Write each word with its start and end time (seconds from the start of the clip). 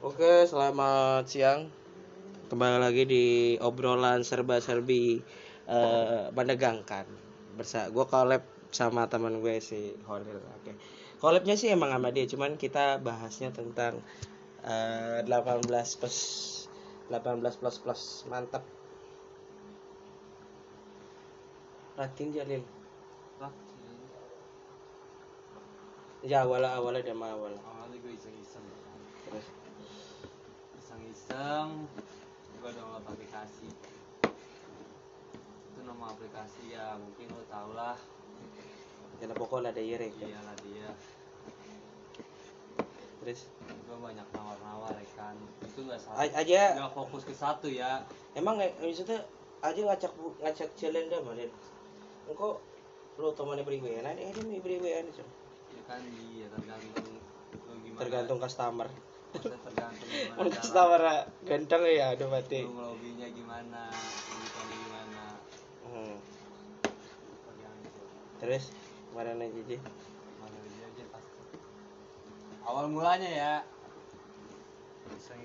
Oke, 0.00 0.48
selamat 0.48 1.28
siang. 1.28 1.68
Kembali 2.48 2.80
lagi 2.80 3.04
di 3.04 3.24
obrolan 3.60 4.24
serba-serbi 4.24 5.20
eh 5.68 6.24
menegangkan. 6.32 7.04
Bersa 7.52 7.92
gue 7.92 8.08
collab 8.08 8.40
sama 8.72 9.12
teman 9.12 9.44
gue 9.44 9.60
si 9.60 9.92
Holil. 10.08 10.40
Oke. 10.56 10.72
Collabnya 11.20 11.52
sih 11.52 11.68
emang 11.68 11.92
sama 11.92 12.16
dia, 12.16 12.24
cuman 12.24 12.56
kita 12.56 12.96
bahasnya 13.04 13.52
tentang 13.52 14.00
eh 14.64 15.20
18 15.28 15.68
plus 15.68 16.16
18 17.12 17.60
plus 17.60 17.76
plus 17.84 18.02
mantap. 18.32 18.64
Ratin 22.00 22.32
Jalil. 22.32 22.64
Ya 26.24 26.48
awalnya 26.48 26.72
awalnya 26.72 27.04
dia 27.04 27.12
mah 27.12 27.36
awal. 27.36 27.52
awalnya 27.52 28.00
gue 28.00 28.12
iseng-iseng 28.16 28.64
Terus 29.28 29.59
iseng-iseng 31.30 31.70
gue 32.60 32.70
download 32.74 33.06
aplikasi. 33.06 33.68
Itu 35.70 35.78
nama 35.86 36.10
aplikasi 36.10 36.74
ya 36.74 36.98
mungkin 36.98 37.30
lo 37.30 37.42
tau 37.46 37.70
lah. 37.72 37.96
Jangan 39.22 39.36
pokoknya 39.38 39.70
ada 39.70 39.82
Yerek. 39.82 40.12
iyalah 40.18 40.56
dia. 40.66 40.90
Terus? 43.22 43.46
Gue 43.86 43.96
banyak 44.02 44.26
nawar-nawar 44.34 44.92
ya 44.98 45.06
kan. 45.14 45.36
Itu 45.62 45.86
nggak 45.86 46.02
salah. 46.02 46.26
A- 46.26 46.36
aja. 46.42 46.60
Nggak 46.82 46.94
fokus 46.98 47.22
ke 47.22 47.34
satu 47.36 47.70
ya. 47.70 48.02
Emang 48.34 48.58
nggak 48.58 48.82
maksudnya 48.82 49.22
aja 49.62 49.80
ngacak 49.86 50.12
ngacak 50.40 50.68
jalan 50.74 51.04
dah 51.12 51.20
engkau 52.30 52.62
lu 53.20 53.28
temannya 53.36 53.66
beriwean 53.66 54.06
ada 54.06 54.16
ada 54.16 54.40
nih 54.40 54.62
beriwean 54.64 55.04
itu 55.04 55.20
ya 55.76 55.82
kan 55.84 56.00
iya 56.00 56.48
tergantung 56.48 57.20
lo 57.68 57.98
tergantung 58.00 58.38
customer 58.40 58.88
Cara 59.30 60.48
customer 60.50 61.02
ganteng 61.46 61.82
ya 61.86 62.16
aduh 62.16 62.28
mati. 62.30 62.66
Lo 62.66 62.74
ngelobinya 62.74 63.28
gimana 63.30 63.82
gimana. 64.70 65.22
Hmm. 65.90 66.16
terus 68.40 68.72
mana 69.12 69.36
aja 69.36 71.04
pasti 71.12 71.56
awal 72.64 72.88
mulanya 72.88 73.30
ya. 73.30 73.52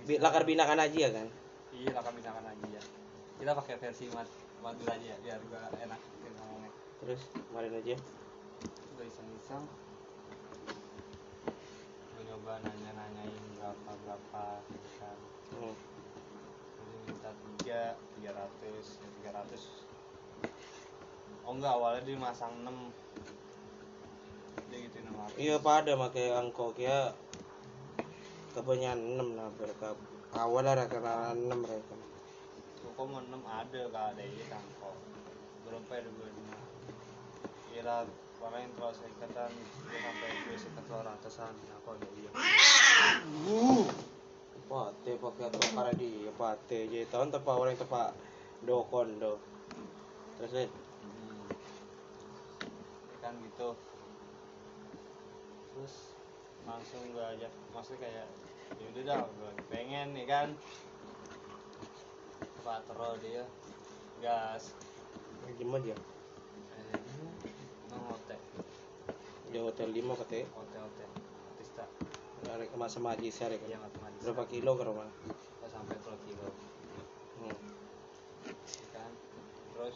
Bi- 0.08 0.22
lakar 0.22 0.48
binakan 0.48 0.80
aja 0.80 0.98
ya 0.98 1.09
kan? 1.12 1.28
Iya 1.76 1.92
lah 1.92 2.04
kami 2.06 2.24
aja 2.24 2.68
ya. 2.80 2.81
Kita 3.36 3.52
pakai 3.52 3.76
versi 3.81 4.08
mat 4.16 4.30
madura 4.64 4.96
aja 4.96 5.06
ya 5.14 5.18
biar 5.22 5.40
gua 5.52 5.70
enak 5.78 6.00
ngomongnya 6.40 6.72
terus 7.04 7.22
mana 7.54 7.68
aja? 7.70 7.96
Gue 8.96 9.06
iseng-iseng 9.06 9.64
nyoba 12.36 12.59
nanya-nanyain 12.67 13.44
berapa 13.55 13.91
berapa 14.03 14.44
gitu 14.67 14.89
kan 15.00 15.17
hmm. 15.55 15.75
jadi 16.75 16.95
minta 17.08 17.31
tiga 17.31 17.81
tiga 17.95 18.31
ratus 18.36 19.00
ya 19.00 19.08
tiga 19.08 19.31
ratus. 19.39 19.64
Oh 21.47 21.56
enggak 21.56 21.80
awalnya 21.80 22.03
dia 22.03 22.19
masang 22.19 22.52
enam. 22.59 22.91
Dia 24.67 24.83
gitu 24.83 25.00
enam 25.00 25.16
ratus. 25.16 25.39
Iya 25.39 25.56
pada 25.63 25.95
pakai 25.95 26.36
angkok 26.36 26.75
ya. 26.75 27.16
Kebanyakan 28.52 29.00
enam 29.16 29.30
lah 29.39 29.47
berkap 29.56 29.95
awalnya 30.36 30.75
reka 30.75 31.00
enam 31.39 31.63
mereka. 31.63 31.95
Kok 32.83 33.06
mau 33.16 33.23
enam? 33.23 33.47
Ada 33.47 33.81
kak 33.95 34.06
ada 34.11 34.23
iya 34.28 34.45
kan 34.52 34.63
kok 34.83 34.95
berapa 35.63 35.91
ada 36.03 36.09
gue 36.11 36.30
lima? 36.36 36.59
Kira 37.72 37.97
paling 38.46 38.70
terus 38.78 38.98
ikatan 39.02 39.52
gue 39.58 39.98
sampai 39.98 40.30
gue 40.46 40.58
sekitar 40.58 40.84
dua 40.86 41.02
ratusan 41.02 41.54
aku 41.82 41.88
ada 41.98 42.08
iya 42.14 42.32
pate 44.66 45.12
pakai 45.22 45.44
atau 45.50 45.62
para 45.78 45.92
di 45.94 46.26
pate 46.38 46.90
jadi 46.90 47.06
tahun 47.10 47.30
tepa 47.34 47.52
orang 47.54 47.78
tepa 47.78 48.14
do 48.66 48.82
terus 50.36 50.54
eh. 50.58 50.70
Hmm. 51.06 51.48
Ya 53.08 53.18
kan 53.24 53.34
gitu. 53.40 53.69
Terus 55.72 55.96
langsung 56.66 57.02
gue 57.14 57.24
ajak 57.24 57.52
maksudnya 57.72 58.03
kayak 58.03 58.28
ya 58.75 58.86
udah 58.92 59.03
dah 59.06 59.22
gue 59.30 59.52
pengen 59.69 60.18
nih 60.18 60.25
kan. 60.28 60.50
Patro 62.66 63.22
dia 63.22 63.46
gas. 64.19 64.74
Gimana 65.56 65.86
dia 65.86 65.96
eh, 66.74 67.00
nang 67.94 68.02
hotel 68.09 68.42
di 69.56 69.64
hotel 69.64 69.88
lima 69.96 70.12
katanya. 70.20 70.52
Hotel 70.52 70.84
hotel. 70.84 71.10
Ada 72.46 72.68
kemas 72.68 72.92
sama 72.92 73.16
Haji 73.16 73.32
Syarif 73.32 73.64
iya 73.66 73.80
kan 73.80 73.90
berapa 74.20 74.44
kilo 74.52 74.76
ke 74.76 74.84
rumah? 74.84 75.08
Nggak 75.64 75.72
sampai 75.72 75.96
10 75.96 76.28
kilo. 76.28 76.48
Hmm. 77.40 77.58
ya 78.52 78.88
kan? 78.92 79.12
Terus? 79.72 79.96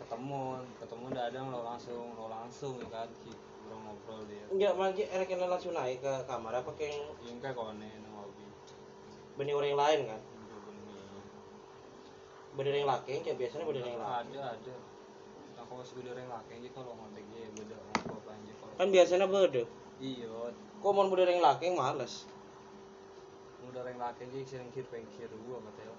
Ketemu 0.00 0.40
ketemu 0.80 1.06
dadang 1.12 1.46
lo 1.52 1.60
langsung 1.62 2.16
lo 2.16 2.26
langsung 2.32 2.80
ya 2.80 2.88
kan? 2.88 3.08
Ngobrol 3.12 3.78
ngobrol 3.84 4.20
dia. 4.32 4.44
Enggak 4.48 4.72
mangki 4.80 5.04
era 5.12 5.24
kena 5.28 5.44
langsung 5.44 5.76
naik 5.76 6.00
ke 6.00 6.14
kamar 6.24 6.56
apa 6.56 6.72
kayak 6.72 7.04
yang 7.28 7.36
kayak 7.44 7.52
kone 7.52 7.84
nang 7.84 8.14
hobi 8.16 8.48
benih 9.36 9.52
orang 9.52 9.70
yang 9.76 9.80
lain 9.84 10.00
kan? 10.08 10.20
Udah 10.24 10.60
benih 10.64 11.04
benih 12.56 12.80
yang 12.80 12.88
laki 12.88 13.12
kayak 13.20 13.36
biasanya 13.36 13.64
benih 13.68 13.82
yang 13.84 14.00
laki. 14.00 14.32
Ada 14.32 14.42
ada 14.56 14.74
aku 15.68 15.84
masih 15.84 15.94
beda 16.00 16.08
orang 16.16 16.28
laki 16.32 16.52
aja 16.56 16.68
kalau 16.72 16.96
ngontek 16.96 17.24
dia 17.28 17.48
beda 17.52 17.76
apa 17.76 18.12
apa 18.16 18.30
aja 18.32 18.52
kalau 18.56 18.72
kan 18.80 18.88
biasanya 18.88 19.26
beda. 19.28 19.62
Iya. 20.00 20.32
Kok 20.80 20.92
mau 20.96 21.10
benih 21.12 21.28
yang 21.28 21.44
laki 21.44 21.68
males? 21.76 22.24
Udah 23.68 23.84
orang 23.84 24.00
laki 24.00 24.24
aja 24.32 24.56
sering 24.56 24.72
kir 24.72 24.88
pengkir 24.88 25.28
gua 25.44 25.60
katanya 25.60 25.92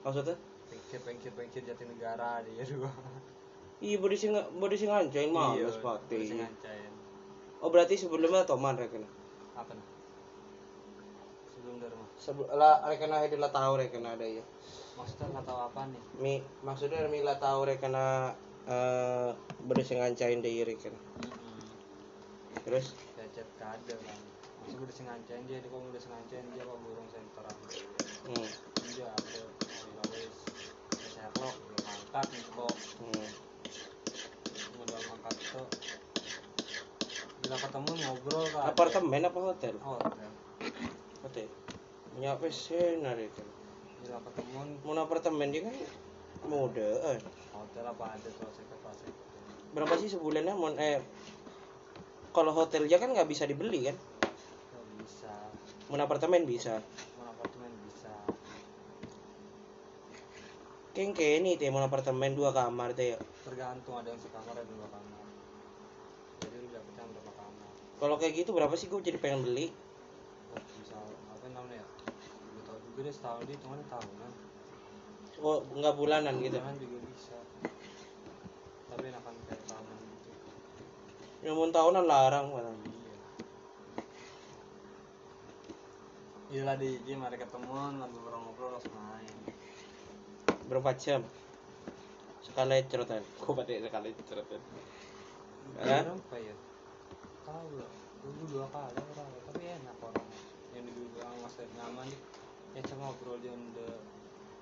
maksudnya? 0.00 0.36
Pengkir 0.72 1.00
pengkir 1.04 1.32
pengkir 1.36 1.62
jati 1.68 1.84
negara 1.84 2.40
dia 2.40 2.64
dua. 2.64 2.88
Iya 3.84 3.96
bodi 3.96 4.16
sing 4.16 4.36
bodi 4.60 4.76
sing 4.76 4.92
ngancain 4.92 5.32
males 5.32 5.76
Iya, 5.76 5.96
terus 6.08 6.36
ngancain 6.36 6.92
oh 7.60 7.68
berarti 7.68 7.96
sebelumnya 7.96 8.48
toman 8.48 8.76
rekena 8.76 9.08
apa 9.56 9.76
nih? 9.76 9.86
Sebelum 11.52 11.76
dari 11.80 11.96
mah 11.96 12.08
sebelum 12.16 12.48
lah 12.56 12.84
rekena 12.88 13.24
lah 13.24 13.52
tahu 13.52 13.72
rekena 13.76 14.16
ada 14.16 14.24
ya 14.24 14.44
maksudnya 14.96 15.32
nggak 15.32 15.46
tahu 15.48 15.60
apa 15.64 15.80
nih? 15.88 16.02
Mi 16.20 16.34
maksudnya 16.64 17.08
mila 17.08 17.36
tahu 17.40 17.68
rekena 17.68 18.36
eh 18.68 19.30
bodi 19.64 19.82
sing 19.86 20.02
ngancain 20.02 20.44
deh 20.44 20.64
rekena 20.66 21.00
terus? 22.64 22.92
Cecet 23.16 23.48
kada 23.56 23.94
kan? 23.96 24.20
Masih 24.62 24.78
udah 24.78 24.94
sengajain 24.94 25.42
dia 25.48 25.58
dia 25.58 25.70
kok 25.72 25.80
udah 25.80 26.02
sengajain 26.02 26.46
dia 26.52 26.62
kok 26.62 26.78
burung 26.84 27.08
center 27.08 27.44
hmm. 28.28 28.48
dia 28.92 29.06
ada 29.08 29.40
wes 30.12 30.36
Sherlock 31.10 31.56
belum 31.56 31.84
angkat 31.88 32.26
nih 32.30 32.44
kok. 32.52 32.76
Hmm. 33.00 33.28
udah 34.84 34.98
angkat 35.18 35.34
tuh 35.50 35.66
bila 37.40 37.56
ketemu 37.56 37.92
ngobrol 38.04 38.44
kan 38.52 38.62
apartemen 38.70 39.26
apa 39.26 39.38
hotel? 39.42 39.74
Hotel. 39.82 40.30
Hotel. 41.26 41.48
Punya 42.14 42.38
PC 42.38 42.66
nari 43.02 43.26
kan? 43.32 43.48
Bila 44.04 44.18
ketemu 44.30 44.58
mau 44.86 44.94
apartemen 45.00 45.48
dia 45.50 45.66
kan 45.66 45.76
muda 46.46 47.16
eh. 47.16 47.18
Hotel 47.54 47.84
apa 47.86 48.04
ada 48.14 48.28
tuh 48.30 48.50
saya 48.54 48.66
ke 48.66 48.76
pas 48.82 48.98
berapa 49.70 49.94
sih 50.02 50.10
sebulannya 50.10 50.54
mon? 50.54 50.74
Eh 50.78 50.98
kalau 52.30 52.54
hotelnya 52.54 52.98
kan 52.98 53.10
nggak 53.10 53.30
bisa 53.30 53.46
dibeli 53.46 53.90
kan? 53.90 53.96
Nggak 53.96 54.84
bisa. 55.02 55.34
Mau 55.90 55.98
apartemen 55.98 56.42
bisa. 56.46 56.82
Mau 57.18 57.26
apartemen 57.30 57.70
bisa. 57.86 58.10
Keng 60.94 61.14
kayak 61.14 61.34
ini 61.42 61.54
teh 61.54 61.70
mau 61.70 61.82
apartemen 61.82 62.34
dua 62.34 62.50
kamar 62.50 62.94
teh. 62.98 63.14
Tergantung 63.46 63.94
ada 63.98 64.10
yang 64.10 64.18
sekamar 64.18 64.54
ada 64.58 64.66
dua 64.66 64.86
kamar. 64.90 65.24
Jadi 66.42 66.56
lu 66.58 66.68
dapetnya 66.74 67.04
berapa 67.14 67.32
kamar? 67.34 67.70
Kalau 68.02 68.14
kayak 68.18 68.32
gitu 68.42 68.50
berapa 68.50 68.74
sih 68.74 68.90
gue 68.90 68.98
jadi 68.98 69.18
pengen 69.22 69.46
beli? 69.46 69.70
Oh, 70.50 70.62
bisa 70.82 70.98
apa 70.98 71.46
namanya 71.46 71.82
ya? 71.82 71.86
Gue 72.58 72.62
tau 72.66 72.78
juga 72.90 73.06
deh 73.06 73.14
setahun 73.14 73.42
dia 73.46 73.58
cuman 73.62 73.78
tahunan 73.86 74.49
oh 75.40 75.64
nggak 75.72 75.94
bulanan 75.96 76.34
gitu. 76.44 76.60
Bulanan 76.60 76.76
juga 76.76 76.96
bisa. 77.08 77.36
Tapi 78.92 79.04
enakan 79.08 79.34
kayak 79.48 79.62
tahunan 79.64 79.96
gitu. 79.96 80.30
Mau 81.56 81.68
tahunan 81.72 82.04
larang 82.04 82.46
malah. 82.52 82.76
iya. 86.52 86.62
Lah 86.68 86.76
di 86.76 87.00
IG 87.00 87.16
mari 87.16 87.40
ketemuan 87.40 87.96
lagi 87.96 88.12
ngobrol-ngobrol 88.12 88.76
langsung 88.76 88.94
main. 89.00 89.34
Berapa 90.68 90.92
jam? 91.00 91.24
Sekali 92.44 92.84
cerotan. 92.90 93.24
Gue 93.40 93.52
pada 93.56 93.72
sekali 93.72 94.12
cerotan? 94.28 94.60
Berapa 95.80 96.36
ya? 96.36 96.54
Tahu 97.48 97.68
lah. 97.80 97.92
Dulu 98.20 98.42
dua 98.52 98.66
kali 98.68 99.00
orang 99.00 99.30
tapi 99.48 99.64
enak 99.64 99.96
orang. 100.04 100.28
Yang 100.76 100.84
di 100.92 100.92
bilang 101.16 101.36
mas 101.40 101.56
nyaman. 101.56 102.06
Nih 102.70 102.78
ya 102.78 102.86
cuma 102.86 103.10
ngobrol 103.10 103.40
dia 103.42 103.50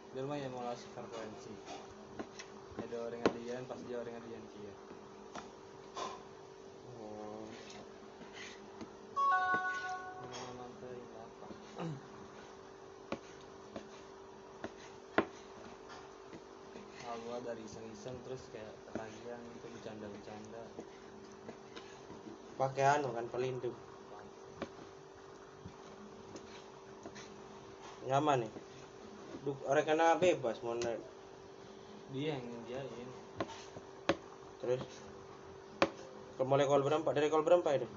di 0.09 0.25
rumah 0.25 0.41
mau 0.49 0.65
mengelola 0.65 0.73
frekuensi. 0.73 1.53
Ada 2.81 2.97
orang 2.97 3.21
ngadian 3.21 3.63
pasti 3.69 3.93
orang 3.93 4.17
adian 4.17 4.45
dia 4.57 4.65
ya. 4.65 4.75
oh. 6.97 7.45
Mantai 10.57 10.97
apa 11.13 11.49
awal 17.09 17.41
dari 17.45 17.63
iseng-iseng 17.69 18.17
terus 18.25 18.43
kayak 18.49 18.73
ketagihan 18.89 19.41
itu 19.61 19.67
bercanda-bercanda. 19.77 20.63
Pakai 22.57 22.85
anu 22.97 23.13
kan 23.13 23.29
pelindung 23.29 23.77
nyaman 28.09 28.49
nih 28.49 28.68
orang 29.47 29.87
kena 29.87 30.17
bebas 30.19 30.59
mau 30.65 30.75
naik. 30.75 31.03
dia 32.09 32.35
yang 32.35 32.45
ngerjain. 32.45 33.09
Terus? 34.65 34.83
Ke 36.39 36.43
mulai 36.47 36.65
call 36.65 36.87
berapa 36.87 37.09
dari 37.13 37.29
call 37.29 37.45
berapa 37.45 37.69
itu 37.77 37.89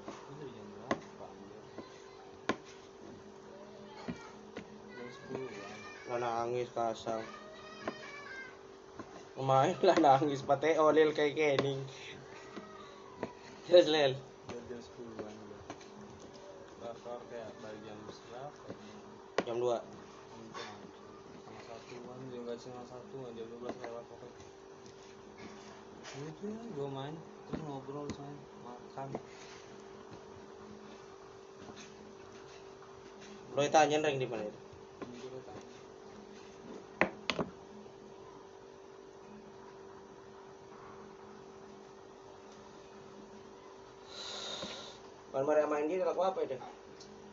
lah 6.12 6.44
nangis 6.44 6.68
kasang 6.76 7.24
main 9.40 9.72
lah 9.80 9.96
nangis. 9.96 10.44
Pate 10.44 10.76
olil 10.76 11.16
kayak 11.16 11.34
kening 11.34 11.80
terus 13.64 13.88
lel 13.88 14.12
jam 14.52 14.62
jam 14.68 14.80
sepuluhan 14.84 15.32
gua 15.48 15.60
bakar 16.84 17.18
kayak 17.32 17.48
balik 17.64 17.80
jam 17.88 17.96
berapa? 18.04 18.68
Jam 19.48 19.56
2 19.56 19.72
sama 19.72 19.72
satuan 19.72 19.80
dia 19.80 19.91
nggak 22.52 22.68
setengah 22.68 22.84
satu 22.84 23.32
jam 23.32 23.48
dua 23.48 23.64
belas 23.64 23.76
lewat 23.80 24.04
pokoknya. 24.12 24.40
Itu 26.20 26.44
ya 26.52 26.60
gue 26.76 26.88
main 26.92 27.16
terus 27.48 27.64
ngobrol 27.64 28.04
main 28.12 28.36
makan. 28.60 29.08
Lo 33.56 33.60
tanya 33.72 34.04
reng 34.04 34.20
di 34.20 34.28
mana 34.28 34.44
itu? 34.44 34.60
Kalau 45.32 45.44
mereka 45.48 45.72
main 45.72 45.88
gitu 45.88 46.04
laku 46.04 46.20
apa 46.20 46.44
itu? 46.44 46.60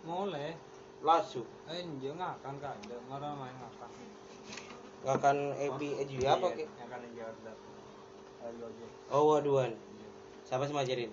mulai 0.08 0.56
Lasu. 1.04 1.44
eh 1.68 1.84
dia 2.00 2.16
ngakan 2.16 2.56
kak. 2.64 2.80
Ada 2.88 3.04
marah 3.12 3.36
main 3.36 3.56
ngakan 5.06 5.38
akan 5.56 5.62
Ebi 5.64 5.88
Eji 6.04 6.18
apa 6.28 6.48
ke? 6.54 6.66
ngakan 6.68 7.02
ayo 7.08 7.24
aja 8.68 8.88
Oh 9.10 9.34
waduan. 9.34 9.74
Siapa 10.46 10.70
sih 10.70 10.76
majarin? 10.76 11.10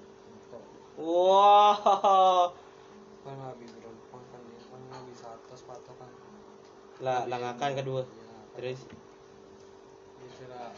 kok 0.53 0.63
Wah. 1.01 2.53
kan 3.25 3.37
habis 3.43 3.73
berapa 3.73 4.17
kan 4.31 4.41
dia 4.47 4.61
kan 4.71 4.83
habis 4.95 5.17
satu 5.19 5.55
sepatu 5.57 5.93
kan 5.99 6.11
Lah 7.03 7.29
langakan 7.29 7.73
kedua. 7.77 8.03
Iya, 8.07 8.37
Terus 8.57 8.81
kira 10.37 10.69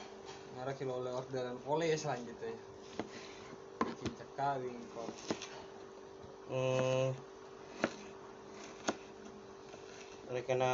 ngarah 0.55 0.75
kilo 0.79 1.03
oleh 1.03 1.11
orderan 1.11 1.59
oleh 1.67 1.91
selanjutnya 1.99 2.55
bikin 3.83 4.11
cekak 4.15 4.63
wingkop 4.63 5.11
hmm, 6.47 7.11
mereka 10.29 10.55
kena 10.55 10.73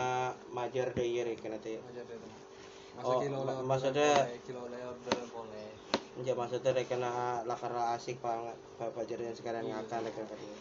majar 0.50 0.90
deh 0.90 1.06
ya 1.06 1.22
kena 1.38 1.58
teh. 1.62 1.78
Oh, 3.02 3.18
maksudnya- 3.66 4.26
Ya 6.22 6.30
maksudnya 6.38 6.70
mereka 6.70 6.94
kena 6.94 7.42
lakar 7.42 7.74
asik 7.98 8.22
banget 8.22 8.54
pajar 8.78 9.18
yang 9.18 9.34
sekarang 9.34 9.66
Iya. 9.66 9.82
ngakal 9.82 9.98
mereka 10.02 10.22
kedua. 10.30 10.56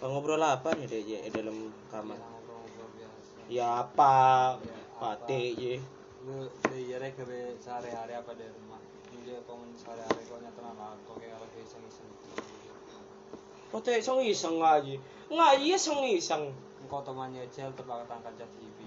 Oh, 0.00 0.08
ngobrol 0.12 0.40
apa 0.40 0.68
nih 0.76 0.84
deh 0.84 1.00
ya 1.04 1.18
dalam 1.28 1.72
kamar? 1.88 2.16
Ya, 2.16 2.28
Ya 3.50 3.66
apa? 3.80 4.16
Ya, 4.60 4.76
Pate 5.00 5.40
ya. 5.56 5.76
lu 6.20 6.44
di 6.68 6.92
yere 6.92 7.16
kere 7.16 7.56
sehari-hari 7.56 8.12
apa 8.12 8.36
di 8.36 8.44
rumah 8.44 8.76
dia 9.24 9.40
komen 9.48 9.72
sehari-hari 9.72 10.20
kau 10.28 10.36
nyata 10.36 10.60
nama 10.60 10.92
kau 11.08 11.16
kayak 11.16 11.40
kalau 11.40 11.48
iseng-iseng 13.70 13.78
Pate 13.78 13.92
iseng 14.02 14.18
iseng 14.26 14.56
aja. 14.58 14.96
Nggak 15.30 15.52
iya 15.62 15.76
engkau 16.90 17.06
temannya 17.06 17.46
cel 17.54 17.70
terpakai 17.78 18.02
tangkat 18.10 18.34
cat 18.34 18.50
TV 18.58 18.78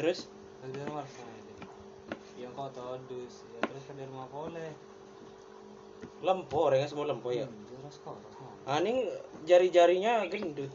Terus 0.00 0.32
dia 0.72 0.84
rumah 0.88 1.04
ya 2.40 2.48
engkau 2.48 2.72
todus 2.72 3.44
ya 3.52 3.60
terus 3.60 3.84
ke 3.84 3.92
di 3.92 4.06
rumah 4.08 4.24
boleh 4.32 4.72
lempor 6.24 6.72
ya 6.72 6.88
semua 6.88 7.12
lempor 7.12 7.36
ya. 7.36 7.44
Hmm, 7.44 7.68
terus 7.68 8.00
mau 8.06 8.16
Aning 8.62 9.10
jari-jarinya 9.44 10.24
gendut. 10.30 10.70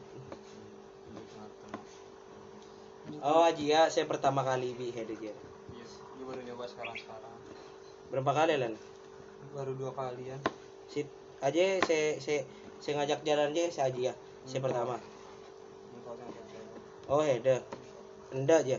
Oh 3.24 3.48
Aji 3.48 3.72
ya, 3.72 3.88
saya 3.88 4.04
pertama 4.04 4.44
kali 4.44 4.75
bi 4.75 4.92
head 4.92 5.08
aja. 5.08 5.31
Yes, 5.74 6.04
gue 6.19 6.25
baru 6.28 6.44
nyoba 6.44 6.68
sekarang-sekarang. 6.68 7.31
Berapa 8.12 8.31
kali 8.36 8.60
lan? 8.60 8.75
Baru 9.56 9.72
dua 9.80 9.96
kalian. 9.96 10.38
Si 10.92 11.08
aja 11.40 11.80
saya 11.88 12.19
saya 12.19 12.44
saya 12.82 12.94
ngajak 13.02 13.20
jalan 13.26 13.52
aja 13.54 13.64
saya 13.74 13.86
Aji 13.90 14.02
ya. 14.10 14.14
Saya 14.48 14.62
pertama. 14.64 14.96
Yang 14.98 16.04
kayak 16.06 16.66
Oh 17.08 17.22
head. 17.24 17.48
Enggak 18.36 18.68
aja. 18.68 18.78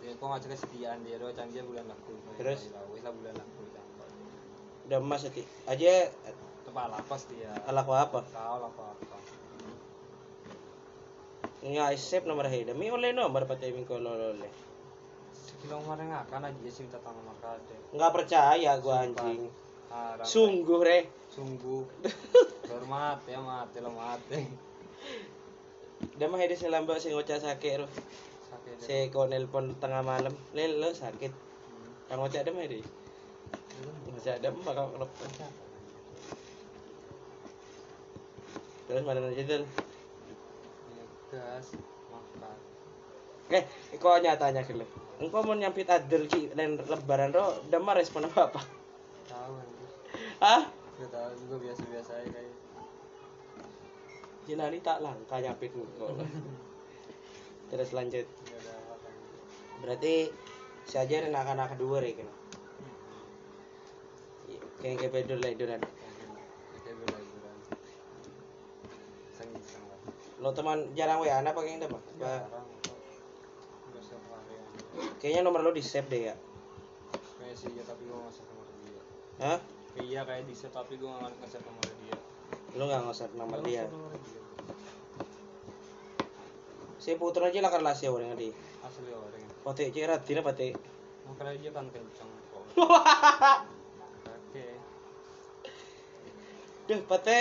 Ya, 0.00 0.12
kau 0.18 0.26
ngajak 0.30 0.50
kesetiaan 0.54 1.06
dia 1.06 1.20
doang, 1.22 1.34
canggih 1.34 1.62
bulan 1.62 1.86
laku. 1.86 2.14
Terus? 2.38 2.70
Wis 2.90 3.02
lah 3.04 3.12
bulan 3.14 3.34
laku. 3.38 3.60
Udah 4.90 4.98
emas 4.98 5.22
seti. 5.22 5.46
Aja 5.70 6.10
Kepala 6.66 6.98
pas 7.06 7.22
dia. 7.30 7.50
ala 7.66 7.86
ko 7.86 7.94
apa? 7.94 8.26
Kau 8.26 8.58
lah 8.58 8.70
apa-apa. 8.70 9.16
Nga 11.62 11.84
isep 11.94 12.26
nomor 12.26 12.50
head. 12.50 12.74
Mi 12.74 12.90
oleh 12.90 13.14
nomor 13.14 13.46
pati 13.46 13.70
mi 13.70 13.86
ko 13.86 14.02
lolole. 14.02 14.50
Sekilo 15.30 15.78
kemarin 15.82 16.10
ngakan 16.10 16.50
aja 16.50 16.58
sih 16.70 16.82
minta 16.82 16.98
tangan 17.02 17.22
makade. 17.22 17.76
Enggak 17.94 18.10
percaya 18.18 18.70
gua 18.82 19.06
anjing. 19.06 19.46
Sungguh 20.26 20.82
re. 20.82 21.06
Sungguh. 21.40 21.88
Hormat 22.68 23.24
ya 23.24 23.40
mati 23.40 23.80
lo 23.80 23.88
mati. 23.96 24.44
Udah 26.20 26.28
mah 26.28 26.36
head 26.36 26.52
selamba 26.52 27.00
sing 27.00 27.16
ngocak 27.16 27.40
sakit 27.40 27.80
deh. 27.80 27.90
Saya 28.76 29.08
ko 29.08 29.24
nelpon 29.24 29.72
tengah 29.80 30.04
malam. 30.04 30.36
Lel 30.52 30.76
lo 30.76 30.92
sakit. 30.92 31.32
Hmm. 31.32 32.12
Kang 32.12 32.20
ngocak 32.20 32.44
dem 32.44 32.60
head. 32.60 32.84
Ngocak 34.12 34.36
dem 34.44 34.52
bakal 34.60 34.92
telepon. 34.92 35.28
Terus 38.84 39.02
mana 39.08 39.24
aja 39.24 39.42
tuh? 39.48 39.64
Ya, 40.92 41.04
gas 41.32 41.72
makan. 42.12 42.58
Eh, 43.48 43.64
kok 43.96 44.20
nyatanya 44.20 44.60
gitu. 44.60 44.84
Engkau 45.24 45.40
mau 45.40 45.56
nyampit 45.56 45.88
adel 45.88 46.28
ki 46.28 46.52
dan 46.52 46.76
lebaran 46.76 47.32
ro, 47.32 47.64
udah 47.64 47.80
mah 47.80 47.96
respon 47.96 48.28
apa 48.28 48.52
apa? 48.52 48.60
Tahu 49.24 49.52
anjir. 49.56 49.88
Gak 51.00 51.08
tahu 51.16 51.32
juga 51.40 51.56
biasa-biasa 51.64 52.12
aja 52.12 52.28
kayak. 52.28 52.56
Jinani 54.44 54.84
tak 54.84 55.00
langka 55.00 55.40
nyampit 55.40 55.72
engkau. 55.72 56.12
Terus 57.72 57.90
lanjut. 57.96 58.28
Berarti 59.80 60.28
saja 60.84 61.24
anak-anak 61.24 61.72
kedua 61.72 62.04
re 62.04 62.12
kena. 62.12 62.34
Kayak 64.84 65.08
kayak 65.08 65.40
lah. 65.40 65.52
Kayak. 65.56 65.80
Iseng-iseng 69.32 69.84
lah. 69.88 69.98
Lo 70.44 70.52
teman 70.52 70.84
jarang 70.92 71.24
wa 71.24 71.32
anak 71.32 71.56
pakai 71.56 71.80
yang 71.80 71.88
apa? 71.88 71.98
Jarang. 72.20 72.68
Kayaknya 75.16 75.40
nomor 75.48 75.64
lo 75.64 75.72
di 75.72 75.80
save 75.80 76.12
deh 76.12 76.28
ya. 76.28 76.36
Kayak 77.40 77.56
sih 77.56 77.72
ya 77.72 77.84
tapi 77.88 78.04
gue 78.04 78.20
nge 78.20 78.40
nomor 78.44 78.66
dia. 78.84 79.02
Hah? 79.40 79.79
Iya 79.98 80.22
kayak 80.22 80.46
di 80.46 80.54
set 80.54 80.70
tapi 80.70 80.94
gue 80.94 81.10
nggak 81.10 81.34
nge 81.42 81.58
nomor 81.66 81.90
dia. 82.04 82.16
Lo 82.78 82.86
nggak 82.86 83.02
nge-save 83.10 83.34
nomor 83.34 83.58
dia. 83.66 83.84
Si 87.00 87.16
putra 87.16 87.48
aja 87.48 87.58
lah 87.64 87.72
kelas 87.72 87.98
ya 88.04 88.12
orang 88.12 88.38
di. 88.38 88.54
Asli 88.86 89.10
orang. 89.10 89.42
Pate 89.66 89.90
cerat 89.90 90.22
tidak 90.22 90.46
pate. 90.46 90.76
Makanya 91.26 91.58
dia 91.58 91.70
kan 91.74 91.86
kenceng 91.90 92.30
kok. 92.52 92.64
Oke. 94.36 94.66
Duh, 96.86 97.00
pate. 97.08 97.40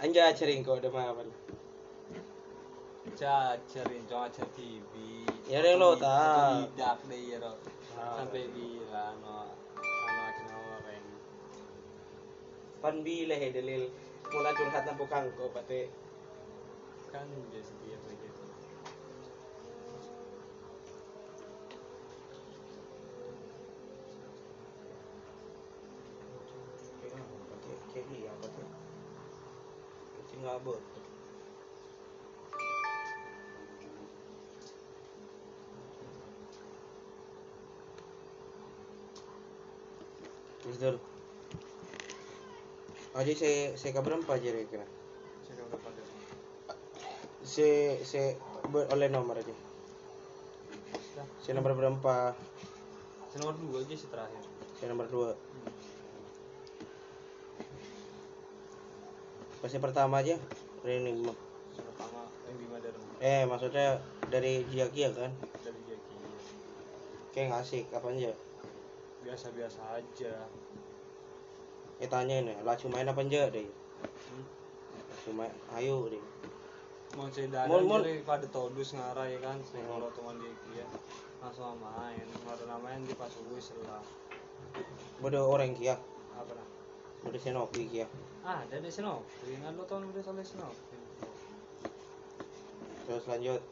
Anja 0.00 0.32
cering 0.32 0.64
kau 0.64 0.80
udah 0.80 0.88
mah 0.88 1.12
apa? 1.12 1.22
Cacerin, 3.20 4.02
cuma 4.08 4.32
TV. 4.32 4.92
Ya, 5.44 5.60
deh, 5.60 5.76
lo 5.76 5.92
tahu. 6.00 6.72
Tidak 6.72 6.96
deh 7.04 7.20
ya. 7.36 7.52
Sampai 7.90 8.46
bilang 8.54 9.18
no, 9.24 9.50
anu 9.50 10.20
akhirnya 10.30 10.56
orang. 10.56 11.04
Pan 12.80 12.96
bila 13.02 13.34
he 13.34 13.48
dalil 13.50 13.82
mula 14.30 14.50
curhat 14.54 14.84
na 14.86 14.94
bukang 14.94 15.26
ko 15.34 15.50
pati 15.50 15.90
Kan 17.10 17.26
dia 17.26 17.98
begitu. 18.06 18.42
pati 27.50 27.72
kaya 27.90 28.02
iya 28.14 28.32
pati 28.38 28.62
kasi 30.14 30.34
nga 30.38 30.54
abot 30.54 30.78
Dur 40.78 40.96
aja 43.10 43.32
saya 43.34 43.74
saya 43.74 43.90
kabar 43.90 44.22
berapa 44.22 44.38
aja 44.38 44.54
kira 44.70 44.86
Saya 45.42 45.66
berapa 45.66 45.88
saya 47.42 47.98
saya 48.06 48.38
ber- 48.70 48.86
oleh 48.94 49.10
nomor 49.10 49.34
aja. 49.34 49.50
Saya 51.42 51.58
nomor 51.58 51.74
berapa? 51.74 52.36
Saya 53.32 53.38
nomor 53.42 53.56
dua 53.58 53.82
aja 53.82 53.94
sih 53.98 54.06
terakhir. 54.06 54.44
saya 54.78 54.94
nomor 54.94 55.10
dua. 55.10 55.34
Pasti 59.60 59.76
pertama 59.82 60.22
aja 60.22 60.38
training 60.86 61.26
Saya 61.74 61.84
pertama 61.90 62.20
eh 63.20 63.42
maksudnya 63.44 63.98
dari 64.30 64.64
Jiakia 64.70 65.10
kan? 65.12 65.34
Dari 65.60 65.80
Jaki. 65.90 66.14
kayak 67.34 67.46
ngasih 67.52 67.80
kapan 67.90 68.16
aja 68.16 68.32
Biasa-biasa 69.30 69.78
aja. 69.94 70.34
eh 72.02 72.08
tanya 72.10 72.42
ini 72.42 72.50
lah 72.66 72.74
cuma 72.74 72.98
main 72.98 73.06
apa 73.06 73.22
aja 73.22 73.46
deh 73.46 73.62
Hmm. 73.62 74.42
cuma 75.22 75.46
ayo 75.78 76.10
deh 76.10 76.18
Mau 77.14 77.30
dari 77.30 77.46
jadi 77.46 78.26
pada 78.26 78.46
todus 78.50 78.90
ngarah 78.98 79.30
ya 79.30 79.38
kan. 79.38 79.62
Saya 79.62 79.86
kalau 79.86 80.10
teman 80.10 80.34
dia 80.42 80.50
kia 80.66 80.86
langsung 81.38 81.78
main. 81.78 82.26
Baru 82.42 82.66
main 82.82 83.06
di 83.06 83.14
pas 83.14 83.30
wis 83.54 83.70
lah. 83.86 84.02
bodoh 85.22 85.46
orang 85.46 85.78
kia 85.78 85.94
Apa 86.34 86.50
nah? 86.50 86.66
bodoh 87.22 87.38
senopi 87.38 87.86
kia 87.86 88.10
Ah, 88.42 88.66
ada 88.66 88.82
di 88.82 88.90
sini. 88.90 89.14
Dengan 89.46 89.78
lo 89.78 89.86
tahun 89.86 90.10
udah 90.10 90.22
sampai 90.26 90.42
sini. 90.42 90.66
terus 93.06 93.22
lanjut 93.30 93.62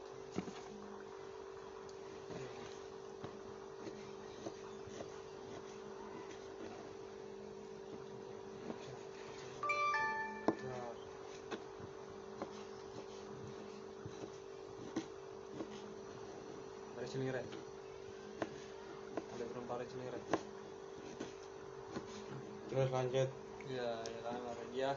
Ada 16.99 17.07
celire. 17.07 17.43
Ada 19.35 19.45
berapa 19.47 19.73
ada 19.79 19.85
celire? 19.87 20.21
terus 22.69 22.93
lanjut 23.09 23.31
Ya, 23.69 24.01
ya 24.01 24.21
kan 24.25 24.37
ada 24.37 24.65
dia. 24.73 24.91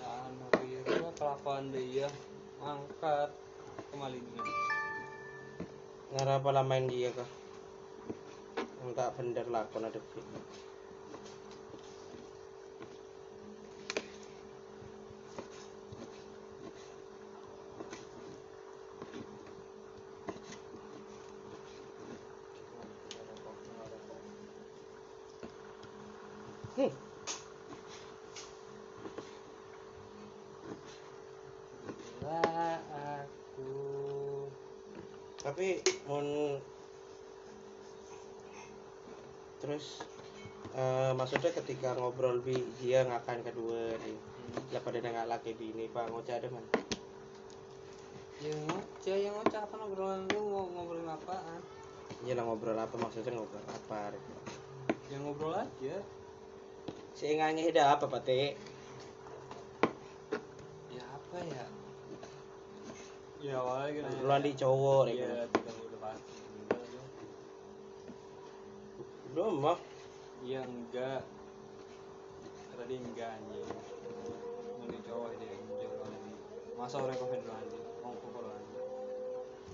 Nah, 0.00 0.28
hari 0.52 0.80
itu 0.80 1.04
kelakuan 1.16 1.68
dia 1.72 2.08
angkat 2.60 3.32
kemalingan. 3.92 4.44
ngarah 6.16 6.40
apa 6.40 6.64
main 6.64 6.88
dia 6.88 7.12
kah 7.12 7.28
enggak 8.84 9.12
bener 9.20 9.44
lakon 9.52 9.84
ada 9.84 10.00
film 10.00 10.28
Hmm. 26.76 26.92
Lah 32.20 32.76
aku 32.92 33.72
tapi 35.46 35.78
mun 36.10 36.58
terus 39.62 40.02
eh, 40.74 41.14
maksudnya 41.14 41.54
ketika 41.54 41.94
ngobrol 41.94 42.42
bi 42.42 42.58
dia 42.82 43.06
ngakan 43.06 43.46
kedua 43.46 43.94
nih. 44.02 44.18
Lah 44.74 44.82
pada 44.82 44.98
nggak 44.98 45.30
laki 45.30 45.54
bini 45.54 45.86
pak 45.86 46.10
ngoceh 46.10 46.34
ada 46.34 46.50
man? 46.50 46.66
Yang 48.42 48.58
ngoceh 48.66 49.16
yang 49.22 49.34
ngoceh. 49.38 49.58
Apa 49.62 49.74
ngobrolan? 49.78 50.26
Lu 50.34 50.50
mau 50.50 50.66
ngobrolin 50.66 51.06
apaan? 51.06 51.62
Iya 52.26 52.34
lah 52.34 52.44
ngobrol 52.50 52.74
apa? 52.74 52.94
Maksudnya 52.98 53.38
ngobrol 53.38 53.62
apa 53.70 54.18
gitu. 54.18 54.34
yang 55.14 55.22
ngobrol 55.22 55.54
aja. 55.54 56.02
Si 57.14 57.30
nganya 57.30 57.70
ada 57.70 57.94
apa 57.94 58.10
pate 58.10 58.58
ya 60.90 61.04
apa 61.06 61.38
ya 61.46 61.64
ya 63.46 63.62
awalnya 63.62 64.36
di 64.42 64.52
cowok 64.58 65.06
iya 65.06 65.46
ya 65.46 65.46
aja 65.46 65.60
belum 69.36 69.60
mah 69.60 69.78
iya 70.48 70.64
enggak. 70.64 71.20
Tadi 72.72 72.94
enggak 72.96 73.36
anjing. 73.36 73.68
Nanti 74.80 74.98
cowok 75.04 75.28
dia 75.36 75.52
enggak 75.52 75.92
anjing 76.08 76.36
masa 76.80 76.96
orang 77.04 77.20
kau 77.20 77.28
dulu 77.28 77.52
anjing? 77.52 77.84
Ngomong 78.00 78.30
kalau 78.32 78.50
anjing. 78.56 78.84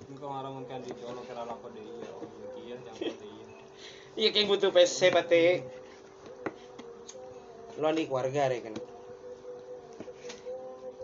Ini 0.02 0.14
kau 0.18 0.28
ngarang 0.34 0.54
mungkin 0.58 0.82
di 0.82 0.90
cowok 0.98 1.22
kira 1.30 1.42
lapor 1.46 1.70
deh 1.70 1.84
iya 1.86 2.10
oh 2.10 2.26
iya 2.58 2.76
jangan 2.82 3.06
deh 3.06 3.30
iya. 3.30 3.46
Iya 4.18 4.28
kayak 4.34 4.48
butuh 4.50 4.70
PC 4.74 4.98
pate 5.14 5.62
lu 7.78 7.88
di 7.94 8.04
keluarga 8.10 8.50
deh 8.50 8.60
kan. 8.66 8.74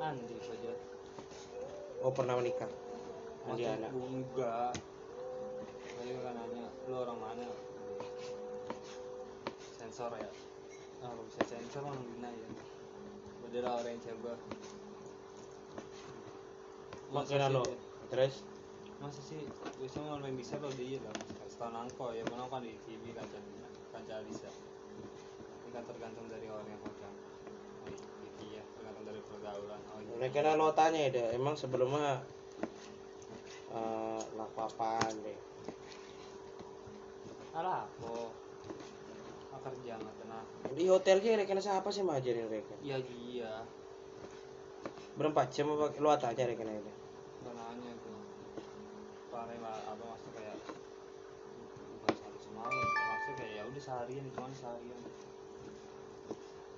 Andi 0.03 0.38
oh 2.03 2.13
pernah 2.15 2.35
menikah? 2.39 2.71
Maksud 3.49 3.65
anak 3.65 3.91
enggak 3.91 4.73
tadi 5.99 6.11
kan 6.23 6.35
nanya 6.37 6.67
lu 6.87 6.95
orang 6.95 7.19
mana? 7.19 7.47
Sensor 9.75 10.13
ya? 10.15 10.31
Ah 11.03 11.11
kalau 11.11 11.23
bisa 11.27 11.43
sensor 11.47 11.83
mah 11.83 11.97
bina 11.97 12.31
ya. 12.31 12.49
Beda 13.49 13.69
orang 13.81 13.97
yang 13.97 14.03
coba 14.05 14.33
maksudnya 17.09 17.49
lo 17.49 17.65
terus 18.13 18.45
masa 19.01 19.17
sih 19.25 19.41
biasanya 19.81 20.21
orang 20.21 20.37
bisa 20.37 20.61
lo 20.61 20.69
dia 20.77 21.01
lah. 21.01 21.17
Setahun 21.49 21.89
angko 21.89 22.13
ya 22.13 22.23
mana 22.29 22.45
kan 22.53 22.61
di 22.61 22.77
TV 22.85 23.17
kaca 23.17 23.41
kaca 23.97 24.23
bisa 24.29 24.53
ini 25.69 25.77
kan 25.77 25.85
tergantung 25.85 26.29
dari 26.33 26.49
orang 26.49 26.65
yang 26.65 26.81
pegang 26.81 27.13
oh, 27.13 27.38
dari 29.19 29.27
pergaulan 29.27 29.81
oh 29.91 29.99
iya 31.11 31.35
emang 31.35 31.55
sebelumnya 31.59 32.23
eh 33.69 34.23
laku 34.39 34.59
apaan 34.65 35.15
deh? 35.27 35.39
alah 37.53 37.85
apa? 37.85 38.13
Ah, 39.51 39.61
kerja 39.61 39.99
nggak 39.99 40.15
tenang? 40.23 40.47
Di 40.73 40.85
hotel 40.87 41.19
sih 41.19 41.35
rekan 41.35 41.59
siapa 41.59 41.91
sih 41.91 42.07
ngajarin 42.07 42.47
rekan? 42.47 42.79
iya 42.81 42.97
iya. 43.03 43.53
Berempat 45.19 45.51
jam 45.51 45.75
apa? 45.75 45.91
Lo 45.99 46.15
tanya 46.17 46.49
rekan 46.49 46.71
itu? 46.71 46.93
Nanya 47.45 47.93
tuh. 48.01 48.19
Paling 49.35 49.61
lah 49.61 49.77
apa 49.91 50.03
maksudnya 50.07 50.33
kayak 50.39 50.57
bukan 51.99 52.15
satu 52.15 52.39
semalam 52.41 52.73
maksudnya 52.73 53.35
kayak 53.37 53.53
ya 53.53 53.63
udah 53.67 53.83
seharian 53.83 54.25
cuman 54.33 54.53
seharian 54.55 55.01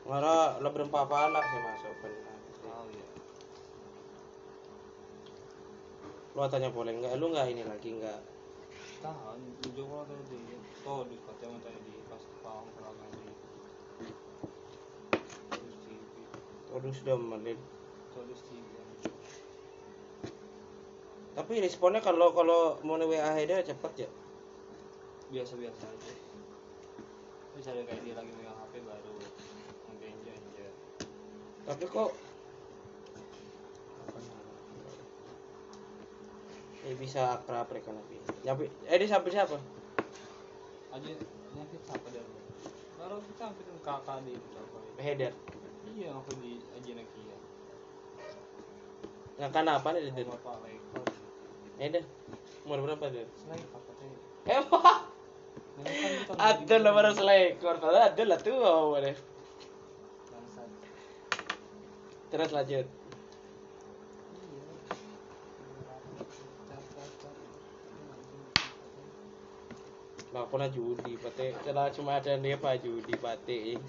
Ngara 0.08 0.58
lo 0.64 0.68
apa 0.72 1.18
lah 1.28 1.44
sih 1.44 1.60
masuk 1.60 1.94
benar. 2.00 2.38
tahu 2.60 2.86
ya 2.96 3.06
Lo 6.36 6.46
tanya 6.48 6.68
boleh 6.72 6.92
nggak? 6.96 7.12
Lu 7.20 7.28
nggak 7.28 7.46
ini 7.52 7.62
lagi 7.68 7.90
nggak? 8.00 8.20
tahu 9.00 9.32
jujur 9.64 9.84
kalau 9.88 10.04
tadi 10.04 10.36
dia 10.44 10.58
tahu 10.84 11.08
di 11.08 11.16
kota 11.24 11.42
yang 11.48 11.56
tadi 11.64 11.80
di 11.88 11.92
pas 12.04 12.20
paham 12.44 12.68
kalau 12.76 12.92
di 13.16 13.24
di 15.64 15.96
Waduh 16.70 16.92
sudah 16.92 17.16
melin. 17.16 17.58
terus 18.12 18.40
di 18.52 18.60
Tapi 21.30 21.52
responnya 21.64 22.04
kalau 22.04 22.36
kalau 22.36 22.76
mau 22.84 23.00
WA 23.00 23.32
Heda 23.32 23.64
cepet 23.64 24.04
ya. 24.04 24.10
biasa 25.30 25.54
biasa 25.56 25.84
aja 25.86 26.12
bisa 27.54 27.70
ada 27.70 27.82
kayak 27.86 28.02
dia 28.02 28.14
lagi 28.18 28.32
megang 28.34 28.56
HP 28.56 28.82
baru 28.82 29.14
Tapi 31.70 31.84
kok 31.86 32.10
Eh 36.80 36.96
bisa 36.96 37.38
akrab 37.38 37.70
rekan 37.70 37.94
tapi. 37.94 38.18
Nyampe 38.42 38.66
eh 38.66 38.96
dia 38.98 39.06
sampai 39.06 39.30
siapa? 39.30 39.54
aja 40.90 41.10
nyakit 41.54 41.80
siapa 41.86 42.06
dia 42.10 42.22
kalau 42.98 43.16
kita 43.22 43.42
hampir 43.46 43.64
kakak 43.86 44.18
di 44.26 44.34
apa 44.36 44.78
Heder. 45.00 45.32
iya 45.94 46.08
aku 46.12 46.30
di 46.42 46.60
aja 46.74 46.90
nakia 46.98 47.36
Ngakan 49.40 49.66
apa 49.72 49.88
nih? 49.96 50.12
Bapak 50.12 50.54
Lekor 50.66 51.06
Heder. 51.80 52.04
Umur 52.66 52.78
berapa 52.84 53.06
dia? 53.08 53.24
selain 53.38 53.64
apa 53.72 53.90
teh 53.96 54.10
Emang 54.50 54.84
ada 56.36 56.74
lah 56.76 56.92
baru 56.92 57.10
selekor, 57.16 57.80
padahal 57.80 58.12
ada 58.12 58.22
lah 58.28 58.36
tuh 58.36 58.52
oh, 58.60 58.92
boleh. 58.92 59.16
bangsat 60.28 60.68
Terus 62.30 62.54
lanjut. 62.54 62.86
Nah, 70.30 70.46
pernah 70.46 70.70
judi, 70.70 71.18
pate. 71.18 71.58
Celah 71.66 71.90
cuma 71.90 72.22
ada 72.22 72.38
dia 72.38 72.54
pak 72.54 72.86
judi, 72.86 73.18
pate. 73.18 73.82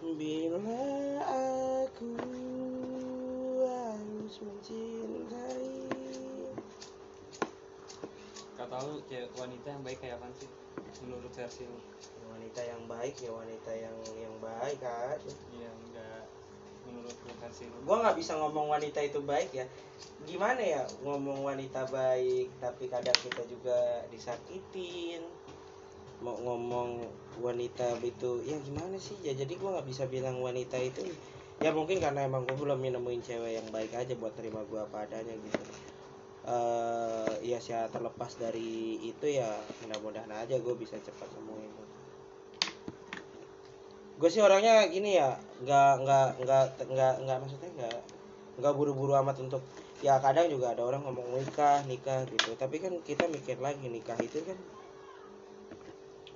Bila 0.00 0.99
wanita 9.60 9.76
yang 9.76 9.84
baik 9.84 9.98
kayak 10.00 10.16
apa 10.16 10.26
sih? 10.40 10.48
Menurut 11.04 11.32
versi 11.36 11.62
lu? 11.68 11.76
Wanita 12.32 12.60
yang 12.64 12.82
baik 12.88 13.14
ya 13.20 13.28
wanita 13.28 13.70
yang 13.76 13.96
yang 14.16 14.34
baik 14.40 14.80
kan 14.80 15.20
iya 15.52 15.68
enggak. 15.68 16.24
Menurut 16.88 17.12
lu 17.12 17.32
versi 17.36 17.68
lu? 17.68 17.76
Gua 17.84 17.96
nggak 18.00 18.16
bisa 18.16 18.40
ngomong 18.40 18.72
wanita 18.72 19.04
itu 19.04 19.20
baik 19.20 19.52
ya. 19.52 19.68
Gimana 20.24 20.64
ya 20.64 20.88
ngomong 21.04 21.44
wanita 21.44 21.92
baik 21.92 22.56
tapi 22.56 22.88
kadang 22.88 23.20
kita 23.20 23.44
juga 23.44 24.00
disakitin? 24.08 25.28
Mau 26.24 26.40
ngomong 26.40 27.04
wanita 27.44 28.00
itu 28.00 28.40
ya 28.48 28.56
gimana 28.64 28.96
sih? 28.96 29.20
Ya 29.20 29.36
jadi 29.36 29.60
gua 29.60 29.76
nggak 29.76 29.92
bisa 29.92 30.08
bilang 30.08 30.40
wanita 30.40 30.80
itu 30.80 31.04
ya 31.60 31.68
mungkin 31.68 32.00
karena 32.00 32.24
emang 32.24 32.48
gua 32.48 32.56
belum 32.56 32.80
nemuin 32.80 33.20
cewek 33.20 33.60
yang 33.60 33.68
baik 33.68 33.92
aja 33.92 34.16
buat 34.16 34.32
terima 34.32 34.64
gua 34.64 34.88
apa 34.88 35.04
adanya 35.04 35.36
gitu 35.36 35.60
eh 36.40 37.32
ya 37.44 37.58
sih 37.60 37.76
terlepas 37.92 38.32
dari 38.40 38.96
itu 39.04 39.26
ya 39.28 39.60
mudah-mudahan 39.84 40.32
aja 40.32 40.56
gue 40.56 40.74
bisa 40.76 40.96
cepat 40.96 41.28
nemuin 41.36 41.72
gue 44.20 44.28
sih 44.28 44.44
orangnya 44.44 44.84
gini 44.92 45.16
ya 45.16 45.36
nggak 45.64 45.92
nggak 46.04 46.28
nggak 46.44 46.64
nggak 46.92 47.14
nggak 47.24 47.38
maksudnya 47.40 47.70
nggak 47.76 47.98
nggak 48.60 48.74
buru-buru 48.76 49.16
amat 49.16 49.36
untuk 49.40 49.64
ya 50.00 50.16
kadang 50.20 50.48
juga 50.48 50.72
ada 50.72 50.84
orang 50.84 51.04
ngomong 51.04 51.36
nikah 51.36 51.84
nikah 51.84 52.24
gitu. 52.28 52.56
Tapi 52.56 52.76
kan 52.80 52.92
kita 53.04 53.28
mikir 53.28 53.56
lagi 53.60 53.88
nikah 53.88 54.16
itu 54.20 54.40
kan 54.44 54.56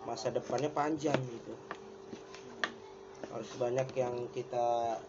masa 0.04 0.28
depannya 0.32 0.68
panjang 0.72 1.16
gitu. 1.20 1.52
Harus 3.32 3.50
banyak 3.56 3.88
yang 3.96 4.14
kita 4.32 5.00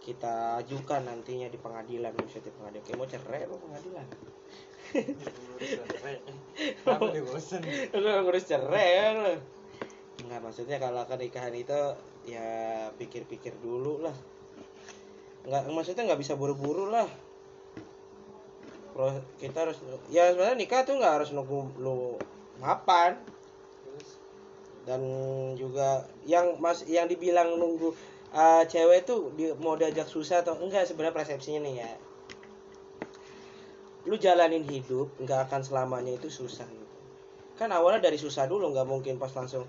kita 0.00 0.64
ajukan 0.64 1.04
nantinya 1.04 1.52
di 1.52 1.60
pengadilan. 1.60 2.16
Misalnya 2.16 2.48
di 2.48 2.52
pengadilan. 2.56 2.84
Kayak 2.88 2.98
mau 2.98 3.08
cerai 3.08 3.42
lo 3.44 3.56
pengadilan? 3.60 4.06
Kenapa 4.90 7.04
lo 7.04 8.20
ngurus 8.26 8.44
cerai 8.48 9.14
lo 9.20 9.32
nggak 10.20 10.40
maksudnya 10.44 10.76
kalau 10.76 11.00
pernikahan 11.08 11.54
itu 11.56 11.80
ya 12.28 12.88
pikir-pikir 13.00 13.56
dulu 13.58 14.04
lah. 14.04 14.14
Nggak 15.48 15.72
maksudnya 15.72 16.12
nggak 16.12 16.20
bisa 16.20 16.36
buru-buru 16.36 16.92
lah. 16.92 17.08
Kita 19.40 19.64
harus 19.64 19.80
ya 20.12 20.34
sebenarnya 20.34 20.60
nikah 20.60 20.84
tuh 20.84 21.00
nggak 21.00 21.14
harus 21.22 21.32
nunggu 21.32 21.72
lu 21.80 22.20
mapan. 22.60 23.16
Terus? 23.82 24.08
Dan 24.84 25.00
juga 25.56 26.04
yang 26.28 26.60
mas 26.60 26.84
yang 26.84 27.08
dibilang 27.08 27.56
nunggu 27.56 27.96
uh, 28.34 28.62
cewek 28.66 29.06
tuh 29.06 29.34
di, 29.34 29.50
mau 29.58 29.74
diajak 29.74 30.06
susah 30.06 30.42
atau 30.42 30.58
enggak 30.58 30.86
sebenarnya 30.86 31.16
persepsinya 31.16 31.60
nih 31.66 31.74
ya. 31.82 31.90
Lu 34.08 34.16
jalanin 34.16 34.64
hidup 34.64 35.12
nggak 35.20 35.50
akan 35.50 35.60
selamanya 35.62 36.16
itu 36.16 36.32
susah 36.32 36.66
gitu. 36.66 36.98
Kan 37.58 37.70
awalnya 37.74 38.08
dari 38.08 38.16
susah 38.16 38.48
dulu 38.48 38.72
nggak 38.72 38.88
mungkin 38.88 39.20
pas 39.20 39.30
langsung 39.36 39.68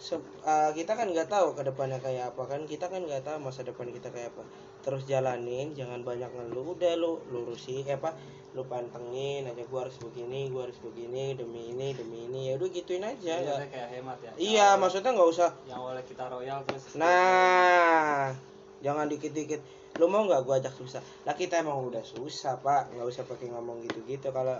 Se- 0.00 0.16
uh, 0.48 0.72
kita 0.72 0.96
kan 0.96 1.12
nggak 1.12 1.28
tahu 1.28 1.52
ke 1.52 1.60
depannya 1.60 2.00
kayak 2.00 2.32
apa 2.32 2.48
kan? 2.48 2.64
Kita 2.64 2.88
kan 2.88 3.04
nggak 3.04 3.20
tahu 3.20 3.36
masa 3.44 3.60
depan 3.68 3.92
kita 3.92 4.08
kayak 4.08 4.32
apa. 4.32 4.48
Terus 4.80 5.04
jalanin 5.04 5.76
jangan 5.76 6.00
banyak 6.00 6.32
ngeluh. 6.32 6.72
Udah 6.72 6.96
lu 6.96 7.20
lurusin 7.28 7.84
eh 7.84 8.00
apa? 8.00 8.16
Lu 8.56 8.64
pantengin 8.64 9.44
aja 9.44 9.60
gua 9.68 9.84
harus 9.84 10.00
begini 10.00 10.48
gua 10.48 10.64
harus 10.66 10.80
begini 10.80 11.36
demi 11.36 11.76
ini 11.76 11.92
demi 11.92 12.24
ini. 12.32 12.48
Ya 12.48 12.56
udah 12.56 12.68
gituin 12.72 13.04
aja. 13.04 13.44
Iya, 13.44 13.60
nggak- 13.60 13.70
kayak 13.70 13.88
hemat 13.92 14.18
ya. 14.24 14.32
iya 14.40 14.68
maksudnya 14.80 15.12
nggak 15.12 15.30
usah. 15.36 15.50
yang 15.68 15.78
awalnya 15.84 16.04
kita 16.08 16.24
royal 16.32 16.58
terus. 16.64 16.96
Nah, 16.96 18.32
jangan 18.80 19.04
dikit-dikit. 19.04 19.60
Lu 20.00 20.08
mau 20.08 20.24
nggak 20.24 20.48
gua 20.48 20.56
ajak 20.64 20.72
susah? 20.80 21.04
Lah 21.28 21.36
kita 21.36 21.60
emang 21.60 21.76
udah 21.84 22.00
susah, 22.00 22.56
Pak. 22.64 22.96
Nggak 22.96 23.04
usah 23.04 23.22
pakai 23.28 23.52
ngomong 23.52 23.84
gitu-gitu. 23.84 24.32
Kalau 24.32 24.56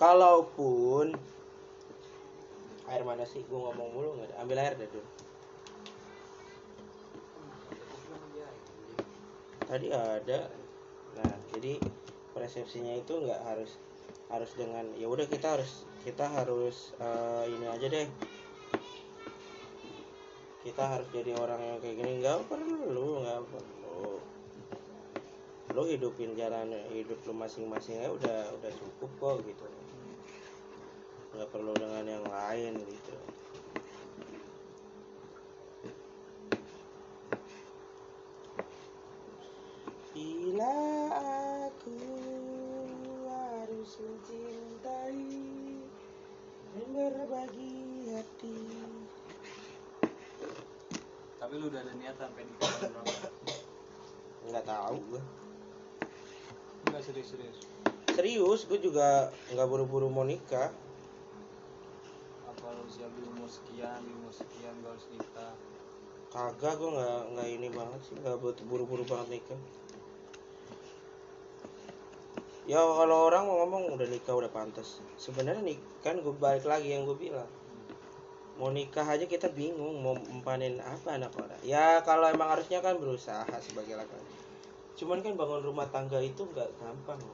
kalaupun 0.00 1.12
air 2.90 3.02
mana 3.04 3.24
sih? 3.28 3.44
Gua 3.46 3.70
ngomong 3.70 3.88
mulu 3.92 4.08
nggak 4.18 4.28
ada. 4.32 4.36
Ambil 4.42 4.58
air 4.60 4.74
deh 4.76 4.88
dulu. 4.88 5.08
Tadi 9.68 9.86
ada. 9.92 10.38
Nah, 11.18 11.36
jadi 11.52 11.76
persepsinya 12.32 12.94
itu 12.96 13.12
nggak 13.18 13.42
harus 13.44 13.76
harus 14.28 14.52
dengan 14.56 14.84
ya 15.00 15.08
udah 15.08 15.24
kita 15.24 15.56
harus 15.56 15.88
kita 16.04 16.28
harus 16.28 16.92
eh, 17.00 17.44
ini 17.48 17.66
aja 17.66 17.86
deh 17.88 18.08
kita 20.68 20.84
harus 20.84 21.08
jadi 21.16 21.32
orang 21.32 21.60
yang 21.64 21.78
kayak 21.80 21.96
gini 21.96 22.12
nggak 22.20 22.44
perlu 22.44 23.24
nggak 23.24 23.40
perlu 23.48 24.20
lo 25.72 25.82
hidupin 25.88 26.36
jalan 26.36 26.76
hidup 26.92 27.16
lo 27.24 27.32
masing-masing 27.32 28.04
aja 28.04 28.12
udah 28.12 28.38
udah 28.52 28.72
cukup 28.76 29.10
kok 29.16 29.36
gitu 29.48 29.64
nggak 31.38 31.54
perlu 31.54 31.70
dengan 31.70 32.02
yang 32.02 32.26
lain 32.26 32.82
gitu. 32.82 33.14
Bila 40.18 40.74
aku 41.70 42.02
harus 43.30 43.90
mencintai 44.02 45.30
dan 46.74 46.86
berbagi 46.90 47.86
hati. 48.18 48.58
Tapi 51.38 51.54
lu 51.54 51.70
udah 51.70 51.86
ada 51.86 51.94
niat 52.02 52.18
sampai 52.18 52.42
di 52.50 52.54
berapa 52.58 53.00
nggak 54.42 54.64
tahu 54.66 54.96
gue 55.06 55.22
enggak 56.90 57.02
serius 57.06 57.30
serius. 57.30 57.58
Serius 58.10 58.66
gue 58.66 58.82
juga 58.82 59.30
nggak 59.54 59.68
buru-buru 59.70 60.10
mau 60.10 60.26
nikah 60.26 60.74
apa 62.68 62.74
lu 62.74 62.90
siap 62.90 63.14
di 63.14 63.22
umur 63.48 63.64
sekian 63.64 64.00
di 64.04 64.12
umur 64.12 64.34
sekian 64.36 64.74
gak 64.84 64.92
harus 64.92 65.06
nikah 65.08 65.52
kagak 66.28 66.76
gue 66.76 66.90
nggak 66.92 67.20
nggak 67.32 67.48
ini 67.48 67.68
banget 67.72 68.00
sih 68.04 68.14
nggak 68.20 68.36
buat 68.44 68.60
buru-buru 68.68 69.00
banget 69.08 69.40
nikah. 69.40 69.60
Ya 72.68 72.84
kalau 72.84 73.32
orang 73.32 73.48
mau 73.48 73.64
ngomong 73.64 73.96
udah 73.96 74.04
nikah 74.12 74.36
udah 74.36 74.52
pantas. 74.52 75.00
Sebenarnya 75.16 75.64
nih 75.64 75.80
kan 76.04 76.20
gue 76.20 76.36
balik 76.36 76.68
lagi 76.68 76.92
yang 76.92 77.08
gue 77.08 77.16
bilang. 77.16 77.48
Mau 78.60 78.68
nikah 78.68 79.08
aja 79.08 79.24
kita 79.24 79.48
bingung 79.48 80.04
mau 80.04 80.12
empanin 80.28 80.76
apa 80.84 81.16
anak 81.16 81.32
orang. 81.32 81.56
Ya 81.64 82.04
kalau 82.04 82.28
emang 82.28 82.52
harusnya 82.52 82.84
kan 82.84 83.00
berusaha 83.00 83.48
sebagai 83.64 83.96
laki-laki. 83.96 84.36
Cuman 85.00 85.24
kan 85.24 85.32
bangun 85.32 85.64
rumah 85.64 85.88
tangga 85.88 86.20
itu 86.20 86.44
nggak 86.44 86.68
gampang 86.76 87.24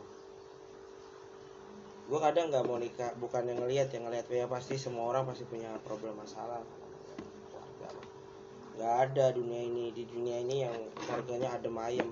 gue 2.05 2.19
kadang 2.21 2.53
nggak 2.53 2.65
mau 2.69 2.77
nikah 2.77 3.17
bukan 3.17 3.49
yang 3.49 3.65
ngelihat 3.65 3.89
yang 3.97 4.05
ngelihat 4.05 4.29
ya 4.29 4.45
pasti 4.45 4.77
semua 4.77 5.09
orang 5.09 5.25
pasti 5.25 5.49
punya 5.49 5.73
problem 5.89 6.13
masalah. 6.21 6.61
Keluarga 7.49 7.89
nggak 8.77 8.95
ada 9.09 9.27
dunia 9.33 9.61
ini 9.65 9.89
di 9.97 10.05
dunia 10.05 10.37
ini 10.45 10.69
yang 10.69 10.77
harganya 11.09 11.57
adem 11.57 11.77
ayem 11.81 12.09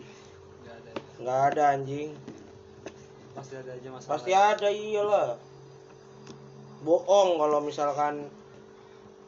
nggak 0.65 0.77
ada. 0.81 0.91
Nggak 1.21 1.41
ada 1.53 1.63
anjing. 1.77 2.09
Pasti 3.37 3.55
ada 3.61 3.71
aja 3.77 3.89
masalah. 3.93 4.11
Pasti 4.17 4.33
ada 4.33 4.69
iyalah. 4.73 5.29
Bohong 6.83 7.37
kalau 7.37 7.61
misalkan 7.61 8.33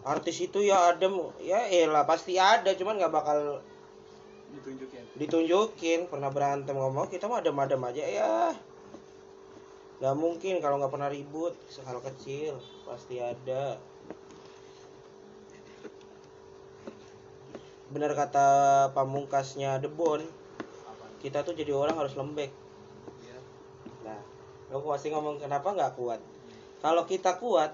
artis 0.01 0.41
itu 0.41 0.65
ya 0.65 0.97
adem. 0.97 1.13
Ya 1.45 1.69
elah 1.69 2.09
pasti 2.09 2.41
ada 2.41 2.73
cuman 2.73 2.97
nggak 2.97 3.13
bakal 3.13 3.61
ditunjukin. 4.57 5.03
ditunjukin. 5.21 6.01
Pernah 6.09 6.33
berantem 6.33 6.73
ngomong 6.73 7.13
kita 7.13 7.29
mah 7.29 7.45
adem-adem 7.45 7.85
aja 7.85 8.05
ya 8.09 8.33
nggak 10.03 10.17
mungkin 10.19 10.59
kalau 10.59 10.83
nggak 10.83 10.93
pernah 10.93 11.11
ribut 11.11 11.55
hal 11.87 11.99
kecil 12.03 12.59
pasti 12.87 13.21
ada. 13.23 13.79
Benar 17.95 18.11
kata 18.19 18.49
pamungkasnya 18.91 19.79
Debon 19.79 20.25
kita 21.23 21.41
tuh 21.41 21.57
jadi 21.57 21.73
orang 21.73 21.97
harus 21.97 22.13
lembek. 22.19 22.53
Nah 24.05 24.21
lo 24.69 24.83
pasti 24.85 25.09
ngomong 25.09 25.41
kenapa 25.41 25.73
nggak 25.73 25.95
kuat? 25.97 26.21
Kalau 26.85 27.09
kita 27.09 27.41
kuat 27.41 27.73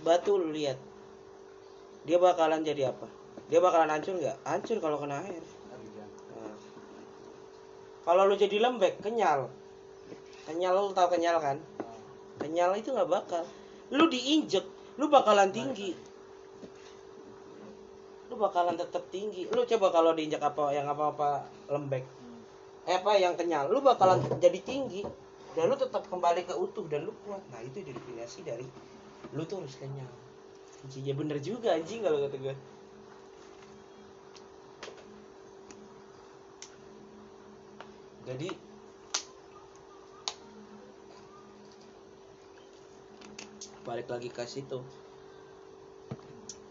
batu 0.00 0.40
lu 0.40 0.52
lihat. 0.52 0.80
Dia 2.06 2.22
bakalan 2.22 2.62
jadi 2.62 2.94
apa? 2.94 3.10
Dia 3.50 3.58
bakalan 3.58 3.90
hancur 3.90 4.16
nggak? 4.16 4.38
Hancur 4.46 4.78
kalau 4.78 4.96
kena 5.02 5.26
air. 5.26 5.42
Nah. 6.38 6.54
Kalau 8.06 8.22
lu 8.30 8.38
jadi 8.38 8.62
lembek, 8.62 9.02
kenyal. 9.02 9.50
Kenyal 10.46 10.72
lu 10.78 10.94
tahu 10.94 11.18
kenyal 11.18 11.42
kan? 11.42 11.58
Kenyal 12.38 12.78
itu 12.78 12.94
nggak 12.94 13.10
bakal. 13.10 13.42
Lu 13.90 14.06
diinjek, 14.06 14.62
lu 14.96 15.10
bakalan 15.10 15.50
tinggi. 15.50 15.92
Lu 18.30 18.34
bakalan 18.38 18.74
tetap 18.74 19.06
tinggi 19.08 19.46
lu 19.48 19.62
coba 19.64 19.88
kalau 19.94 20.12
diinjak 20.12 20.42
apa 20.42 20.74
yang 20.74 20.84
apa 20.90 21.14
apa 21.14 21.28
lembek 21.70 22.04
eh 22.86 22.94
apa 22.94 23.18
yang 23.18 23.34
kenyal 23.38 23.70
lu 23.70 23.82
bakalan 23.82 24.22
jadi 24.38 24.60
tinggi 24.62 25.02
dan 25.56 25.72
lu 25.72 25.74
tetap 25.78 26.04
kembali 26.12 26.44
ke 26.44 26.54
utuh 26.54 26.84
dan 26.86 27.08
lu 27.08 27.14
kuat 27.24 27.40
nah 27.48 27.62
itu 27.64 27.80
definisi 27.80 28.44
dari 28.44 28.66
lu 29.32 29.42
tuh 29.48 29.62
harus 29.62 29.78
kenyal 29.80 30.10
anjing 30.84 31.02
ya 31.02 31.14
bener 31.16 31.38
juga 31.40 31.74
anjing 31.74 32.04
kalau 32.04 32.18
kata 32.28 32.36
gue 32.38 32.54
jadi 38.26 38.48
balik 43.86 44.10
lagi 44.10 44.28
ke 44.34 44.42
situ. 44.42 44.82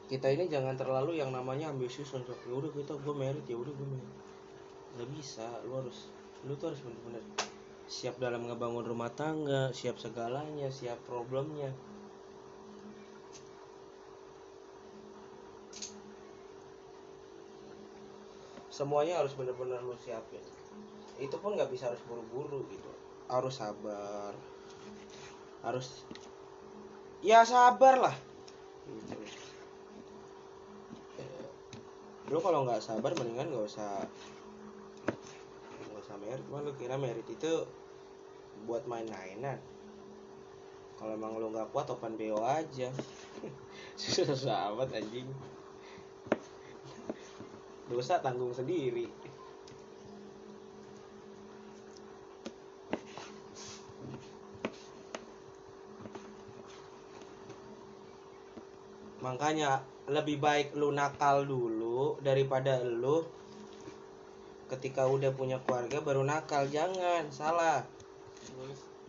Kita 0.05 0.27
ini 0.29 0.51
jangan 0.51 0.75
terlalu 0.75 1.17
yang 1.17 1.31
namanya 1.31 1.71
ambisius 1.71 2.13
untuk 2.13 2.37
ya 2.45 2.53
udah 2.53 2.69
kita 2.75 2.93
gue 2.99 3.15
merit 3.15 3.45
ya 3.47 3.55
udah 3.55 3.71
gue 3.71 3.87
merit. 3.87 4.13
Nggak 4.99 5.09
bisa 5.15 5.47
lu 5.63 5.79
harus 5.79 6.11
lu 6.45 6.53
tuh 6.59 6.69
harus 6.69 6.83
bener-bener 6.83 7.23
siap 7.89 8.19
dalam 8.21 8.45
ngebangun 8.45 8.85
rumah 8.85 9.09
tangga 9.15 9.71
siap 9.73 9.97
segalanya 9.97 10.69
siap 10.69 10.99
problemnya. 11.07 11.71
Semuanya 18.69 19.23
harus 19.23 19.31
bener-bener 19.39 19.79
lu 19.79 19.95
siapin. 20.03 20.43
Itu 21.15 21.39
pun 21.39 21.55
nggak 21.55 21.71
bisa 21.71 21.87
harus 21.87 22.03
buru-buru 22.03 22.67
gitu. 22.67 22.91
Harus 23.31 23.63
sabar. 23.63 24.35
Harus 25.63 26.03
ya 27.25 27.41
sabar 27.41 27.97
lah 27.97 28.15
lu 32.29 32.41
kalau 32.41 32.65
nggak 32.65 32.81
sabar 32.81 33.13
mendingan 33.17 33.53
nggak 33.53 33.69
usah 33.69 34.01
nggak 35.89 36.01
usah 36.01 36.17
merit. 36.17 36.45
Lu 36.49 36.73
kira 36.73 36.97
merit 36.97 37.25
itu 37.29 37.69
buat 38.65 38.89
main-mainan. 38.89 39.61
Kalau 40.97 41.13
emang 41.13 41.37
lu 41.37 41.53
nggak 41.53 41.69
kuat 41.69 41.85
open 41.93 42.17
bo 42.17 42.41
aja. 42.41 42.89
Susah 43.99 44.73
amat 44.73 44.97
anjing. 44.97 45.29
Dosa 47.85 48.17
tanggung 48.17 48.57
sendiri 48.57 49.05
makanya 59.25 59.81
lebih 60.05 60.37
baik 60.37 60.77
lu 60.77 60.93
nakal 60.93 61.49
dulu 61.49 62.21
daripada 62.21 62.77
lu 62.85 63.25
ketika 64.69 65.09
udah 65.09 65.33
punya 65.33 65.57
keluarga 65.65 65.97
baru 66.01 66.21
nakal. 66.21 66.69
Jangan 66.69 67.33
salah. 67.33 67.81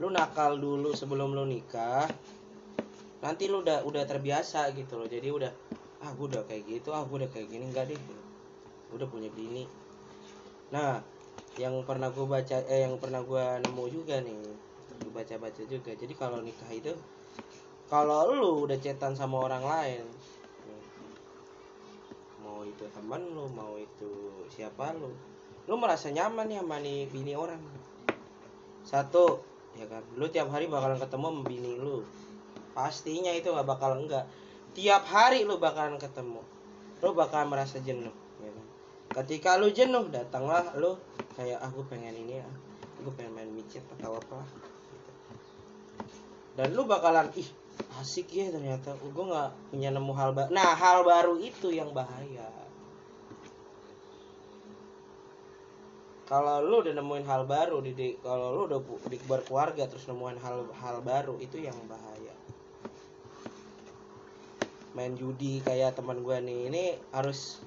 Lu 0.01 0.09
nakal 0.09 0.57
dulu 0.57 0.97
sebelum 0.97 1.37
lu 1.37 1.45
nikah 1.45 2.09
nanti 3.21 3.49
lu 3.49 3.61
udah 3.61 3.85
udah 3.85 4.09
terbiasa 4.09 4.73
gitu 4.73 4.97
loh. 4.97 5.09
Jadi 5.09 5.29
udah 5.29 5.53
ah 6.01 6.13
gue 6.13 6.27
udah 6.33 6.45
kayak 6.49 6.65
gitu 6.65 6.97
ah 6.97 7.05
gue 7.05 7.17
udah 7.21 7.31
kayak 7.33 7.53
gini. 7.53 7.69
Enggak 7.69 7.93
deh. 7.93 8.01
Udah 8.97 9.05
punya 9.13 9.29
bini. 9.29 9.69
Nah 10.73 11.05
yang 11.61 11.77
pernah 11.85 12.09
gue 12.09 12.25
baca 12.25 12.57
eh 12.69 12.89
yang 12.89 12.97
pernah 12.97 13.21
gue 13.21 13.45
nemu 13.69 13.85
juga 13.93 14.21
nih 14.25 14.37
gue 14.97 15.13
baca 15.13 15.37
baca 15.37 15.63
juga. 15.69 15.93
Jadi 15.93 16.17
kalau 16.17 16.41
nikah 16.41 16.73
itu 16.73 16.97
kalau 17.87 18.35
lu 18.35 18.67
udah 18.67 18.79
cetan 18.83 19.15
sama 19.15 19.47
orang 19.47 19.63
lain 19.63 20.05
mau 22.43 22.63
itu 22.63 22.87
teman 22.95 23.23
lu 23.35 23.51
mau 23.51 23.75
itu 23.79 24.43
siapa 24.51 24.95
lu 24.95 25.11
lu 25.67 25.75
merasa 25.75 26.15
nyaman 26.15 26.47
ya 26.47 26.63
sama 26.63 26.79
nih 26.79 27.11
bini 27.11 27.35
orang. 27.35 27.59
Satu 28.87 29.43
ya 29.75 29.85
kan 29.91 30.03
lu 30.15 30.31
tiap 30.31 30.47
hari 30.55 30.71
bakalan 30.71 30.95
ketemu 31.03 31.27
sama 31.27 31.43
bini 31.43 31.75
lu. 31.75 32.07
Pastinya 32.71 33.35
itu 33.35 33.51
nggak 33.51 33.67
bakal 33.67 33.99
enggak. 33.99 34.31
Tiap 34.79 35.03
hari 35.11 35.43
lu 35.43 35.59
bakalan 35.59 35.99
ketemu. 35.99 36.39
Lu 37.03 37.11
bakalan 37.19 37.51
merasa 37.51 37.83
jenuh 37.83 38.15
ya 38.39 38.51
kan. 38.55 38.67
Ketika 39.23 39.59
lu 39.59 39.75
jenuh 39.75 40.07
datanglah 40.07 40.71
lu 40.79 40.95
kayak 41.35 41.59
aku 41.61 41.83
pengen 41.91 42.15
ini 42.15 42.39
ya 42.41 42.49
aku 43.03 43.13
pengen 43.13 43.37
main 43.37 43.51
micet 43.53 43.85
atau 44.01 44.17
apa 44.17 44.41
dan 46.57 46.73
lu 46.73 46.89
bakalan 46.89 47.29
ih 47.37 47.45
asik 48.01 48.33
ya 48.33 48.53
ternyata. 48.53 48.97
Gue 49.01 49.25
nggak 49.25 49.73
punya 49.73 49.89
nemu 49.93 50.13
hal 50.13 50.31
baru 50.37 50.49
nah 50.53 50.73
hal 50.77 51.05
baru 51.05 51.41
itu 51.41 51.73
yang 51.73 51.93
bahaya. 51.97 52.49
Kalau 56.27 56.59
lu 56.59 56.83
udah 56.83 56.91
nemuin 56.91 57.23
hal 57.23 57.47
baru 57.47 57.79
di, 57.79 58.19
kalau 58.19 58.51
lu 58.51 58.67
udah 58.67 58.83
di 59.07 59.15
berkeluarga 59.31 59.87
terus 59.87 60.11
nemuin 60.11 60.43
hal 60.43 60.67
hal 60.75 60.99
baru 60.99 61.39
itu 61.39 61.63
yang 61.63 61.79
bahaya. 61.87 62.35
Main 64.99 65.15
judi 65.15 65.63
kayak 65.63 65.95
teman 65.95 66.27
gua 66.27 66.43
nih 66.43 66.67
ini 66.67 66.85
harus 67.15 67.63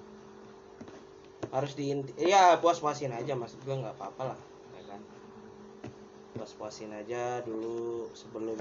harus 1.55 1.71
di 1.71 1.95
ya 2.19 2.59
puas 2.59 2.83
puasin 2.83 3.15
aja 3.15 3.31
maksud 3.31 3.63
gua 3.63 3.79
nggak 3.79 3.95
apa-apa 3.95 4.35
lah 4.35 4.39
ya 4.75 4.83
kan? 4.91 5.01
Puas 6.35 6.51
puasin 6.59 6.91
aja 6.91 7.39
dulu 7.47 8.11
sebelum 8.11 8.59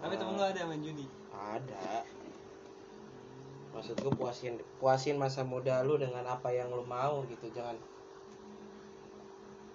tapi 0.00 0.14
temen 0.16 0.34
lu 0.36 0.44
ada 0.44 0.56
yang 0.56 0.70
main 0.72 0.80
judi? 0.80 1.04
Ada. 1.28 2.08
Maksud 3.70 3.96
gue 4.00 4.12
puasin 4.16 4.56
puasin 4.80 5.20
masa 5.20 5.44
muda 5.44 5.84
lu 5.84 6.00
dengan 6.00 6.24
apa 6.26 6.50
yang 6.50 6.72
lu 6.72 6.82
mau 6.88 7.22
gitu. 7.28 7.52
Jangan 7.52 7.76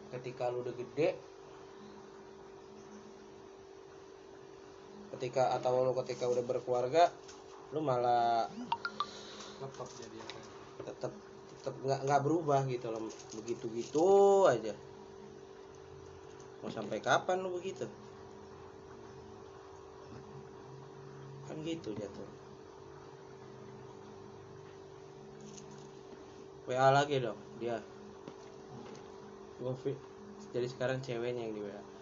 ketika 0.09 0.49
lu 0.49 0.65
udah 0.65 0.75
gede 0.75 1.17
ketika 5.15 5.55
atau 5.55 5.85
lu 5.85 5.93
ketika 6.03 6.27
udah 6.27 6.43
berkeluarga 6.43 7.07
lu 7.71 7.79
malah 7.79 8.51
laptop 9.63 9.87
jadi 9.95 10.17
apa? 10.19 10.39
tetap 10.85 11.11
tetap 11.55 11.73
nggak 11.81 12.01
nggak 12.03 12.21
berubah 12.25 12.61
gitu 12.65 12.89
loh. 12.89 13.05
Begitu 13.37 13.65
gitu 13.77 14.09
aja. 14.49 14.73
Mau 16.65 16.73
sampai 16.73 16.97
kapan 16.97 17.45
lu 17.45 17.53
begitu 17.53 17.85
kan 21.55 21.63
gitu 21.63 21.95
jatuh 21.95 22.27
WA 26.67 26.91
lagi 26.91 27.23
dong 27.23 27.39
dia. 27.55 27.79
Fi- 29.79 30.03
jadi 30.51 30.67
sekarang 30.67 30.99
ceweknya 30.99 31.47
yang 31.47 31.55
di 31.55 31.61
WA 31.63 31.94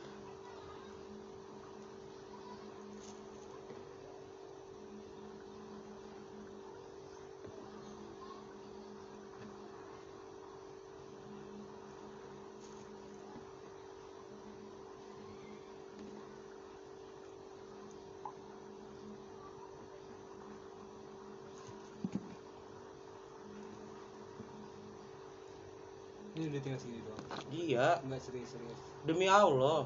tinggal 26.64 26.80
segini 26.80 27.04
doang? 27.04 27.22
Iya. 27.52 27.88
Enggak 28.08 28.22
serius 28.24 28.56
serius 28.56 28.80
demi 29.04 29.28
Allah. 29.28 29.84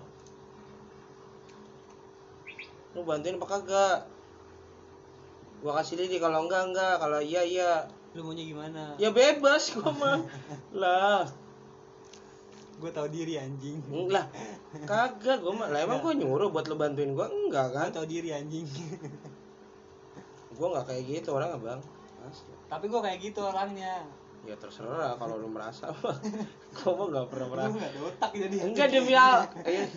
Lu 2.94 3.02
bantuin 3.06 3.38
apa 3.38 3.48
kagak? 3.50 3.98
Gua 5.66 5.82
kasih 5.82 5.98
lidi 5.98 6.22
kalau 6.22 6.46
enggak 6.46 6.70
enggak. 6.70 6.96
Kalau 7.02 7.20
iya 7.22 7.42
iya. 7.42 7.72
Lu 8.14 8.26
maunya 8.26 8.46
gimana? 8.46 8.94
Ya 9.02 9.10
bebas 9.10 9.74
gua 9.74 9.90
mah. 9.94 10.18
Lah. 10.82 11.26
Gue 12.78 12.94
tahu 12.94 13.10
diri 13.10 13.42
anjing. 13.42 13.82
Lah 14.14 14.30
kagak. 14.86 15.42
Gua 15.42 15.54
mah 15.58 15.68
lah 15.74 15.82
emang 15.82 15.98
gua 16.06 16.14
nyuruh 16.14 16.54
buat 16.54 16.70
lu 16.70 16.78
bantuin 16.78 17.18
gua? 17.18 17.26
Enggak 17.26 17.74
kan? 17.74 17.90
Tahu 17.90 18.06
diri 18.06 18.30
anjing. 18.34 18.70
Gua 20.54 20.78
nggak 20.78 20.86
kayak 20.94 21.04
gitu 21.10 21.34
orang 21.34 21.58
abang 21.58 21.82
Asli. 22.28 22.54
tapi 22.68 22.92
gue 22.92 23.00
kayak 23.00 23.20
gitu 23.24 23.40
orangnya 23.40 24.04
ya 24.46 24.56
terserah 24.60 25.18
kalau 25.18 25.42
lu 25.42 25.50
merasa. 25.50 25.90
Mah 25.90 26.18
gua 26.78 26.92
mah 26.94 27.06
nggak 27.10 27.28
pernah 27.32 27.48
merasa. 27.50 27.76
Nggak 27.80 27.92
ada 27.92 28.02
otak 28.06 28.32
jadi 28.36 28.56
enggak 28.62 28.88
demi 28.94 29.14
Allah. 29.18 29.48
Eh, 29.66 29.88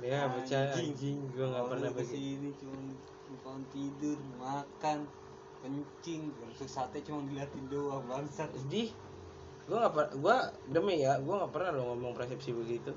ya 0.00 0.20
baca 0.30 0.58
Anjing. 0.72 0.88
anjing. 0.94 1.18
Gua 1.36 1.46
nggak 1.52 1.66
pernah 1.68 1.90
begitu. 1.92 2.14
sini 2.16 2.48
cuma 2.56 2.76
numpang 3.28 3.60
tidur 3.74 4.18
makan 4.40 4.98
kencing. 5.60 6.22
Terus 6.32 6.70
sate 6.70 6.98
cuma 7.04 7.20
diliatin 7.28 7.64
doang 7.68 8.04
bangsat. 8.08 8.48
Di 8.72 8.88
gue 9.64 9.76
nggak 9.80 9.94
per 9.96 10.06
gue 10.12 10.36
demi 10.68 11.00
ya 11.00 11.16
gue 11.16 11.34
nggak 11.34 11.48
pernah 11.48 11.72
lo 11.72 11.82
ngomong 11.92 12.12
persepsi 12.12 12.52
begitu. 12.52 12.92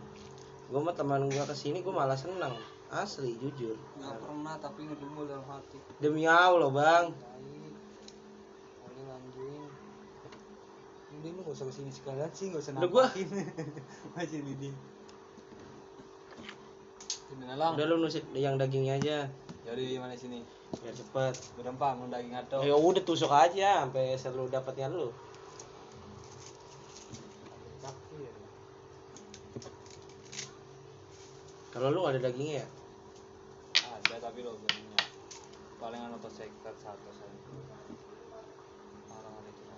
Gue 0.67 0.79
mah 0.83 0.91
teman 0.91 1.31
gue 1.31 1.43
ke 1.47 1.55
sini 1.55 1.79
gue 1.79 1.93
malah 1.95 2.19
seneng 2.19 2.51
asli 2.91 3.35
jujur. 3.39 3.75
Nggak 3.99 4.15
pernah 4.19 4.55
tapi 4.59 4.83
ngedumul 4.87 5.27
dalam 5.27 5.47
hati. 5.47 5.79
Demi 5.99 6.27
allah 6.27 6.67
bang 6.71 7.05
Tai. 7.15 7.35
boleh 8.83 9.03
lah 9.07 9.15
anjing 9.15 9.67
Mending 11.17 11.33
lu 11.33 11.41
gak 11.49 11.55
usah 11.57 11.65
ke 11.65 11.73
sini 11.73 11.89
sekalian 11.89 12.29
sih, 12.29 12.53
gak 12.53 12.61
usah 12.61 12.77
Udah 12.77 12.89
gua- 12.93 13.09
nampakin 13.09 13.27
Masih 14.13 14.39
Sini 17.25 17.43
nalang 17.43 17.73
Udah 17.73 17.85
lu 17.89 17.95
nusit 17.97 18.21
yang 18.37 18.53
dagingnya 18.53 19.01
aja 19.01 19.17
Jadi 19.65 19.81
di 19.83 19.97
mana 19.97 20.13
sini? 20.13 20.45
biar 20.77 20.93
cepet. 20.93 21.33
Berempang, 21.57 21.97
mau 21.97 22.05
daging 22.05 22.37
atau 22.37 22.61
Ya 22.61 22.77
udah 22.77 23.01
tusuk 23.01 23.33
aja 23.33 23.81
sampai 23.81 24.13
selalu 24.13 24.53
dapatnya 24.53 24.93
lu. 24.93 25.09
Kalau 31.73 31.93
lu 31.93 32.05
ada 32.05 32.17
dagingnya 32.17 32.61
ya? 32.61 32.67
Ada 33.85 34.17
tapi 34.17 34.41
lo 34.41 34.57
punya 34.57 34.97
Palingan 35.77 36.13
otot 36.17 36.33
sekat 36.33 36.73
satu 36.81 37.09
saya 37.13 37.29
Orang 39.13 39.33
ada 39.37 39.51
kira 39.53 39.77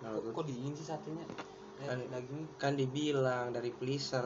kok, 0.11 0.35
kok 0.35 0.45
dingin 0.47 0.73
sih 0.75 0.87
satunya? 0.87 1.23
Eh, 1.81 1.87
Kan- 1.87 2.09
daging 2.11 2.41
kan 2.59 2.73
dibilang 2.75 3.55
dari 3.55 3.71
pleaser. 3.73 4.25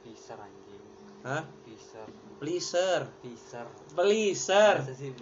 Piser 0.00 0.38
anjing 0.40 0.84
Hah? 1.20 1.44
Pleaser. 1.68 2.08
Piser 3.20 3.66
Pleaser. 3.92 4.74
Masa 4.80 4.94
sih? 4.96 5.12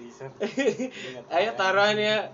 Ayo 1.34 1.50
taruhannya. 1.58 2.30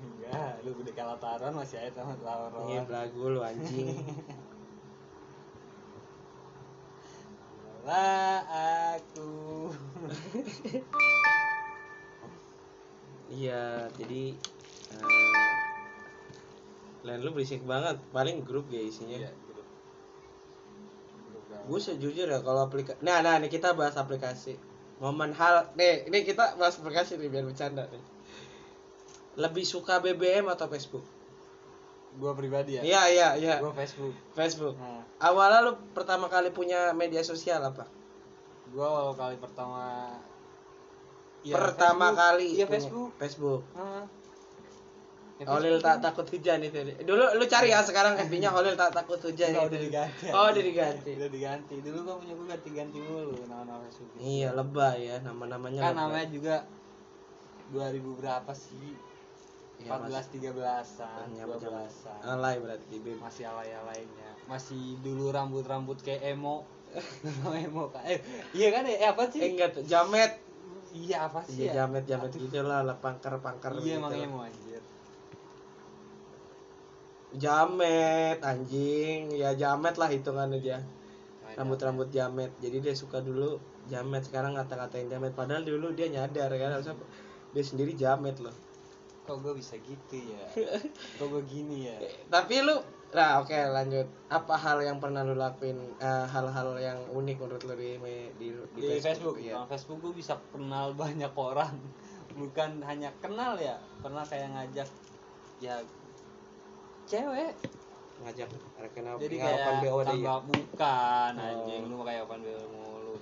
Enggak, 0.00 0.60
lu 0.64 0.76
udah 0.76 0.92
kalah 0.92 1.16
taruhan 1.16 1.56
masih 1.56 1.80
aja 1.80 2.04
sama 2.04 2.12
taruhan 2.20 2.68
Ini 2.68 2.84
belagu 2.84 3.22
lu 3.32 3.40
anjing. 3.40 3.96
Lah 7.88 8.44
aku 8.92 9.72
Iya, 13.30 13.88
jadi 13.96 14.34
eh, 14.90 15.59
lain 17.02 17.20
lu 17.20 17.30
berisik 17.30 17.62
banget. 17.62 17.96
Paling 18.10 18.42
grup 18.42 18.68
ya 18.68 18.80
isinya. 18.80 19.16
Iya. 19.16 19.30
Grup. 19.46 19.66
Gue 21.66 21.78
sejujurnya 21.78 22.40
kalau 22.40 22.66
aplikasi 22.66 22.98
Nah, 23.00 23.20
nah, 23.20 23.36
nih 23.36 23.48
kita 23.48 23.72
bahas 23.72 23.94
aplikasi. 23.94 24.56
Momen 24.98 25.32
hal 25.32 25.72
nih, 25.74 26.06
ini 26.06 26.22
kita 26.22 26.56
bahas 26.56 26.76
aplikasi 26.76 27.16
nih 27.16 27.28
biar 27.28 27.44
bercanda 27.44 27.88
nih. 27.88 28.02
Lebih 29.36 29.64
suka 29.64 29.96
BBM 29.98 30.44
atau 30.46 30.68
Facebook? 30.68 31.06
Gua 32.10 32.34
pribadi 32.34 32.76
ya. 32.76 32.82
Iya, 32.82 33.02
iya, 33.08 33.28
iya. 33.38 33.54
Gua 33.58 33.72
Facebook. 33.72 34.12
Facebook. 34.34 34.74
Nah, 34.76 35.00
Awalnya 35.20 35.60
lu 35.62 35.72
pertama 35.92 36.26
kali 36.26 36.48
punya 36.50 36.92
media 36.92 37.20
sosial 37.20 37.60
apa? 37.60 37.84
gua 38.70 38.86
awal 38.86 39.14
kali 39.14 39.34
pertama 39.34 40.06
Iya, 41.42 41.58
pertama 41.58 42.06
Facebook. 42.06 42.20
kali 42.22 42.46
Iya, 42.46 42.64
punya- 42.64 42.74
Facebook. 42.76 43.10
Facebook. 43.18 43.62
Ya, 43.72 43.88
Holil 45.40 45.80
tak 45.80 46.04
takut 46.04 46.26
hujan 46.28 46.60
itu. 46.60 46.76
Dulu 47.00 47.24
lu 47.40 47.44
cari 47.48 47.72
ya 47.72 47.80
sekarang 47.80 48.12
FB-nya 48.28 48.52
Holil 48.52 48.76
tak 48.76 48.92
takut 48.92 49.16
hujan. 49.16 49.48
Enggak, 49.48 49.64
itu. 49.64 49.70
udah 49.72 49.80
diganti. 49.80 50.26
Oh, 50.36 50.46
udah 50.52 50.64
diganti. 50.64 51.10
Udah 51.16 51.30
diganti. 51.32 51.74
Dulu 51.80 51.98
gua 52.04 52.16
punya 52.20 52.34
gua 52.36 52.46
ganti-ganti 52.52 52.98
mulu 53.00 53.32
nama-nama 53.48 53.80
Facebook. 53.88 54.20
Iya, 54.20 54.48
lebay 54.52 54.98
ya 55.08 55.16
nama-namanya. 55.24 55.80
Kan 55.80 55.92
lebay. 55.96 56.02
namanya 56.04 56.26
juga 56.28 56.56
2000 57.72 58.20
berapa 58.20 58.52
sih? 58.52 58.92
Iya, 59.80 59.96
14 59.96 60.28
13-an, 60.36 61.24
Hanya 61.32 61.44
12-an. 61.48 62.20
Alay 62.20 62.60
berarti 62.60 62.94
Bim. 63.00 63.16
Masih 63.16 63.48
alay-alaynya. 63.48 64.30
Masih 64.44 65.00
dulu 65.00 65.32
rambut-rambut 65.32 65.96
kayak 66.04 66.36
emo. 66.36 66.68
emo 67.64 67.88
kan. 67.88 68.04
Eh, 68.04 68.20
iya 68.52 68.68
kan 68.76 68.84
ya? 68.84 68.96
Eh, 69.00 69.08
apa 69.08 69.24
sih? 69.32 69.40
Eh 69.40 69.56
enggak 69.56 69.80
jamet. 69.88 70.36
Iya 70.90 71.30
apa 71.30 71.40
sih 71.46 71.64
Iya, 71.64 71.70
ya? 71.70 71.72
jamet 71.86 72.04
jamet 72.04 72.34
gitu 72.34 72.66
lah, 72.66 72.82
lah 72.82 72.98
pangker-pangker 72.98 73.78
Iya 73.78 73.96
gitu. 73.96 73.98
emang 74.02 74.12
emo 74.12 74.38
anjir. 74.42 74.82
Jamet 77.34 78.42
anjing, 78.42 79.30
ya 79.30 79.54
jamet 79.54 79.94
lah 79.94 80.10
hitungannya 80.10 80.58
dia. 80.58 80.78
Rambut-rambut 81.54 82.10
jamet. 82.10 82.50
Jadi 82.58 82.82
dia 82.82 82.94
suka 82.94 83.22
dulu 83.22 83.58
jamet, 83.86 84.22
sekarang 84.26 84.54
ngata-ngatain 84.58 85.10
jamet 85.10 85.34
padahal 85.34 85.62
dulu 85.62 85.94
dia 85.94 86.10
nyadar 86.10 86.50
kan 86.50 86.74
harusnya 86.74 86.94
dia 87.54 87.64
sendiri 87.66 87.94
jamet 87.94 88.38
loh. 88.42 88.54
Kok 89.26 89.46
gue 89.46 89.52
bisa 89.62 89.78
gitu 89.78 90.16
ya? 90.16 90.42
Kok 91.18 91.26
gue 91.30 91.42
gini 91.46 91.86
ya? 91.86 91.96
Tapi 92.26 92.66
lu 92.66 92.78
Nah, 93.10 93.42
oke 93.42 93.50
lanjut. 93.50 94.06
Apa 94.30 94.54
hal 94.54 94.78
yang 94.86 95.02
pernah 95.02 95.26
lu 95.26 95.34
lakuin? 95.34 95.74
eh, 95.98 96.26
hal-hal 96.30 96.78
yang 96.78 96.98
unik 97.10 97.42
menurut 97.42 97.62
lu 97.66 97.74
di 97.74 97.98
me- 97.98 98.30
di, 98.38 98.54
Di, 98.78 99.02
Facebook, 99.02 99.34
Iya. 99.42 99.58
Nah, 99.58 99.66
Facebook 99.66 99.98
gue 99.98 100.14
bisa 100.14 100.38
kenal 100.54 100.94
banyak 101.02 101.34
orang. 101.34 101.74
Bukan 102.38 102.78
hanya 102.86 103.10
kenal 103.18 103.58
ya, 103.58 103.82
pernah 103.98 104.22
kayak 104.22 104.54
ngajak 104.54 104.86
ya 105.58 105.82
cewek. 107.10 107.52
Ngajak 108.20 108.48
rekan 108.78 109.04
Jadi 109.16 109.36
open 109.36 109.42
kayak 109.42 109.80
BO 109.82 109.98
deh 109.98 110.16
ya. 110.20 110.28
tambah 110.28 110.38
bukan 110.46 111.32
Oh. 111.34 111.48
anjing 111.48 111.82
lu 111.88 111.96
kayak 112.04 112.22
open 112.28 112.40
BO 112.40 112.62
mulu. 112.70 113.14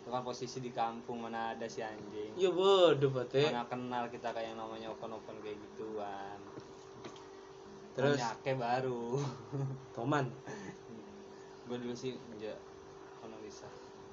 Itu 0.00 0.08
kan 0.08 0.22
posisi 0.22 0.58
di 0.58 0.70
kampung 0.70 1.18
mana 1.20 1.52
ada 1.52 1.66
si 1.66 1.82
anjing. 1.82 2.32
Ya 2.34 2.48
bodoh 2.48 3.10
berarti. 3.10 3.44
Mana 3.44 3.66
kenal 3.66 4.08
kita 4.08 4.30
kayak 4.30 4.54
yang 4.54 4.58
namanya 4.58 4.88
open-open 4.88 5.36
kayak 5.42 5.58
gituan. 5.58 6.38
Terus 7.94 8.18
Nyake 8.18 8.52
baru. 8.54 9.20
Toman. 9.94 10.26
gue 11.64 11.80
dulu 11.80 11.96
sih 11.96 12.12
enggak 12.30 12.60
kono 13.18 13.40
bisa. 13.40 13.64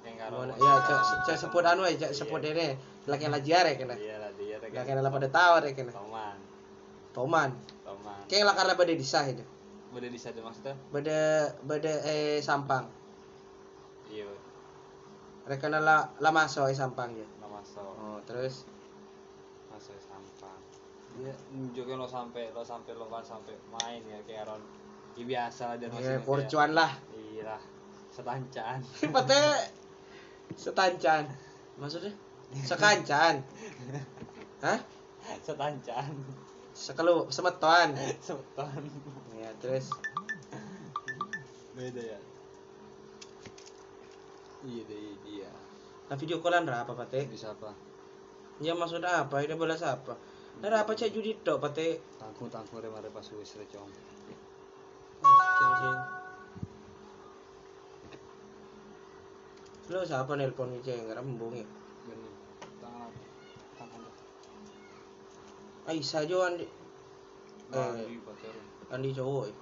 Ya, 0.01 0.73
cek 0.81 1.01
cek 1.27 1.37
sebut 1.37 1.61
anu 1.61 1.83
aja, 1.83 2.09
cek 2.09 2.15
sebut 2.15 2.41
ini. 2.41 2.73
Laki 3.05 3.27
lajiare 3.27 3.75
kena. 3.75 3.93
Iya 3.93 4.17
lah 4.17 4.31
dia 4.33 4.57
Lah 4.57 4.81
kena 4.81 5.03
lah 5.03 5.11
pada 5.11 5.27
tawar 5.29 5.61
ya 5.61 5.75
kena. 5.75 5.91
Toman, 5.93 6.37
Toman. 7.11 7.49
Toman. 7.91 8.23
Kayak 8.31 8.55
lah 8.55 8.75
pada 8.79 8.93
disah 8.95 9.27
itu. 9.27 9.43
Boleh 9.91 10.07
di 10.07 10.15
sana 10.15 10.39
maksudnya? 10.39 10.71
Beda 10.87 11.51
beda 11.67 11.93
eh 12.07 12.39
sampang. 12.39 12.87
Iya, 14.07 14.27
Rekana 15.43 15.83
la 15.83 16.07
la 16.23 16.31
maso 16.31 16.63
eh 16.71 16.75
sampang 16.75 17.11
ya. 17.11 17.27
lo 17.43 17.47
masuk, 17.51 17.83
Oh, 17.83 18.19
terus 18.23 18.63
masuk 19.67 19.99
sampah. 19.99 20.55
Dia 21.19 21.35
nunjukin 21.51 21.99
lo 21.99 22.07
sampai 22.07 22.55
lo 22.55 22.63
sampai 22.63 22.95
lo 22.95 23.11
kan 23.11 23.19
sampai 23.19 23.51
main 23.67 23.99
ya 24.07 24.19
kayak 24.23 24.47
Ron. 24.47 24.63
Ya 25.19 25.27
biasa 25.27 25.61
lah 25.67 25.75
dia 25.75 25.91
ya 25.91 25.91
maksudnya 25.91 26.23
forcuan 26.23 26.71
lah. 26.71 26.91
Iya 27.11 27.43
lah, 27.51 27.61
setancan. 28.15 28.79
Pate 29.15 29.43
setancan. 30.55 31.23
Maksudnya? 31.75 32.15
Sekancan. 32.63 33.43
Hah? 34.65 34.79
setancan. 35.43 36.11
Sekelu 36.81 37.29
semeton. 37.29 37.93
Setan. 38.25 38.81
Ya, 39.37 39.53
terus 39.61 39.93
Beda 41.77 42.01
ya. 42.01 42.19
Iya 44.61 44.81
deh 44.85 45.17
dia. 45.25 45.49
nah 46.05 46.19
video 46.19 46.43
callan 46.43 46.67
ra 46.67 46.83
apa 46.83 46.93
pate? 46.97 47.25
Bisa 47.29 47.53
apa? 47.53 47.73
Ya 48.61 48.73
maksudnya 48.73 49.25
apa? 49.25 49.41
Ini 49.41 49.57
balas 49.57 49.81
apa? 49.81 50.17
Nah, 50.61 50.69
apa 50.69 50.93
cek 50.93 51.15
judi 51.15 51.41
tok 51.41 51.61
pate? 51.63 52.01
Tangku 52.19 52.45
tangku 52.51 52.77
remare 52.77 53.09
pas 53.09 53.25
wis 53.25 53.57
recong. 53.57 53.89
Lo 59.89 60.05
siapa 60.05 60.37
nelpon 60.37 60.77
yang 60.85 61.09
rembung 61.09 61.57
ya? 61.57 61.65
Aisyah 65.91 66.23
jo 66.23 66.37
andi. 66.47 66.63
Eh, 67.75 67.91
andi 68.95 69.09
cowok 69.11 69.43
ya. 69.51 69.55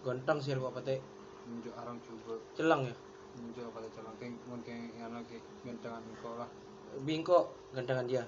Ganteng 0.00 0.38
sih 0.40 0.56
kok 0.56 0.72
pate. 0.72 0.96
Nunjuk 1.44 1.74
arang 1.76 2.00
coba. 2.00 2.34
Celang 2.56 2.80
ya. 2.88 2.94
Nunjuk 3.36 3.68
pada 3.76 3.88
calon 3.92 4.14
keng 4.16 4.32
mon 4.48 4.60
keng 4.64 4.88
ana 4.96 5.20
ke 5.28 5.36
gentangan 5.60 6.00
kau 6.24 6.40
lah. 6.40 6.48
Bingko 7.04 7.52
gantengan 7.76 8.08
dia. 8.08 8.24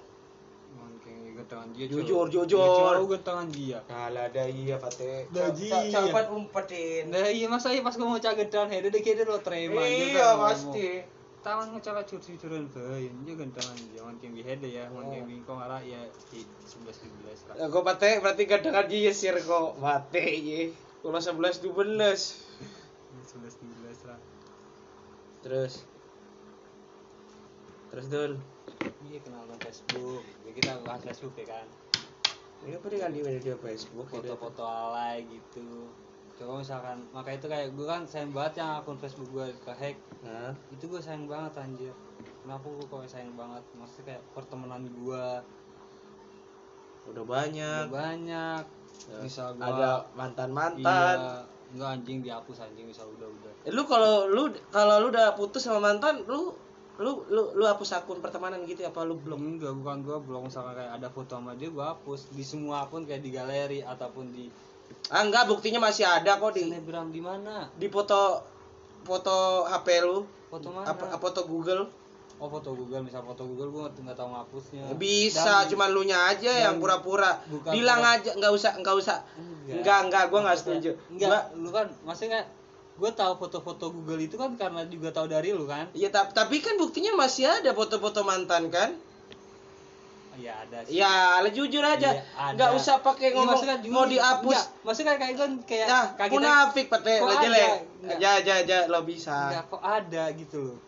Mon 0.77 0.93
keng 1.01 1.33
gentangan 1.33 1.73
dia. 1.73 1.89
Jujur, 1.89 2.29
jujur. 2.29 2.93
Cok, 2.93 3.09
gentangan 3.17 3.49
dia. 3.49 3.81
Kalah 3.89 4.29
dah 4.29 4.45
iya 4.45 4.77
pate. 4.77 5.25
Dah, 5.33 5.49
iya. 5.57 5.89
Cepat 5.89 6.29
umpetin. 6.29 7.09
Nah 7.09 7.25
iya 7.33 7.49
masa 7.49 7.73
iya 7.73 7.81
pas 7.81 7.97
gue 7.97 8.05
mau 8.05 8.21
caget 8.21 8.53
down 8.53 8.69
head 8.69 8.85
udah 8.85 9.01
kira 9.01 9.25
lo 9.25 9.41
terima 9.41 9.81
Iya 9.81 10.37
pasti. 10.37 11.16
Tangan 11.45 11.71
ngecala 11.73 12.03
cursi 12.03 12.35
curun 12.35 12.67
bae, 12.73 13.07
dia 13.07 13.33
gentangan 13.37 13.77
dia 13.93 14.01
mon 14.03 14.17
keng 14.19 14.35
head 14.35 14.59
ya, 14.65 14.89
mon 14.91 15.07
keng 15.07 15.29
bingkong 15.29 15.61
arah 15.61 15.79
ya 15.79 16.01
di 16.33 16.43
sebelas 16.65 16.97
sebelas 16.99 17.39
lah. 17.47 17.55
Ya, 17.55 17.65
gue 17.71 17.81
pate 17.85 18.19
berarti 18.19 18.43
gantengan 18.49 18.85
dia 18.89 19.13
sir 19.15 19.37
kok 19.39 19.79
mate 19.79 20.23
ye. 20.23 20.75
Kalau 21.05 21.15
11 21.15 21.63
12. 21.63 21.71
Sebelas 23.23 23.53
sebelas 23.55 23.99
lah. 24.03 24.19
Terus 25.45 25.87
Terus 27.97 28.05
dul. 28.11 28.33
Iya 29.07 29.19
kenal 29.23 29.47
dengan 29.47 29.59
Facebook. 29.63 30.23
Ya, 30.43 30.51
kita 30.51 30.71
bahas 30.83 31.01
Facebook 31.07 31.33
ya 31.39 31.45
kan. 31.47 31.67
Ini 32.67 32.75
apa 32.75 32.87
dengan 32.91 33.09
di 33.15 33.21
media 33.23 33.55
Facebook 33.57 34.07
gitu. 34.11 34.21
Foto-foto 34.21 34.63
alay 34.67 35.23
gitu. 35.25 35.87
Coba 36.37 36.53
misalkan 36.57 37.01
maka 37.09 37.29
itu 37.31 37.45
kayak 37.45 37.73
gue 37.73 37.81
kan 37.83 38.01
sayang 38.03 38.29
banget 38.29 38.61
yang 38.61 38.77
akun 38.77 38.95
Facebook 38.95 39.29
gue 39.31 39.47
kehack 39.63 39.97
Nah, 40.17 40.49
itu 40.69 40.85
gue 40.85 40.97
sayang 40.97 41.23
banget 41.23 41.53
anjir. 41.55 41.93
Kenapa 42.41 42.65
gue 42.65 42.83
kok 42.83 43.05
sayang 43.05 43.31
banget? 43.33 43.63
Maksudnya 43.73 44.03
kayak 44.07 44.23
pertemanan 44.33 44.83
gue 44.83 45.25
udah 47.07 47.23
banyak. 47.23 47.85
udah 47.85 47.93
banyak. 47.93 48.63
Ya, 49.07 49.17
bisa 49.23 49.53
gue 49.53 49.63
Ada 49.63 50.03
mantan-mantan. 50.13 51.15
iya. 51.15 51.37
Enggak 51.67 51.89
anjing 51.93 52.19
dihapus 52.21 52.57
anjing 52.61 52.87
bisa 52.87 53.03
udah 53.03 53.27
udah. 53.27 53.51
Eh, 53.61 53.71
Lu 53.71 53.83
kalau 53.83 54.27
lu 54.27 54.47
kalau 54.67 54.99
lu 54.99 55.11
udah 55.11 55.35
putus 55.35 55.63
sama 55.63 55.79
mantan, 55.81 56.23
lu 56.23 56.55
lu 56.97 57.11
lu 57.29 57.53
lu 57.53 57.63
hapus 57.63 57.93
akun 57.93 58.17
pertemanan 58.17 58.65
gitu 58.65 58.81
apa 58.81 59.03
lu 59.03 59.15
belum? 59.15 59.37
enggak 59.55 59.71
bukan 59.75 59.97
gue 60.01 60.17
blok. 60.17 60.47
Misalkan 60.47 60.75
kayak 60.75 60.91
ada 60.97 61.07
foto 61.07 61.35
sama 61.35 61.53
dia 61.53 61.69
gue 61.69 61.83
hapus. 61.83 62.31
Di 62.31 62.41
semua 62.41 62.83
akun 62.83 63.03
kayak 63.03 63.21
di 63.21 63.29
galeri 63.29 63.79
ataupun 63.79 64.31
di 64.31 64.47
Ah 65.07 65.21
enggak, 65.21 65.45
buktinya 65.45 65.79
masih 65.81 66.03
ada 66.03 66.35
kok 66.35 66.51
di 66.51 66.67
snapgram 66.67 67.07
di 67.09 67.19
mana 67.19 67.71
di 67.73 67.87
foto 67.87 68.43
foto 69.01 69.35
HP 69.65 69.87
lu. 70.01 70.27
foto 70.47 70.67
mana 70.69 70.83
Apa 70.85 71.15
foto 71.17 71.43
Google? 71.43 71.87
oh 72.37 72.45
foto 72.45 72.69
Google 72.71 73.01
misal 73.01 73.19
foto 73.21 73.43
Google 73.43 73.67
gue 73.67 73.83
nggak 73.97 74.13
tahu 74.13 74.29
ngapusnya 74.29 74.83
Bisa, 74.93 75.41
Dan- 75.59 75.73
cuman 75.73 75.89
lu 75.89 76.03
nya 76.03 76.27
aja 76.27 76.51
yang 76.61 76.77
pura-pura. 76.77 77.41
Bilang 77.67 77.97
pura- 77.97 78.13
aja, 78.15 78.29
nggak 78.31 78.51
usah 78.51 78.71
nggak 78.77 78.95
usah. 78.95 79.17
Enggak. 79.33 79.75
Enggak, 79.75 79.99
enggak, 80.05 80.23
gua 80.27 80.39
nggak 80.45 80.57
setuju. 80.57 80.91
Enggak, 81.09 81.27
Gua- 81.27 81.45
lu 81.57 81.69
kan 81.71 81.87
maksudnya 82.03 82.45
gue 82.93 83.11
tahu 83.11 83.33
foto-foto 83.37 83.89
Google 83.89 84.17
itu 84.19 84.35
kan 84.35 84.53
karena 84.53 84.85
juga 84.85 85.09
tahu 85.09 85.25
dari 85.25 85.49
lu 85.49 85.65
kan? 85.65 85.89
Ya 85.93 86.09
ta- 86.09 86.27
tapi 86.27 86.59
kan 86.59 86.75
buktinya 86.75 87.13
masih 87.15 87.45
ada 87.47 87.71
foto-foto 87.71 88.21
mantan 88.21 88.69
kan? 88.69 88.93
Iya 90.37 90.53
ada 90.53 90.77
sih. 90.85 91.01
Ya, 91.01 91.41
lah 91.41 91.49
jujur 91.49 91.81
aja. 91.81 92.13
Nggak 92.53 92.71
usah 92.77 93.01
pakai 93.01 93.33
ngomong 93.33 93.57
maksudnya 93.57 93.77
mau 93.89 94.05
dihapus. 94.05 94.53
enggak, 94.53 94.65
maksudnya 94.85 95.13
kayak 95.17 95.21
kayak 95.21 95.37
kan 95.41 95.51
kayak 95.65 95.87
Nah, 95.89 96.05
kayak 96.13 96.31
munafik 96.31 96.85
Kok 96.93 97.01
lo 97.25 97.35
jelek. 97.41 97.71
Ja 98.21 98.31
ja 98.45 98.55
ja 98.61 98.77
lo 98.85 99.01
bisa. 99.01 99.49
enggak 99.49 99.65
kok 99.73 99.81
ada 99.81 100.23
gitu 100.37 100.57
loh. 100.61 100.79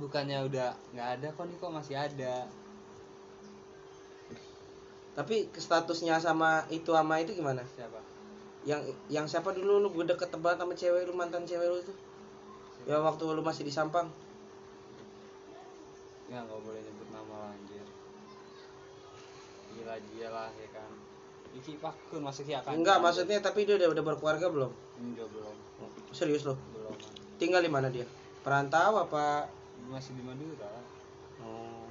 Bukannya 0.00 0.38
udah 0.48 0.72
nggak 0.96 1.08
ada 1.20 1.26
kok 1.36 1.44
nih 1.44 1.56
kok 1.60 1.72
masih 1.76 1.96
ada. 2.00 2.34
Tapi 5.14 5.46
statusnya 5.54 6.18
sama 6.18 6.64
itu 6.72 6.90
sama 6.90 7.20
itu 7.20 7.36
gimana? 7.36 7.62
Siapa? 7.76 8.00
Yang 8.64 8.96
yang 9.12 9.28
siapa 9.28 9.52
dulu 9.52 9.84
lu 9.84 9.88
gue 9.92 10.08
deket 10.08 10.32
banget 10.40 10.64
sama 10.64 10.74
cewek 10.74 11.06
lu 11.06 11.14
mantan 11.14 11.44
cewek 11.44 11.68
lu 11.68 11.78
tuh? 11.84 11.94
Ya 12.88 12.98
waktu 12.98 13.22
lu 13.22 13.44
masih 13.44 13.68
di 13.68 13.70
Sampang. 13.70 14.08
Ya 16.32 16.40
nggak 16.40 16.56
boleh 16.56 16.80
nyebut. 16.80 17.03
Gila 19.74 19.94
dia 20.14 20.28
lah 20.30 20.50
ya 20.54 20.68
kan. 20.70 20.90
Iki 21.54 21.78
pakun 21.78 22.22
masuk 22.22 22.46
ya 22.50 22.62
kan? 22.62 22.74
Enggak, 22.74 22.98
maksudnya 22.98 23.38
tapi 23.38 23.62
dia 23.66 23.78
udah, 23.78 23.90
udah 23.94 24.04
berkeluarga 24.06 24.46
belum? 24.50 24.72
Enggak 24.98 25.26
belum. 25.30 25.54
Serius 26.14 26.46
lo? 26.46 26.54
Belum. 26.74 26.94
Tinggal 27.38 27.62
di 27.62 27.70
mana 27.70 27.90
dia? 27.90 28.06
Perantau 28.42 29.02
apa? 29.02 29.50
Masih 29.90 30.14
di 30.14 30.22
Madura. 30.22 30.70
Oh. 31.42 31.86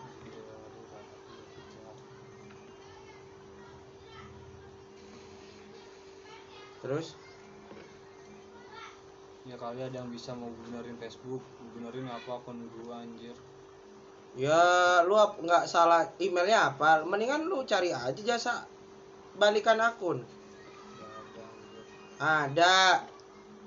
Masih 0.00 0.18
di 0.24 0.40
Madura. 0.44 1.00
Terus? 6.84 7.06
Ya 9.48 9.56
kali 9.56 9.80
ada 9.80 10.04
yang 10.04 10.12
bisa 10.12 10.36
mau 10.36 10.52
benerin 10.52 11.00
Facebook, 11.00 11.40
benerin 11.72 12.04
apa 12.04 12.36
akun 12.36 12.68
gua 12.68 13.00
anjir. 13.00 13.32
Ya 14.36 15.00
lu 15.06 15.16
nggak 15.16 15.64
salah 15.64 16.10
emailnya 16.20 16.74
apa? 16.74 17.06
Mendingan 17.06 17.48
lu 17.48 17.64
cari 17.64 17.94
aja 17.94 18.20
jasa 18.20 18.68
balikan 19.38 19.80
akun. 19.80 20.26
Ada. 22.18 23.06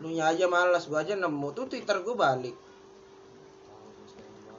Lu 0.03 0.09
nya 0.11 0.33
aja 0.33 0.49
malas, 0.49 0.89
gua 0.89 1.05
aja 1.05 1.13
nemu 1.15 1.49
tuh 1.55 1.69
Twitter 1.71 2.01
gua 2.03 2.15
balik. 2.17 2.57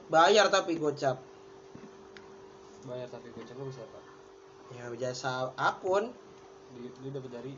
Bayar 0.09 0.49
tapi 0.49 0.75
gocap. 0.75 1.21
Bayar 2.83 3.07
tapi 3.07 3.31
gua 3.31 3.43
coba 3.47 3.61
bisa 3.69 3.81
apa? 3.85 3.99
Ya 4.73 4.89
jasa 4.97 5.53
akun 5.53 6.09
Di, 6.73 6.89
lu 7.05 7.13
dapet 7.13 7.29
dari 7.29 7.53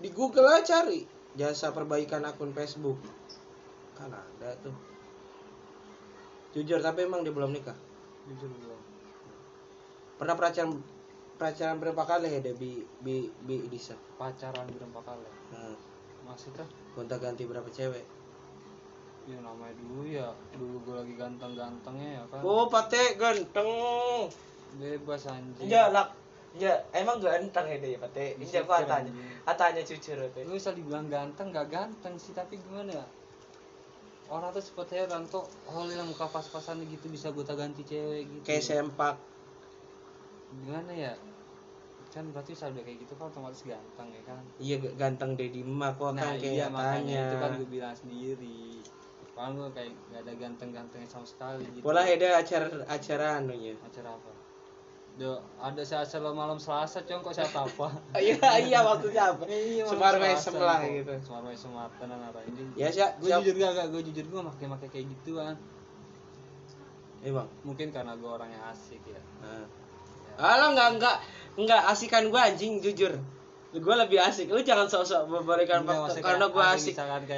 di 0.00 0.08
Google 0.10 0.50
aja 0.50 0.82
cari 0.82 1.06
jasa 1.38 1.70
perbaikan 1.70 2.26
akun 2.26 2.50
Facebook. 2.50 2.98
Kan 3.94 4.10
ada 4.10 4.56
tuh. 4.64 4.89
Jujur 6.50 6.82
tapi 6.82 7.06
emang 7.06 7.22
dia 7.22 7.30
belum 7.30 7.54
nikah. 7.54 7.76
jujur 8.26 8.50
belum. 8.50 8.80
Pernah 10.18 10.34
pacaran 10.34 10.70
pacaran 11.40 11.80
berapa 11.80 12.02
kali 12.04 12.28
ya 12.36 12.40
dia 12.42 12.54
bi 12.54 12.84
bi 13.00 13.30
bi 13.46 13.64
Disa? 13.70 13.94
Pacaran 14.18 14.66
berapa 14.68 15.00
kali? 15.00 15.30
Nah, 15.54 15.74
Maksudnya? 16.26 16.66
gonta 16.94 17.16
ganti 17.16 17.46
berapa 17.46 17.66
cewek? 17.70 18.04
Ya 19.30 19.38
namanya 19.42 19.74
dulu 19.78 20.02
ya, 20.10 20.26
dulu 20.54 20.82
gua 20.82 21.06
lagi 21.06 21.14
ganteng-gantengnya 21.14 22.08
ya 22.18 22.24
kan. 22.30 22.40
Oh, 22.42 22.66
pate 22.66 23.14
ganteng. 23.14 23.68
Bebas 24.78 25.26
anjing. 25.30 25.70
Ya, 25.70 25.90
lak. 25.90 26.14
Ya, 26.58 26.82
emang 26.90 27.22
ganteng 27.22 27.66
ya 27.70 27.78
dia, 27.78 27.98
pate. 27.98 28.34
Injak 28.42 28.66
Jujur, 28.66 28.66
gua 28.66 28.82
tanya. 28.82 29.12
Atanya 29.46 29.82
jujur, 29.86 30.18
pate. 30.18 30.40
Gue 30.42 30.56
bisa 30.58 30.74
dibilang 30.74 31.06
ganteng, 31.06 31.54
gak 31.54 31.70
ganteng 31.70 32.14
sih, 32.18 32.34
tapi 32.34 32.58
gimana 32.58 32.90
ya? 32.90 33.06
Orang 34.30 34.54
tuh 34.54 34.62
sempet 34.62 34.94
heran 34.94 35.26
kok, 35.26 35.50
oh 35.66 35.82
yang 35.90 36.06
muka 36.06 36.30
pas-pasan 36.30 36.86
gitu 36.86 37.10
bisa 37.10 37.34
gue 37.34 37.42
ganti 37.42 37.82
cewek 37.82 38.30
gitu. 38.30 38.46
Kayak 38.46 38.62
sempak. 38.62 39.18
Gimana 40.62 40.94
ya? 40.94 41.12
Kan 42.14 42.30
berarti 42.30 42.54
udah 42.54 42.82
kayak 42.82 42.98
gitu 43.02 43.18
kan 43.18 43.26
otomatis 43.26 43.62
ganteng 43.66 44.08
ya 44.14 44.22
kan? 44.22 44.42
Iya, 44.62 44.76
ganteng 44.94 45.34
Dedi 45.34 45.62
Mak 45.66 45.98
kok 45.98 46.14
nah 46.14 46.26
kan 46.26 46.42
iya 46.42 46.66
makanya 46.70 47.22
itu 47.26 47.36
kan 47.42 47.50
gue 47.58 47.68
bilang 47.70 47.94
sendiri. 47.94 48.82
Kalau 49.34 49.50
gue 49.56 49.68
kayak 49.74 49.90
gak 50.14 50.20
ada 50.26 50.32
ganteng-gantengnya 50.38 51.08
sama 51.10 51.26
sekali 51.26 51.66
gitu. 51.70 51.82
Pola 51.82 52.06
ada 52.06 52.28
acara 52.38 52.66
acara 52.86 53.26
anunya. 53.42 53.74
Acara 53.82 54.14
apa? 54.14 54.30
Do, 55.18 55.36
ada 55.60 55.82
si 55.84 55.92
acara 55.92 56.32
malam 56.32 56.56
Selasa, 56.56 57.04
cong 57.04 57.20
kok 57.20 57.34
saya 57.36 57.50
apa? 57.52 57.88
Iya, 58.24 58.40
iya 58.62 58.78
maksudnya 58.80 59.36
apa? 59.36 59.44
Iya, 59.50 59.84
Semar 59.84 60.16
mesem 60.16 60.54
lah 60.56 60.80
gitu. 60.86 61.12
Semar 61.20 61.42
mesem 61.44 61.70
tenan 62.00 62.20
apa 62.24 62.40
ini? 62.48 62.62
Ya, 62.78 62.88
siap, 62.88 63.20
gue 63.20 63.28
jujur 63.28 63.54
gak, 63.60 63.92
gue 63.92 64.02
jujur 64.08 64.24
gue 64.24 64.40
pakai 64.46 64.88
kayak 64.88 65.06
gituan. 65.18 65.54
Emang. 67.20 67.48
Mungkin 67.68 67.92
karena 67.92 68.16
gue 68.16 68.30
orangnya 68.30 68.72
asik 68.72 69.04
ya. 69.04 69.20
Ya. 69.44 69.68
Alah 70.40 70.72
enggak 70.72 70.88
enggak 70.96 71.16
enggak 71.60 71.82
asikan 71.92 72.32
gua 72.32 72.48
anjing 72.48 72.80
jujur. 72.80 73.12
Gua 73.70 73.94
lebih 74.02 74.18
asik. 74.18 74.50
Lu 74.50 74.58
jangan 74.64 74.90
sok-sok 74.90 75.30
memberikan 75.30 75.86
fakta 75.86 76.00
maksudnya 76.10 76.24
karena 76.26 76.46
ada 76.50 76.74
asik. 76.74 76.94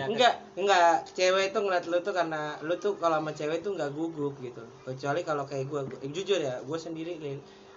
Enggak, 0.08 0.34
enggak. 0.56 0.94
Cewek 1.12 1.44
itu 1.52 1.58
ngeliat 1.60 1.84
lu 1.90 1.98
tuh 2.00 2.14
karena 2.16 2.56
lu 2.64 2.74
tuh 2.80 2.96
kalau 2.96 3.20
sama 3.20 3.34
cewek 3.36 3.60
tuh 3.60 3.76
enggak 3.76 3.90
gugup 3.92 4.34
gitu. 4.40 4.64
Kecuali 4.86 5.20
kalau 5.26 5.44
kayak 5.44 5.68
eh, 6.00 6.10
jujur 6.14 6.40
ya, 6.40 6.62
gua 6.64 6.78
sendiri. 6.78 7.18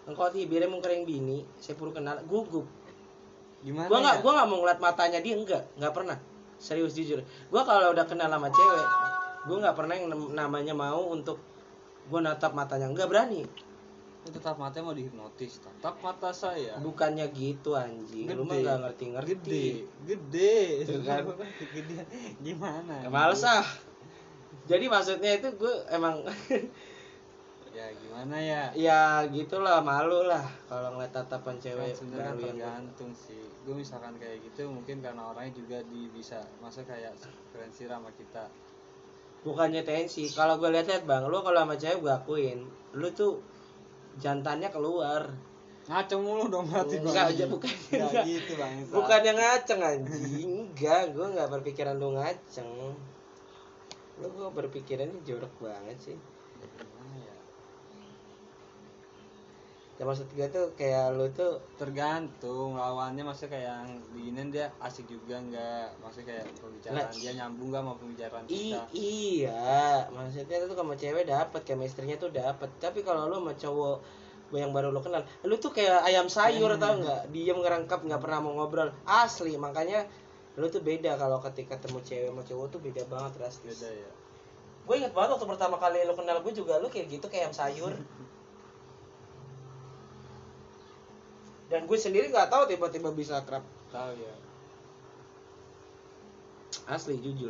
Engkau 0.06 0.30
tibirnya 0.30 0.70
mau 0.70 0.78
kering 0.78 1.04
bini, 1.04 1.42
saya 1.58 1.74
puru 1.74 1.90
kenal 1.90 2.22
gugup. 2.30 2.66
Gimana 3.66 3.90
Gua 3.90 4.00
nggak 4.00 4.18
ya? 4.18 4.22
gua 4.22 4.32
nggak 4.38 4.48
mau 4.48 4.58
ngeliat 4.62 4.80
matanya 4.80 5.20
dia 5.20 5.34
enggak, 5.34 5.64
enggak 5.74 5.94
pernah. 5.94 6.18
Serius 6.62 6.94
jujur. 6.94 7.26
Gua 7.50 7.66
kalau 7.66 7.90
udah 7.90 8.06
kenal 8.06 8.30
sama 8.30 8.54
cewek, 8.54 8.88
gua 9.50 9.58
nggak 9.66 9.76
pernah 9.76 9.94
yang 9.98 10.08
nam- 10.14 10.34
namanya 10.34 10.74
mau 10.78 11.10
untuk 11.10 11.42
gua 12.06 12.22
natap 12.22 12.54
matanya, 12.54 12.86
enggak 12.86 13.10
berani. 13.10 13.50
Tetap 14.26 14.58
mata 14.58 14.82
mau 14.82 14.94
dihipnotis. 14.94 15.62
Tatap 15.62 16.02
mata 16.02 16.34
saya. 16.34 16.82
Bukannya 16.82 17.30
gitu 17.30 17.78
anjing. 17.78 18.26
Lu 18.26 18.42
mah 18.42 18.58
Gede. 18.58 18.66
nggak 18.66 18.78
ngerti-ngerti. 18.82 19.34
Gede, 19.38 19.66
gede. 20.06 20.58
Tuh 20.82 21.02
kan. 21.02 21.22
Gede. 21.78 21.98
Gimana? 22.42 23.06
Ya, 23.06 23.10
Males 23.10 23.46
ah. 23.46 23.62
Jadi 24.66 24.90
maksudnya 24.90 25.38
itu 25.38 25.54
gue 25.54 25.74
emang 25.94 26.26
Ya 27.76 27.92
gimana 27.92 28.40
ya? 28.40 28.64
ya 28.72 29.02
gitulah 29.28 29.84
malu 29.84 30.24
lah 30.24 30.48
kalau 30.72 30.96
ngeliat 30.96 31.12
tatapan 31.12 31.60
Kan 31.60 31.64
cewek 31.64 31.92
sebenarnya 31.92 32.32
baru 32.32 32.40
yang 32.48 32.56
tergantung 32.56 33.12
sih. 33.12 33.44
Gue 33.68 33.76
misalkan 33.76 34.16
kayak 34.16 34.40
gitu 34.48 34.72
mungkin 34.72 35.04
karena 35.04 35.28
orangnya 35.28 35.52
juga 35.60 35.78
di 35.92 36.08
bisa 36.08 36.40
masa 36.64 36.88
kayak 36.88 37.12
referensi 37.20 37.84
sama 37.84 38.08
kita. 38.16 38.48
bukannya 39.46 39.86
tensi. 39.86 40.26
Kalau 40.32 40.58
gue 40.58 40.74
lihat-lihat 40.74 41.06
bang, 41.06 41.28
lu 41.30 41.38
kalau 41.46 41.62
sama 41.62 41.76
cewek 41.78 42.02
gue 42.02 42.10
akuin, 42.10 42.60
lu 42.98 43.08
tuh 43.14 43.44
jantannya 44.18 44.72
keluar. 44.72 45.36
Ngaco 45.86 46.16
mulu 46.18 46.50
dong 46.50 46.66
berarti 46.66 46.98
Bang. 46.98 47.14
Enggak 47.14 47.26
aja 47.30 47.46
bukan 47.46 47.70
Enggak 47.70 48.10
enggak. 48.10 48.26
gitu 48.26 48.52
bang. 48.58 48.74
Bukan 48.90 49.20
yang 49.22 49.38
ngaceng 49.38 49.82
anjing. 49.86 50.52
Enggak, 50.74 51.04
gue 51.14 51.28
nggak 51.30 51.50
berpikiran 51.54 51.94
lu 52.02 52.18
ngaceng. 52.18 52.70
Lu 54.18 54.28
gue 54.34 54.50
berpikirannya 54.50 55.22
jorok 55.22 55.54
banget 55.62 55.98
sih. 56.02 56.18
Gimana 56.58 57.30
ya? 59.96 60.04
Maksud 60.04 60.28
gue 60.32 60.48
tuh 60.52 60.66
kayak 60.76 61.16
lu 61.16 61.26
tuh 61.32 61.56
tergantung 61.76 62.76
lawannya 62.76 63.24
maksudnya 63.24 63.56
kayak 63.56 63.68
yang 63.72 63.90
diginin 64.12 64.48
dia 64.52 64.68
asik 64.84 65.08
juga 65.08 65.40
enggak 65.40 65.88
maksudnya 66.04 66.28
kayak 66.36 66.46
pembicaraan 66.60 66.98
Nah, 67.00 67.08
dia 67.16 67.32
nyambung 67.34 67.70
gak 67.72 67.82
sama 67.84 67.94
pembicaraan 67.96 68.44
I 68.46 68.52
kita? 68.52 68.80
iya, 68.92 69.80
maksudnya 70.12 70.58
tuh 70.68 70.76
sama 70.76 70.94
cewek 70.96 71.24
dapat 71.24 71.62
chemistry-nya 71.64 72.18
tuh 72.20 72.30
dapat. 72.30 72.68
Tapi 72.84 73.00
kalau 73.02 73.32
lu 73.32 73.40
sama 73.40 73.54
cowok 73.56 73.98
yang 74.54 74.72
baru 74.72 74.94
lo 74.94 75.02
kenal 75.02 75.26
lu 75.44 75.58
tuh 75.58 75.74
kayak 75.74 76.06
ayam 76.06 76.30
sayur 76.30 76.76
tau 76.78 77.00
nggak? 77.02 77.34
Diem 77.34 77.58
ngerangkap 77.58 78.04
nggak 78.04 78.22
pernah 78.22 78.40
mau 78.44 78.54
ngobrol. 78.54 78.92
Asli 79.04 79.56
makanya 79.56 80.06
lu 80.56 80.68
tuh 80.68 80.80
beda 80.80 81.16
kalau 81.16 81.40
ketika 81.44 81.76
ketemu 81.76 82.00
cewek 82.04 82.28
sama 82.32 82.44
cowok 82.44 82.68
tuh 82.72 82.80
beda 82.80 83.04
banget 83.08 83.32
drastis 83.36 83.80
beda 83.80 83.90
ya. 83.92 84.10
Gue 84.86 85.02
inget 85.02 85.12
banget 85.18 85.34
waktu 85.36 85.48
pertama 85.50 85.76
kali 85.76 86.04
lu 86.04 86.14
kenal 86.14 86.40
gue 86.46 86.54
juga 86.54 86.78
lu 86.78 86.88
kayak 86.88 87.10
gitu 87.10 87.26
kayak 87.26 87.50
ayam 87.50 87.56
sayur 87.56 87.94
dan 91.66 91.82
gue 91.84 91.98
sendiri 91.98 92.30
nggak 92.30 92.48
tahu 92.48 92.64
tiba-tiba 92.68 93.10
bisa 93.10 93.40
akrab 93.40 93.66
tahu 93.90 94.14
ya 94.16 94.34
asli 96.86 97.18
jujur. 97.18 97.50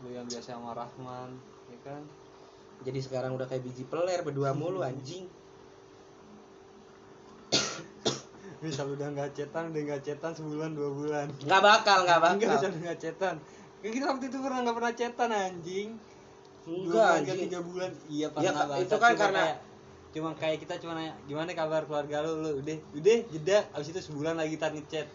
Lu 0.00 0.08
yang 0.08 0.24
biasa 0.24 0.56
sama 0.56 0.72
Rahman 0.72 1.36
ya 1.68 1.78
kan? 1.82 2.00
Jadi 2.80 2.96
sekarang 2.98 3.34
udah 3.34 3.44
kayak 3.44 3.60
biji 3.62 3.84
peler 3.84 4.20
berdua 4.20 4.52
mulu 4.52 4.80
anjing. 4.80 5.28
Bisa 8.58 8.80
udah 8.82 9.12
nggak 9.12 9.36
cetan 9.36 9.68
udah 9.68 9.82
nggak 9.84 10.02
cetan 10.02 10.32
sebulan 10.32 10.72
dua 10.72 10.90
bulan. 10.90 11.26
Nggak 11.36 11.60
bakal 11.60 11.98
nggak 12.08 12.16
enggak 12.16 12.48
bakal. 12.48 12.56
Bisa 12.56 12.66
lu 12.66 12.78
nggak 12.80 12.98
cetan. 12.98 13.34
Kan 13.82 13.90
kita 13.92 14.04
waktu 14.08 14.24
itu 14.26 14.38
pernah 14.40 14.58
nggak 14.64 14.76
pernah 14.80 14.94
cetan 14.94 15.30
anjing. 15.30 15.88
Dua 16.64 16.72
enggak 16.72 16.88
bulan, 16.88 17.12
anjing. 17.20 17.38
tiga 17.44 17.60
bulan. 17.60 17.90
Iya 18.08 18.20
Ya, 18.24 18.28
pernah 18.32 18.64
bangsat. 18.64 18.84
itu 18.88 18.96
kan 18.96 19.12
karena- 19.12 19.44
kayak- 19.44 19.60
cuma 20.14 20.30
kayak 20.38 20.62
kita 20.62 20.78
cuma 20.78 20.94
nanya 20.94 21.18
gimana 21.26 21.50
kabar 21.52 21.82
keluarga 21.90 22.22
lu? 22.22 22.38
Lu 22.38 22.50
udah 22.62 22.76
udah 22.94 23.18
jeda. 23.34 23.66
Abis 23.74 23.90
itu 23.90 24.00
sebulan 24.00 24.38
lagi 24.38 24.54
tar 24.54 24.70
ngechat. 24.70 25.10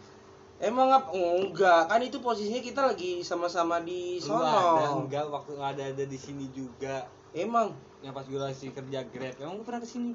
Emang 0.59 0.91
apa 0.91 1.15
enggak. 1.15 1.87
Kan 1.87 2.03
itu 2.03 2.19
posisinya 2.19 2.59
kita 2.59 2.83
lagi 2.83 3.23
sama-sama 3.23 3.79
di 3.79 4.19
lu 4.19 4.35
ada 4.35 4.91
sono 4.91 5.07
enggak. 5.07 5.25
Waktu 5.31 5.51
ada 5.55 5.83
ada 5.95 6.03
di 6.03 6.19
sini 6.19 6.51
juga. 6.51 7.07
Emang? 7.31 7.71
Yang 8.03 8.13
pas 8.19 8.25
gue 8.27 8.41
lagi 8.43 8.67
kerja 8.75 8.99
grab. 9.07 9.35
Emang 9.39 9.55
gue 9.55 9.65
pernah 9.65 9.81
ke 9.81 9.87
sini? 9.87 10.11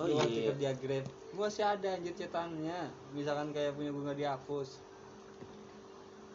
Oh 0.00 0.06
Gua 0.10 0.18
waktu 0.18 0.38
iya. 0.42 0.48
kerja 0.50 0.70
grab. 0.74 1.04
Gue 1.30 1.40
masih 1.46 1.62
ada 1.62 1.88
anjir 1.94 2.14
cetannya 2.18 2.90
misalkan 3.14 3.54
kayak 3.54 3.78
punya 3.78 3.94
gue 3.94 4.02
nggak 4.02 4.18
dihapus. 4.18 4.82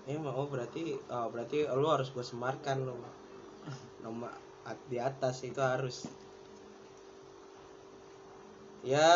Emang 0.07 0.31
oh 0.39 0.47
berarti 0.47 0.95
oh 1.11 1.27
berarti 1.27 1.67
lu 1.67 1.88
harus 1.91 2.07
gue 2.15 2.23
semarkan 2.23 2.88
lu 2.88 2.95
nomor 4.05 4.31
di 4.86 4.97
atas 5.01 5.41
itu 5.45 5.57
harus 5.61 6.09
ya 8.86 9.09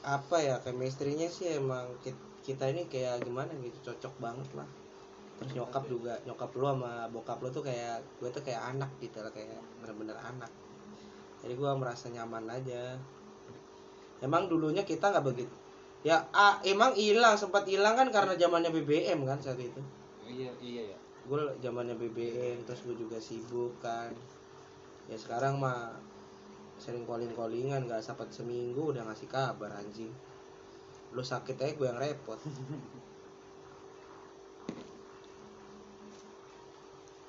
apa 0.00 0.36
ya 0.40 0.56
chemistry-nya 0.64 1.28
sih 1.28 1.60
emang 1.60 1.84
kit- 2.00 2.26
kita 2.40 2.64
ini 2.72 2.88
kayak 2.88 3.20
gimana 3.20 3.52
gitu 3.60 3.92
cocok 3.92 4.14
banget 4.24 4.48
lah. 4.56 4.68
Terus 5.38 5.52
nyokap 5.54 5.84
juga 5.86 6.16
nyokap 6.24 6.50
lu 6.56 6.66
sama 6.66 7.06
bokap 7.12 7.38
lu 7.44 7.52
tuh 7.52 7.62
kayak 7.62 8.00
gue 8.18 8.28
tuh 8.32 8.40
kayak 8.40 8.74
anak 8.74 8.88
gitu 9.04 9.20
lah 9.20 9.30
kayak 9.30 9.60
bener-bener 9.84 10.16
anak. 10.16 10.48
Jadi 11.44 11.54
gue 11.54 11.70
merasa 11.76 12.08
nyaman 12.08 12.48
aja. 12.48 12.96
Emang 14.24 14.48
dulunya 14.48 14.82
kita 14.82 15.12
nggak 15.12 15.26
begitu. 15.28 15.54
Ya 16.02 16.24
ah, 16.32 16.56
emang 16.64 16.96
hilang 16.96 17.36
sempat 17.36 17.68
hilang 17.68 17.94
kan 18.00 18.08
karena 18.08 18.32
zamannya 18.34 18.72
BBM 18.72 19.28
kan 19.28 19.38
saat 19.44 19.60
itu. 19.60 19.78
Iya 20.24 20.50
iya 20.64 20.82
ya 20.96 20.98
gue 21.28 21.42
zamannya 21.60 21.92
BBM 22.00 22.64
terus 22.64 22.80
gue 22.88 22.96
juga 22.96 23.20
sibuk 23.20 23.76
kan. 23.84 24.08
Ya 25.12 25.16
sekarang 25.20 25.60
mah 25.60 25.92
sering 26.78 27.04
calling 27.04 27.34
callingan 27.34 27.84
nggak 27.90 28.00
sempat 28.00 28.30
seminggu 28.30 28.94
udah 28.94 29.02
ngasih 29.10 29.26
kabar 29.26 29.74
anjing 29.74 30.14
lu 31.12 31.22
sakit 31.24 31.56
aja 31.58 31.72
gue 31.74 31.86
yang 31.88 31.98
repot 31.98 32.38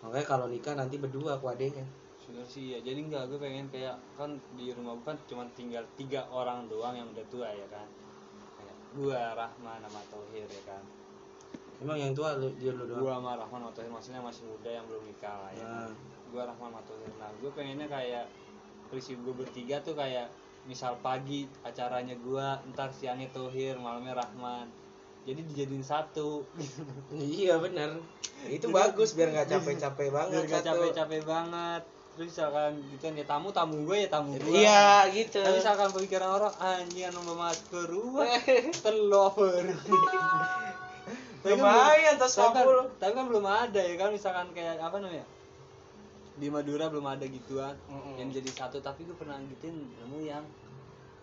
makanya 0.05 0.25
kalau 0.27 0.47
nikah 0.47 0.75
nanti 0.77 0.95
berdua 1.01 1.35
aku 1.41 1.51
adenya 1.51 1.83
Sudah 2.29 2.45
sih 2.45 2.77
ya, 2.77 2.79
jadi 2.85 3.01
enggak 3.01 3.25
gue 3.25 3.41
pengen 3.41 3.65
kayak 3.73 3.97
kan 4.13 4.37
di 4.53 4.69
rumah 4.69 4.93
gue 5.01 5.01
kan 5.01 5.17
cuma 5.25 5.49
tinggal 5.57 5.81
tiga 5.97 6.29
orang 6.29 6.69
doang 6.69 6.93
yang 6.93 7.09
udah 7.09 7.25
tua 7.25 7.49
ya 7.49 7.65
kan. 7.73 7.89
Kayak 8.53 8.77
gua 8.93 9.33
Rahman 9.33 9.81
sama 9.81 9.97
Tohir 10.13 10.45
ya 10.45 10.63
kan. 10.69 10.83
emang 11.81 11.97
yang 11.97 12.13
tua 12.13 12.37
lu 12.37 12.53
dia 12.61 12.69
lu 12.69 12.85
doang 12.85 13.01
Gua 13.01 13.17
sama 13.17 13.33
Rahman 13.33 13.59
sama 13.65 13.73
Tohir 13.73 13.89
maksudnya 13.89 14.21
masih 14.21 14.45
muda 14.45 14.69
yang 14.69 14.85
belum 14.85 15.09
nikah 15.09 15.41
lah 15.41 15.51
ya. 15.57 15.65
Nah. 15.65 15.89
Gua 16.29 16.45
Rahman 16.45 16.69
sama 16.69 16.81
Tohir. 16.85 17.13
Nah, 17.17 17.29
gue 17.41 17.49
pengennya 17.49 17.87
kayak 17.89 18.25
prinsip 18.89 19.17
gue 19.19 19.33
bertiga 19.33 19.79
tuh 19.79 19.93
kayak 19.93 20.27
misal 20.61 20.99
pagi 20.99 21.45
acaranya 21.61 22.13
gua, 22.15 22.59
ntar 22.67 22.91
siangnya 22.91 23.29
Tohir, 23.29 23.73
malamnya 23.75 24.13
Rahman. 24.15 24.67
Jadi 25.21 25.41
dijadiin 25.45 25.81
satu. 25.81 26.41
iya 27.13 27.55
bener 27.55 28.01
itu 28.45 28.65
Jadi- 28.65 28.73
bagus 28.73 29.13
biar 29.13 29.29
nggak 29.29 29.47
capek-capek 29.53 30.07
banget 30.09 30.31
Biar 30.33 30.45
gak 30.47 30.61
satu. 30.61 30.67
capek-capek 30.73 31.21
banget. 31.23 31.83
Terus 32.09 32.27
misalkan 32.29 32.71
gitu 32.85 33.01
kan 33.01 33.13
ya 33.13 33.25
tamu 33.25 33.47
tamu 33.49 33.77
gue 33.83 33.97
ya 33.97 34.09
tamu 34.09 34.35
gue. 34.35 34.51
iya 34.53 35.07
gitu 35.07 35.39
Tapi 35.39 35.55
misalkan 35.55 35.87
pemikiran 35.89 36.29
orang 36.33 36.55
anjing 36.57 37.07
anu 37.07 37.21
masker 37.31 37.89
wah 38.09 38.27
telover. 38.83 39.63
lumayan 41.39 42.15
tas 42.15 42.35
tapi 42.35 42.51
kan, 42.53 42.65
50 42.67 42.99
tapi 42.99 43.11
kan 43.13 43.25
belum 43.25 43.45
ada 43.47 43.79
ya 43.81 43.95
kan 43.95 44.09
misalkan 44.11 44.47
kayak 44.51 44.75
apa 44.77 44.99
namanya 44.99 45.23
di 46.39 46.47
Madura 46.47 46.87
belum 46.87 47.03
ada 47.03 47.27
gituan 47.27 47.75
Mm-mm. 47.91 48.15
yang 48.15 48.31
jadi 48.31 48.47
satu 48.47 48.79
tapi 48.79 49.03
gue 49.03 49.15
pernah 49.19 49.35
gituin 49.43 49.75
nemu 49.75 50.19
yang 50.23 50.43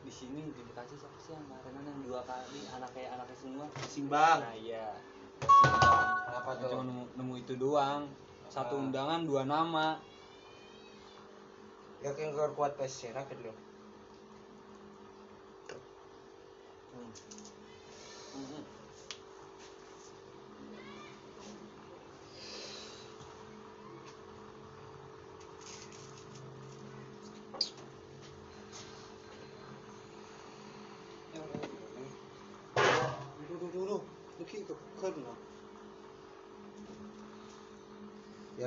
di 0.05 0.13
sini 0.13 0.45
di 0.45 0.63
Bekasi 0.71 0.95
siapa 0.95 1.19
sih 1.19 1.33
yang 1.35 1.43
kemarin 1.49 1.83
yang 1.83 2.01
dua 2.05 2.21
kali 2.23 2.61
anak 2.71 2.91
kayak 2.95 3.17
anaknya 3.17 3.37
semua 3.41 3.67
simbang 3.89 4.39
nah 4.45 4.55
iya 4.55 4.93
Simbang. 5.37 6.33
Apa 6.33 6.51
tuh? 6.57 6.69
cuma 6.73 6.85
nemu, 6.85 7.05
nemu 7.17 7.35
itu 7.41 7.53
doang 7.57 8.05
satu 8.47 8.77
Ah. 8.79 8.83
undangan 8.87 9.25
dua 9.27 9.43
nama 9.49 9.99
yakin 12.05 12.37
kau 12.37 12.53
kuat 12.55 12.77
pes 12.77 13.09
ya 13.09 13.17
dulu 13.17 13.53
Hmm. 18.37 18.76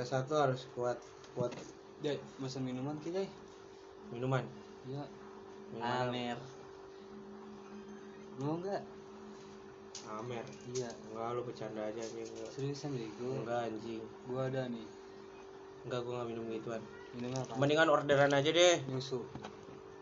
Ya 0.00 0.04
satu 0.06 0.32
harus 0.34 0.64
kuat 0.72 0.96
kuat 1.36 1.52
Jay, 2.00 2.16
pesan 2.34 2.64
minuman 2.64 2.96
kita 2.98 3.20
minuman 4.08 4.40
Iya. 4.82 5.04
Amer. 5.76 6.40
Mau 8.40 8.56
enggak? 8.56 8.80
Amer 10.10 10.40
Iya. 10.66 10.88
enggak 11.06 11.28
lu 11.30 11.40
bercanda 11.44 11.84
aja 11.84 12.00
anjing 12.00 12.24
enggak 12.24 12.48
Seriusan 12.48 12.96
bego. 12.96 13.28
enggak 13.38 13.68
anjing 13.68 14.00
Gua 14.24 14.48
ada 14.48 14.64
nih. 14.66 14.88
enggak 15.84 16.00
gua 16.00 16.12
nggak 16.16 16.28
minum 16.28 16.44
gituan 16.50 16.80
Minum 17.12 17.36
apa? 17.36 17.52
mendingan 17.54 17.88
orderan 17.88 18.32
aja 18.32 18.48
deh 18.48 18.80
Nyusu. 18.88 19.20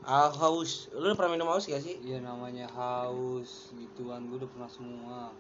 ah 0.00 0.30
haus 0.30 0.86
lu 0.94 1.10
pernah 1.12 1.34
minum 1.34 1.50
haus 1.50 1.66
gak 1.66 1.82
sih 1.82 1.98
Iya 1.98 2.22
namanya 2.22 2.70
haus 2.70 3.74
gituan 3.74 4.30
gua 4.30 4.38
udah 4.38 4.48
pernah 4.48 4.70
semua. 4.70 5.34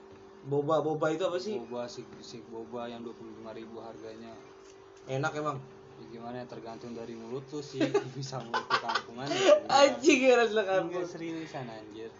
Boba 0.44 0.78
boba 0.78 1.06
itu 1.08 1.22
apa 1.22 1.36
sih 1.36 1.58
Boba 1.58 1.84
sik 1.84 2.06
sik 2.20 2.46
boba 2.46 2.86
yang 2.86 3.02
25.000 3.02 3.42
harganya. 3.78 4.32
enak 5.06 5.32
emang 5.34 5.58
Ya 5.98 6.06
gimana 6.14 6.38
ya 6.38 6.46
tergantung 6.46 6.94
dari 6.94 7.10
mulut 7.12 7.42
lu 7.44 7.58
sih. 7.58 7.82
Bisa 8.14 8.38
mulut 8.38 8.62
lu 8.62 8.78
kampungan. 8.78 9.26
ya 9.26 9.58
anjing 9.66 10.30
harus 10.30 10.54
lo 10.54 10.62
Enggak 10.62 10.78
kampung 10.78 11.02
seriusan 11.04 11.66
anjir. 11.66 12.10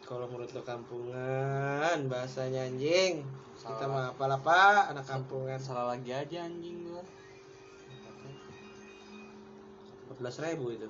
kalau 0.00 0.24
menurut 0.24 0.48
lo 0.48 0.64
kampungan 0.64 1.98
bahasanya 2.08 2.64
anjing 2.64 3.20
kita 3.58 3.84
Salah. 3.84 3.92
mah 3.92 4.04
apalah 4.08 4.40
pak 4.40 4.96
anak 4.96 5.04
kampungan 5.04 5.60
Salah 5.60 5.92
lagi 5.92 6.08
aja 6.08 6.48
anjing 6.48 6.88
gua. 6.88 7.04
empat 10.02 10.16
belas 10.16 10.36
ribu 10.40 10.72
itu 10.72 10.88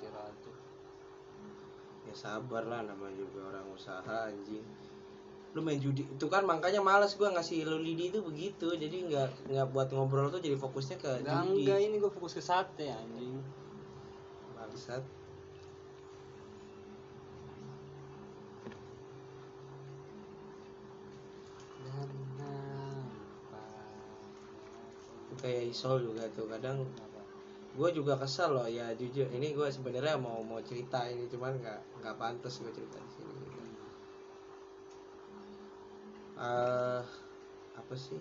Iya, 0.00 0.16
ya 2.06 2.14
sabar 2.16 2.66
lah 2.66 2.82
namanya 2.82 3.14
juga 3.14 3.46
orang 3.46 3.70
usaha 3.70 4.02
anjing 4.26 4.66
lu 5.50 5.60
main 5.66 5.82
judi. 5.82 6.06
Itu 6.06 6.30
kan 6.30 6.46
makanya 6.46 6.78
males 6.78 7.18
gua 7.18 7.34
ngasih 7.34 7.66
lu 7.66 7.82
lidi 7.82 8.14
itu 8.14 8.22
begitu. 8.22 8.70
Jadi 8.70 9.10
nggak 9.10 9.50
nggak 9.50 9.66
buat 9.74 9.88
ngobrol 9.90 10.30
tuh 10.30 10.38
jadi 10.38 10.54
fokusnya 10.54 10.96
ke 11.02 11.10
Enggak, 11.26 11.42
judi. 11.42 11.66
enggak 11.66 11.78
ini 11.82 11.96
gua 11.98 12.10
fokus 12.14 12.32
ke 12.38 12.42
sate 12.42 12.86
anjing. 12.86 13.42
bangsat. 14.54 15.02
Kayak 25.40 25.72
isol 25.72 26.04
juga 26.04 26.28
tuh 26.36 26.44
kadang 26.52 26.84
gue 27.70 27.88
juga 27.96 28.12
kesel 28.20 28.52
loh. 28.52 28.68
Ya 28.68 28.92
jujur 28.92 29.24
ini 29.32 29.56
gue 29.56 29.68
sebenarnya 29.72 30.20
mau 30.20 30.44
mau 30.44 30.60
cerita 30.60 31.08
ini 31.08 31.24
cuman 31.32 31.56
nggak 31.58 31.80
nggak 32.04 32.16
pantas 32.20 32.60
gue 32.60 32.68
cerita 32.76 33.00
di 33.00 33.10
sini 33.16 33.39
eh 36.40 37.00
apa 37.76 37.94
sih? 37.94 38.16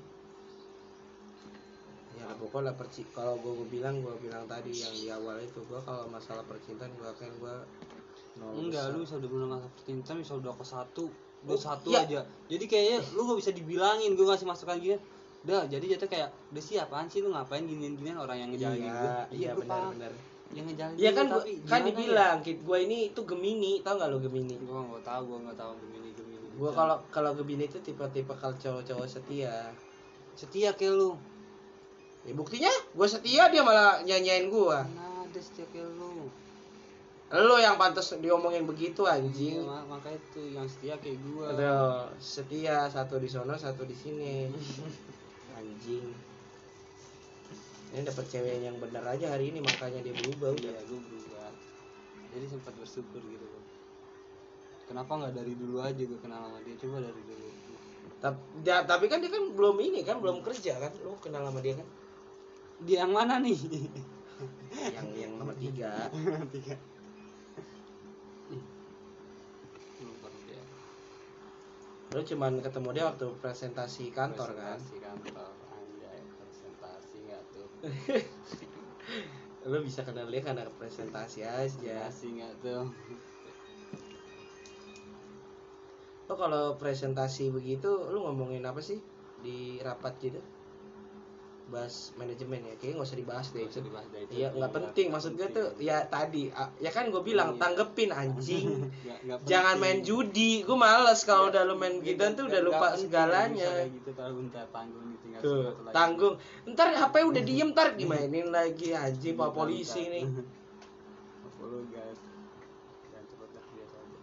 Ya 2.19 2.27
pokoknya 2.35 2.75
perci 2.75 3.07
kalau 3.15 3.39
gue 3.39 3.63
bilang 3.71 4.03
gue 4.03 4.11
bilang 4.19 4.43
tadi 4.43 4.75
yang 4.75 4.91
di 4.91 5.07
awal 5.07 5.39
itu 5.39 5.63
gue 5.63 5.79
kalau 5.87 6.03
masalah 6.11 6.43
percintaan 6.43 6.91
gue 6.99 7.07
akan 7.07 7.29
gue 7.39 7.55
nol 8.39 8.51
enggak 8.67 8.91
besar. 8.91 8.95
lu 8.95 8.99
bisa 9.07 9.15
udah 9.19 9.29
masa 9.47 9.67
percintaan 9.71 10.17
bisa 10.19 10.33
udah 10.35 10.53
ke 10.55 10.65
satu 10.67 11.05
udah 11.47 11.55
Oh, 11.55 11.59
satu 11.59 11.89
iya. 11.95 12.03
aja. 12.03 12.19
Jadi 12.51 12.65
kayaknya 12.67 12.99
lu 13.15 13.23
gak 13.23 13.39
bisa 13.39 13.51
dibilangin 13.55 14.11
gue 14.19 14.25
ngasih 14.27 14.43
masukan 14.43 14.75
gini. 14.75 14.99
Udah 15.47 15.63
jadi 15.71 15.95
jatuh 15.95 16.09
kayak 16.11 16.29
udah 16.51 16.59
sih 16.63 16.75
apaan 16.75 17.07
sih 17.07 17.23
lu 17.23 17.31
ngapain 17.31 17.63
ginian 17.63 17.95
ginian 17.95 18.19
orang 18.19 18.35
yang 18.43 18.49
ngejalanin 18.51 18.83
iya 18.83 18.99
gue 18.99 19.13
iya 19.39 19.51
benar 19.55 19.95
benar. 19.95 20.11
Yang 20.51 20.65
ngejalanin 20.75 20.97
Iya 20.99 21.11
kan 21.15 21.25
gua, 21.31 21.33
tapi 21.39 21.51
kan 21.63 21.79
gimana 21.79 21.87
dibilang 21.87 22.37
kid 22.43 22.59
gue 22.59 22.77
ini 22.83 22.97
itu 23.15 23.21
Gemini 23.23 23.71
tau 23.79 23.95
gak 23.95 24.09
lo 24.11 24.19
Gemini? 24.19 24.59
Ya? 24.59 24.67
gua 24.67 24.79
nggak 24.91 25.03
tahu 25.07 25.21
gua 25.23 25.37
nggak 25.47 25.57
tahu 25.61 25.71
gemini 25.79 25.95
gemini 25.95 26.08
gue 26.59 26.71
kalau 26.75 26.99
kalau 27.07 27.31
Gemini 27.33 27.65
itu 27.65 27.79
tipe-tipe 27.79 28.35
kalau 28.35 28.55
cowok-cowok 28.59 29.07
setia. 29.07 29.71
Setia 30.35 30.75
kayak 30.75 30.93
lu. 30.93 31.15
Ya 32.27 32.35
buktinya 32.35 32.71
gue 32.91 33.07
setia 33.07 33.47
dia 33.47 33.63
malah 33.63 34.03
nyanyain 34.03 34.51
gue 34.51 34.67
mana 34.75 35.23
ada 35.23 35.39
setia 35.39 35.63
kayak 35.71 35.87
lu? 35.95 36.27
Lo 37.29 37.61
yang 37.61 37.77
pantas 37.77 38.17
diomongin 38.17 38.65
begitu 38.65 39.05
Iya, 39.05 39.21
anjing 39.21 39.61
mak- 39.61 39.85
makanya 39.85 40.17
itu 40.17 40.41
yang 40.49 40.65
setia 40.65 40.97
kayak 40.97 41.21
gua. 41.29 41.45
Aduh, 41.53 42.09
setia 42.17 42.89
satu 42.89 43.21
di 43.21 43.29
sono 43.29 43.53
satu 43.53 43.85
di 43.85 43.93
sini. 43.93 44.49
Anjing. 45.61 46.09
Ini 47.93 48.01
dapat 48.01 48.25
cewek 48.33 48.65
yang 48.65 48.81
bener 48.81 49.05
aja 49.05 49.29
hari 49.29 49.53
ini 49.53 49.61
makanya 49.61 50.01
dia 50.01 50.13
berubah 50.17 50.57
udah. 50.57 50.73
Iya 50.73 50.81
gua 50.89 50.99
berubah. 51.05 51.49
Jadi 52.33 52.45
sempat 52.49 52.73
bersyukur 52.81 53.21
gitu 53.21 53.45
gua. 53.45 53.58
Kenapa 54.89 55.11
nggak 55.21 55.37
dari 55.37 55.53
dulu 55.53 55.77
aja 55.85 56.01
gua 56.01 56.19
kenal 56.25 56.41
sama 56.49 56.59
dia? 56.65 56.75
Coba 56.81 56.97
dari 57.05 57.21
dulu. 57.21 57.47
Tapi, 58.19 58.39
tapi 58.65 59.05
kan 59.05 59.21
dia 59.21 59.31
kan 59.31 59.43
belum 59.53 59.77
ini 59.79 60.01
kan 60.01 60.17
belum 60.17 60.41
kerja 60.41 60.81
kan? 60.81 60.91
Lo 61.05 61.13
kenal 61.21 61.45
sama 61.45 61.61
dia 61.61 61.77
kan? 61.77 61.87
Dia 62.81 63.05
yang 63.05 63.13
mana 63.13 63.37
nih? 63.37 63.59
Yang 64.73 65.07
yang 65.13 65.33
nomor 65.37 65.53
tiga. 65.61 66.09
Tiga. 66.55 66.75
Lo 72.09 72.25
cuman 72.25 72.57
ketemu 72.57 72.89
dia 72.97 73.05
waktu 73.05 73.27
presentasi 73.37 74.09
kantor 74.09 74.57
kan? 74.57 74.81
Presentasi 74.81 74.97
kantor. 74.97 75.51
Anjay 75.77 76.19
presentasi 76.41 77.17
nggak 77.29 77.41
tuh? 77.53 77.69
Lo 79.69 79.77
bisa 79.85 80.01
kenal 80.01 80.25
dia 80.33 80.41
karena 80.41 80.65
presentasi 80.73 81.45
aja. 81.45 81.69
Presentasi 81.69 82.27
nggak 82.41 82.53
tuh 82.65 82.89
lo 86.29 86.37
kalau 86.37 86.77
presentasi 86.77 87.49
begitu 87.49 87.89
lo 87.89 88.21
ngomongin 88.23 88.61
apa 88.61 88.77
sih 88.79 89.01
di 89.39 89.81
rapat 89.81 90.13
gitu? 90.21 90.37
Bahas 91.69 92.13
manajemen 92.15 92.61
ya 92.63 92.73
kayaknya 92.75 92.97
nggak 92.97 93.09
usah 93.09 93.17
dibahas 93.17 93.47
deh. 93.49 93.61
Nggak 93.61 93.73
usah 93.73 93.83
dibahas 93.83 94.07
deh, 94.09 94.21
Iya 94.29 94.47
nggak 94.51 94.71
penting. 94.71 95.07
maksud 95.09 95.31
gue 95.33 95.49
tuh 95.49 95.67
ya 95.77 96.01
tadi 96.05 96.49
ya 96.77 96.89
kan 96.89 97.09
gue 97.09 97.21
bilang 97.21 97.53
Iya. 97.53 97.59
tanggepin 97.59 98.09
anjing. 98.11 98.67
Nggak- 99.05 99.21
nggak 99.25 99.39
jangan 99.45 99.75
main 99.77 99.99
judi. 99.99 100.61
Gue 100.61 100.73
males 100.75 101.21
kalau 101.23 101.49
Nggak- 101.49 101.61
udah 101.61 101.69
lu 101.69 101.75
main 101.77 101.95
gitu 101.99 102.21
tuh 102.33 102.45
udah 102.45 102.61
lupa 102.63 102.87
segalanya. 102.93 103.85
gitu 103.85 104.09
tanggung 104.13 104.49
tuh 105.39 105.65
tanggung. 105.89 106.35
Ntar 106.65 106.89
HP 106.91 107.15
udah 107.23 107.41
diem 107.41 107.69
ntar 107.69 107.93
dimainin 107.97 108.49
lagi 108.49 108.91
anjing 108.91 109.33
pak 109.33 109.49
Bentar, 109.49 109.57
polisi 109.57 110.01
nih 110.05 110.25
Apa 110.25 111.63
lu 111.65 111.85
guys 111.87 112.17
jangan 113.07 113.25
cepet 113.25 113.49
dah 113.49 113.65
biasa 113.69 113.95
aja 113.95 114.17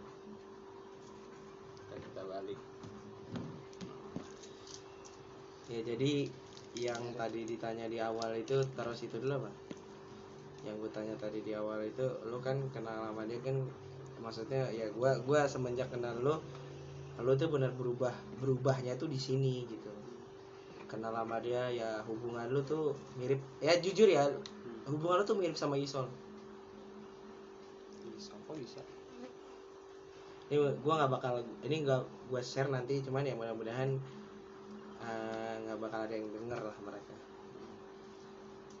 kita 1.79 1.95
kita 1.97 2.21
balik 2.23 2.59
ya 5.67 5.79
jadi 5.83 6.31
yang 6.77 7.01
tadi 7.17 7.43
ditanya 7.43 7.89
di 7.89 7.97
awal 7.97 8.37
itu 8.37 8.61
terus 8.77 8.99
itu 9.01 9.17
dulu 9.17 9.41
apa? 9.41 9.51
Yang 10.63 10.75
gue 10.85 10.91
tanya 10.93 11.15
tadi 11.17 11.39
di 11.41 11.51
awal 11.57 11.81
itu 11.83 12.05
lu 12.29 12.37
kan 12.39 12.61
kenal 12.69 13.09
sama 13.09 13.25
dia 13.25 13.41
kan 13.41 13.57
maksudnya 14.21 14.69
ya 14.73 14.89
gua 14.93 15.17
gua 15.21 15.45
semenjak 15.45 15.89
kenal 15.93 16.17
lu 16.17 16.35
lu 17.17 17.33
tuh 17.33 17.49
benar 17.49 17.73
berubah 17.73 18.13
berubahnya 18.37 18.93
tuh 18.97 19.09
di 19.09 19.17
sini 19.17 19.65
gitu. 19.65 19.89
Kenal 20.85 21.13
sama 21.13 21.41
dia 21.41 21.69
ya 21.73 22.01
hubungan 22.05 22.45
lu 22.49 22.61
tuh 22.61 22.93
mirip 23.17 23.41
ya 23.57 23.73
jujur 23.81 24.05
ya 24.05 24.29
hubungan 24.85 25.21
lu 25.21 25.25
tuh 25.25 25.37
mirip 25.37 25.57
sama 25.57 25.77
Isol. 25.77 26.05
Bisa 28.17 28.33
kok 28.33 28.57
bisa? 28.57 28.81
Ini 30.47 30.57
gua 30.81 30.93
nggak 31.03 31.11
bakal 31.11 31.33
ini 31.65 31.85
nggak 31.85 32.01
gua 32.29 32.41
share 32.41 32.69
nanti 32.69 33.01
cuman 33.01 33.25
ya 33.25 33.33
mudah-mudahan 33.33 33.97
eh, 35.07 35.53
nggak 35.63 35.77
bakal 35.79 35.99
ada 36.03 36.13
yang 36.13 36.27
denger 36.29 36.61
lah 36.61 36.77
mereka. 36.83 37.15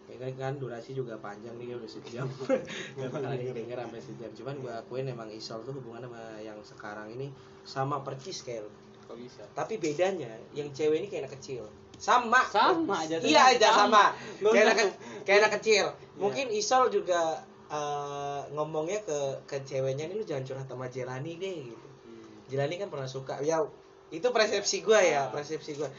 Ya 0.07 0.15
kan, 0.23 0.31
kan 0.39 0.53
durasi 0.55 0.95
juga 0.95 1.19
panjang 1.19 1.59
nih 1.59 1.75
udah 1.75 1.91
sejam. 1.91 2.31
Nggak 2.95 3.11
bakal 3.11 3.27
ada 3.27 3.43
yang 3.43 3.57
denger 3.59 3.77
sampai 3.83 3.99
sejam. 3.99 4.31
Cuman 4.39 4.55
gua 4.63 4.73
akuin 4.79 5.03
emang 5.11 5.27
Isol 5.27 5.67
tuh 5.67 5.75
hubungan 5.75 6.07
sama 6.07 6.39
yang 6.39 6.55
sekarang 6.63 7.11
ini 7.11 7.27
sama 7.67 7.99
percis 8.07 8.39
kayak 8.39 8.63
kok 9.03 9.19
bisa? 9.19 9.43
Tapi 9.51 9.75
bedanya 9.75 10.31
yang 10.55 10.71
cewek 10.71 11.03
ini 11.03 11.07
kayak 11.11 11.27
anak 11.27 11.35
kecil. 11.43 11.67
Sama. 11.99 12.39
Sama 12.47 13.03
aja, 13.03 13.19
iya 13.19 13.51
aja 13.51 13.73
sama, 13.73 14.13
Lu 14.39 14.53
kayak 14.53 14.79
anak, 14.79 14.95
kayak 15.27 15.39
anak 15.43 15.53
kecil. 15.59 15.91
Mungkin 16.15 16.55
Isol 16.55 16.87
juga 16.87 17.43
eh, 17.67 18.41
ngomongnya 18.55 19.03
ke 19.03 19.43
ke 19.43 19.59
ceweknya 19.67 20.07
ini 20.07 20.15
lu 20.15 20.23
jangan 20.23 20.47
curhat 20.47 20.67
sama 20.71 20.87
Jelani 20.87 21.35
deh 21.35 21.67
gitu. 21.67 21.87
Hmm. 22.07 22.47
Jelani 22.47 22.79
kan 22.79 22.87
pernah 22.87 23.11
suka. 23.11 23.43
Ya 23.43 23.59
itu 24.07 24.27
persepsi 24.31 24.83
gua 24.83 24.99
ya 25.03 25.27
persepsi 25.27 25.75
gua. 25.75 25.91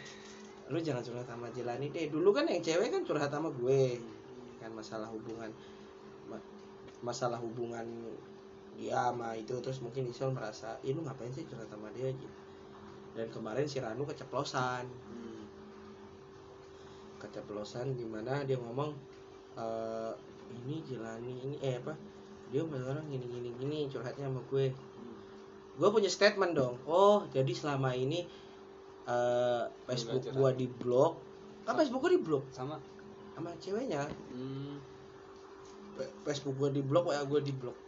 Lu 0.69 0.77
jangan 0.85 1.01
curhat 1.01 1.25
sama 1.25 1.49
Jelani 1.53 1.89
deh. 1.89 2.13
Dulu 2.13 2.29
kan 2.37 2.45
yang 2.45 2.61
cewek 2.61 2.93
kan 2.93 3.03
curhat 3.09 3.33
sama 3.33 3.49
gue 3.57 3.97
kan 4.61 4.69
masalah 4.75 5.09
hubungan 5.09 5.49
ma- 6.29 6.49
masalah 7.01 7.39
hubungan 7.41 7.87
dia 8.77 9.11
sama 9.11 9.33
itu 9.35 9.55
terus 9.65 9.81
mungkin 9.81 10.07
Isol 10.13 10.35
merasa 10.37 10.77
ih 10.85 10.93
lu 10.93 11.03
ngapain 11.03 11.33
sih 11.33 11.49
curhat 11.49 11.73
sama 11.73 11.89
dia? 11.97 12.13
Gitu. 12.13 12.37
Dan 13.17 13.33
kemarin 13.33 13.65
si 13.65 13.81
Ranu 13.81 14.05
keceplosan. 14.05 14.85
Hmm. 14.87 15.43
keceplosan 17.19 17.99
gimana 17.99 18.47
dia 18.47 18.55
ngomong 18.61 18.95
eh 19.59 20.13
ini 20.53 20.85
Jelani 20.87 21.35
ini 21.49 21.57
eh 21.65 21.81
apa? 21.81 21.97
Dia 22.53 22.63
sekarang 22.63 23.09
gini 23.11 23.27
gini 23.27 23.51
gini 23.57 23.79
curhatnya 23.89 24.29
sama 24.29 24.45
gue. 24.53 24.71
Gue 25.79 25.89
punya 25.95 26.11
statement 26.11 26.59
dong. 26.59 26.75
Oh 26.91 27.23
jadi 27.31 27.55
selama 27.55 27.95
ini 27.95 28.27
eh 29.09 29.65
Facebook 29.89 30.29
gua 30.37 30.53
di 30.53 30.69
blok 30.69 31.17
kan 31.65 31.79
Facebook 31.79 32.05
gua 32.05 32.13
di 32.13 32.21
blok 32.21 32.45
sama. 32.53 32.77
Sama 33.33 33.55
ceweknya? 33.63 34.05
Hmm. 34.35 34.77
Facebook 36.27 36.59
gua 36.59 36.69
di 36.69 36.83
blok 36.85 37.09
WA 37.09 37.23
gua 37.25 37.41
di 37.41 37.55
blok 37.55 37.79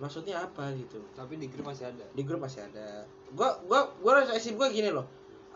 maksudnya 0.00 0.40
apa 0.40 0.72
gitu? 0.76 0.96
Tapi 1.12 1.36
di 1.36 1.44
grup 1.50 1.68
masih 1.68 1.92
ada. 1.92 2.06
Di 2.16 2.22
grup 2.24 2.40
masih 2.40 2.64
ada. 2.64 3.04
Gua 3.34 3.56
gua 3.66 3.90
gua 3.98 4.24
resep 4.24 4.54
gua 4.54 4.70
gini 4.70 4.92
loh. 4.92 5.04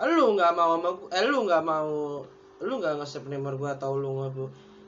Lu 0.02 0.34
nggak 0.34 0.52
mau 0.52 0.76
sama 0.76 0.90
gua, 0.98 1.08
eh 1.14 1.24
lu 1.24 1.38
nggak 1.46 1.62
mau 1.64 2.20
lu 2.64 2.74
nggak 2.80 3.00
nge-save 3.00 3.28
nomor 3.28 3.54
gua 3.60 3.76
atau 3.76 3.96
lu 3.96 4.20
nggak 4.20 4.34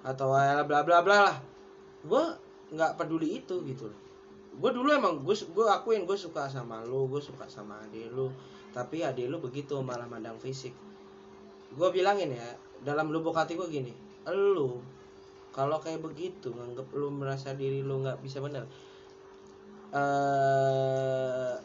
atau 0.06 0.28
ya 0.34 0.64
bla 0.66 0.82
bla 0.82 1.00
bla 1.00 1.16
lah. 1.30 1.36
Gua 2.02 2.34
nggak 2.74 2.98
peduli 2.98 3.38
itu 3.40 3.62
gitu 3.62 3.86
loh 3.86 4.05
gue 4.56 4.70
dulu 4.72 4.88
emang 4.88 5.20
gue 5.20 5.36
gue 5.36 5.66
akuin 5.68 6.08
gue 6.08 6.16
suka 6.16 6.48
sama 6.48 6.80
lu 6.84 7.06
gue 7.12 7.20
suka 7.20 7.44
sama 7.46 7.76
adik 7.84 8.08
lu. 8.12 8.32
Tapi 8.72 9.04
adik 9.04 9.28
lu 9.28 9.40
begitu 9.40 9.78
malah 9.80 10.08
mandang 10.08 10.40
fisik. 10.40 10.72
Gue 11.76 11.88
bilangin 11.92 12.32
ya 12.32 12.48
dalam 12.84 13.08
lubuk 13.12 13.36
hati 13.36 13.56
gue 13.56 13.68
gini 13.68 13.92
lu 14.34 14.82
kalau 15.54 15.80
kayak 15.80 16.02
begitu 16.02 16.52
nganggep 16.52 16.84
lu 16.92 17.08
merasa 17.08 17.56
diri 17.56 17.80
lu 17.80 18.02
nggak 18.04 18.20
bisa 18.20 18.42
bener. 18.42 18.66
Eh 19.94 21.56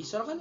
Isol 0.00 0.24
kan 0.24 0.40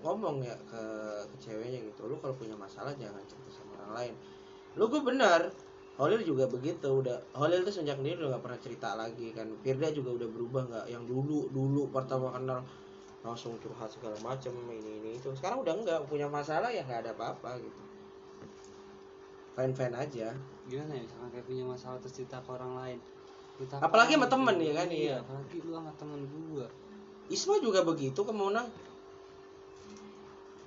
ngomong 0.00 0.40
ya 0.40 0.56
ke, 0.64 0.82
ke 1.28 1.36
ceweknya 1.42 1.84
gitu 1.84 2.08
lu 2.08 2.16
kalau 2.22 2.32
punya 2.38 2.56
masalah 2.56 2.94
jangan 2.96 3.20
cerita 3.28 3.50
sama 3.52 3.76
orang 3.82 3.92
lain. 4.00 4.14
Lu 4.80 4.88
gue 4.88 5.02
benar 5.02 5.52
Holil 5.98 6.22
juga 6.22 6.46
begitu 6.46 6.86
udah 6.86 7.18
Holil 7.34 7.66
tuh 7.66 7.74
sejak 7.74 7.98
ini 7.98 8.14
udah 8.14 8.38
gak 8.38 8.42
pernah 8.46 8.60
cerita 8.62 8.94
lagi 8.94 9.34
kan. 9.34 9.50
Firda 9.66 9.90
juga 9.90 10.14
udah 10.14 10.28
berubah 10.30 10.62
nggak 10.70 10.86
yang 10.94 11.02
dulu 11.10 11.50
dulu 11.50 11.90
pertama 11.90 12.30
kenal 12.30 12.62
langsung 13.26 13.58
curhat 13.58 13.90
segala 13.90 14.14
macem 14.22 14.54
ini 14.54 14.78
ini 14.78 15.10
itu. 15.18 15.34
Sekarang 15.34 15.58
udah 15.66 15.74
enggak 15.74 15.98
punya 16.06 16.30
masalah 16.30 16.70
ya 16.70 16.86
nggak 16.86 17.02
ada 17.02 17.12
apa-apa 17.18 17.58
gitu. 17.58 17.80
Fine 19.58 19.74
fine 19.74 19.94
aja. 19.98 20.28
Gimana 20.70 20.94
ya 20.94 21.02
misalkan 21.02 21.28
kayak 21.34 21.46
punya 21.50 21.64
masalah 21.66 21.98
terus 21.98 22.14
cerita 22.14 22.38
ke 22.46 22.50
orang 22.54 22.72
lain? 22.78 22.98
Cerita 23.58 23.74
Apalagi 23.82 24.14
apa 24.14 24.22
sama 24.22 24.28
temen 24.30 24.56
ya 24.62 24.72
kan, 24.78 24.88
iya. 24.94 25.16
apalagi 25.18 25.56
lu 25.66 25.74
sama 25.74 25.92
temen 25.98 26.20
gua. 26.30 26.66
Isma 27.26 27.58
juga 27.58 27.82
begitu 27.82 28.22
ke 28.22 28.30
Mona. 28.30 28.62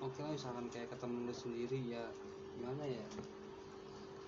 Oke 0.04 0.20
lah 0.20 0.36
misalkan 0.36 0.68
kayak 0.68 0.92
ke 0.92 0.98
temen 1.00 1.24
lu 1.24 1.32
sendiri 1.32 1.80
ya 1.88 2.04
gimana 2.52 2.84
ya 2.84 3.06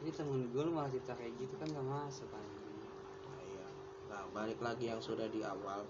ini 0.04 0.12
temen 0.12 0.52
lu 0.52 0.68
malah 0.68 0.92
cerita 0.92 1.16
kayak 1.16 1.32
gitu 1.40 1.56
kan 1.56 1.66
gak 1.66 1.82
masuk 1.82 2.28
kan 2.28 2.44
Nah, 3.24 3.40
iya. 3.42 3.66
Nah, 4.08 4.24
balik 4.30 4.60
lagi 4.60 4.86
yang 4.86 5.00
sudah 5.00 5.26
di 5.26 5.40
awal 5.40 5.82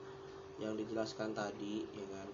yang 0.55 0.77
dijelaskan 0.77 1.33
tadi, 1.33 1.81
ya 1.89 2.05
kan. 2.07 2.29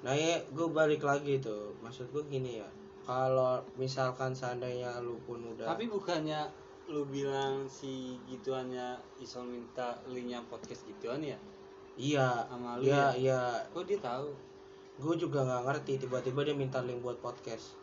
Nah, 0.00 0.16
ya 0.16 0.40
gue 0.42 0.66
balik 0.66 1.04
lagi 1.04 1.36
tuh. 1.38 1.76
Maksud 1.78 2.08
gue 2.08 2.24
gini 2.26 2.58
ya. 2.58 2.68
kalau 3.00 3.58
misalkan 3.74 4.30
seandainya 4.30 5.00
lu 5.00 5.16
pun 5.24 5.40
udah 5.42 5.66
Tapi 5.66 5.88
bukannya 5.88 6.46
lu 6.86 7.02
bilang 7.04 7.64
si 7.66 8.14
gituannya 8.24 8.92
Isol 9.18 9.44
minta 9.46 9.98
linknya 10.06 10.40
podcast 10.46 10.84
gituan 10.84 11.20
ya? 11.20 11.34
iya 11.94 12.44
Sama 12.46 12.76
lu 12.78 12.86
iya 12.86 13.10
ya? 13.10 13.16
iya 13.16 13.40
Kok 13.72 13.84
dia 13.84 13.98
tahu? 13.98 14.30
gue 14.96 15.14
juga 15.16 15.42
nggak 15.42 15.62
ngerti 15.64 15.92
tiba-tiba 15.98 16.40
dia 16.44 16.54
minta 16.54 16.78
link 16.80 17.00
buat 17.00 17.18
podcast 17.18 17.74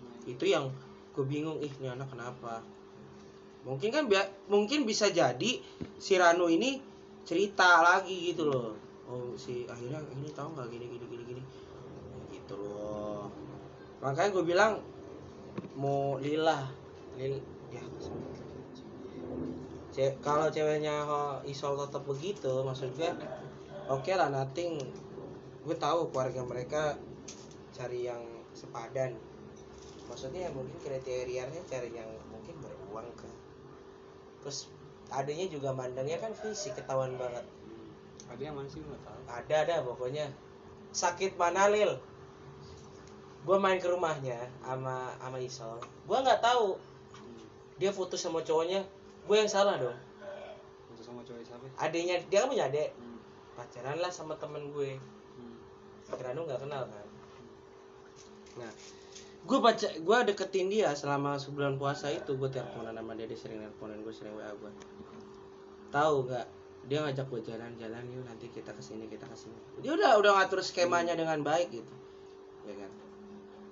Nah, 0.00 0.16
itu 0.24 0.44
yang 0.44 0.66
gue 1.14 1.24
bingung 1.24 1.62
ih 1.62 1.70
ini 1.78 1.86
anak 1.86 2.10
kenapa? 2.10 2.58
Mungkin 3.62 3.88
kan 3.94 4.04
bia- 4.10 4.34
mungkin 4.50 4.82
bisa 4.82 5.08
jadi 5.08 5.62
si 5.96 6.12
Ranu 6.18 6.50
ini 6.50 6.82
cerita 7.22 7.80
lagi 7.80 8.34
gitu 8.34 8.50
loh. 8.50 8.74
Oh 9.06 9.32
si 9.38 9.62
akhirnya 9.64 10.02
ini 10.10 10.28
tahu 10.34 10.52
nggak 10.58 10.68
gini 10.74 10.84
gini 10.90 11.04
gini 11.06 11.22
gini? 11.24 11.42
Gitu 12.34 12.54
loh. 12.58 13.30
Makanya 14.02 14.30
gue 14.34 14.44
bilang 14.44 14.72
mau 15.78 16.18
lila 16.18 16.66
lil 17.14 17.38
ya 17.70 17.84
Ce- 19.94 20.18
kalau 20.18 20.50
ceweknya 20.50 21.06
oh, 21.06 21.38
isol 21.46 21.78
tetap 21.78 22.02
begitu 22.02 22.50
maksud 22.66 22.90
gue 22.98 23.10
oke 23.86 24.10
lah 24.18 24.34
nothing. 24.34 24.82
Gue 25.62 25.76
tahu 25.78 26.10
keluarga 26.10 26.42
mereka 26.42 26.98
cari 27.70 28.10
yang 28.10 28.20
sepadan 28.52 29.14
maksudnya 30.08 30.52
mungkin 30.52 30.76
kriterianya 30.84 31.60
cari 31.68 31.90
yang 31.92 32.10
mungkin 32.28 32.54
beruang 32.60 33.08
kan. 33.16 33.32
Terus 34.44 34.68
adanya 35.08 35.46
juga 35.48 35.72
mandangnya 35.72 36.20
kan 36.20 36.32
fisik 36.36 36.76
ketahuan 36.76 37.16
banget. 37.16 37.44
Ada 38.28 38.40
yang 38.40 38.56
mana 38.56 38.68
sih 38.68 38.80
nggak 38.80 39.02
tahu? 39.04 39.20
ada 39.28 39.54
ada 39.64 39.74
pokoknya. 39.84 40.26
Sakit 40.94 41.36
mana 41.36 41.68
lil? 41.68 41.96
Gue 43.44 43.56
main 43.60 43.76
ke 43.76 43.88
rumahnya 43.88 44.48
sama 44.64 45.12
sama 45.20 45.36
Isol. 45.36 45.76
Gue 46.08 46.18
nggak 46.20 46.40
tahu. 46.40 46.80
Dia 47.76 47.92
putus 47.92 48.24
sama 48.24 48.40
cowoknya. 48.40 48.86
Gue 49.28 49.36
yang 49.40 49.50
salah 49.50 49.76
dong. 49.76 49.98
Untuk 50.92 51.04
sama 51.04 51.20
cowok 51.26 51.44
siapa? 51.44 51.66
adanya 51.76 52.20
dia 52.30 52.38
kan 52.44 52.48
punya 52.48 52.70
adek 52.70 52.94
Hmm. 52.96 53.18
pacaran 53.58 53.98
lah 54.00 54.08
sama 54.08 54.38
temen 54.40 54.72
gue. 54.72 54.96
Hmm. 54.96 55.56
Ranu 56.16 56.48
nggak 56.48 56.60
kenal 56.64 56.88
kan? 56.88 57.06
Nah 58.62 58.72
gue 59.44 59.58
baca 59.60 59.88
gue 59.92 60.18
deketin 60.32 60.72
dia 60.72 60.90
selama 60.96 61.36
sebulan 61.36 61.76
puasa 61.76 62.08
itu 62.08 62.32
gue 62.36 62.48
teleponan 62.48 62.96
sama 62.96 63.12
dia 63.12 63.28
dia 63.28 63.36
sering 63.36 63.60
teleponan 63.60 64.00
gue 64.00 64.14
sering 64.14 64.32
wa 64.32 64.48
gue 64.48 64.72
tahu 65.92 66.16
nggak 66.28 66.46
dia 66.84 66.98
ngajak 67.00 67.26
gue 67.28 67.40
jalan-jalan 67.52 68.04
yuk 68.12 68.24
nanti 68.24 68.48
kita 68.48 68.72
ke 68.72 68.80
sini 68.80 69.04
kita 69.08 69.28
ke 69.28 69.36
sini 69.36 69.56
dia 69.84 69.92
udah 69.92 70.16
udah 70.20 70.30
ngatur 70.40 70.64
skemanya 70.64 71.12
dengan 71.12 71.44
baik 71.44 71.68
gitu 71.72 71.94
ya 72.64 72.74
kan 72.76 72.92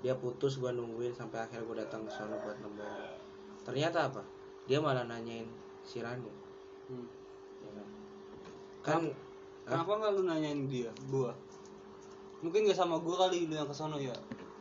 dia 0.04 0.14
putus 0.18 0.60
gue 0.60 0.68
nungguin 0.68 1.16
sampai 1.16 1.44
akhirnya 1.44 1.64
gue 1.64 1.76
datang 1.88 2.04
ke 2.04 2.12
sono 2.12 2.36
buat 2.40 2.56
nemuin 2.60 2.92
ternyata 3.64 4.12
apa 4.12 4.22
dia 4.68 4.78
malah 4.80 5.08
nanyain 5.08 5.48
si 5.84 6.04
Ranu 6.04 6.28
Hmm. 6.82 7.06
ya 7.62 7.70
kan 7.72 7.86
kan 8.82 9.02
Hah? 9.62 9.78
Kenapa 9.78 9.92
nggak 9.94 10.12
lu 10.18 10.22
nanyain 10.26 10.60
dia? 10.66 10.90
Gua. 11.06 11.30
Mungkin 12.42 12.66
gak 12.66 12.74
sama 12.74 12.98
gua 12.98 13.26
kali 13.26 13.46
lu 13.46 13.54
yang 13.54 13.70
ke 13.70 13.74
sono 13.74 13.94
ya. 13.94 14.10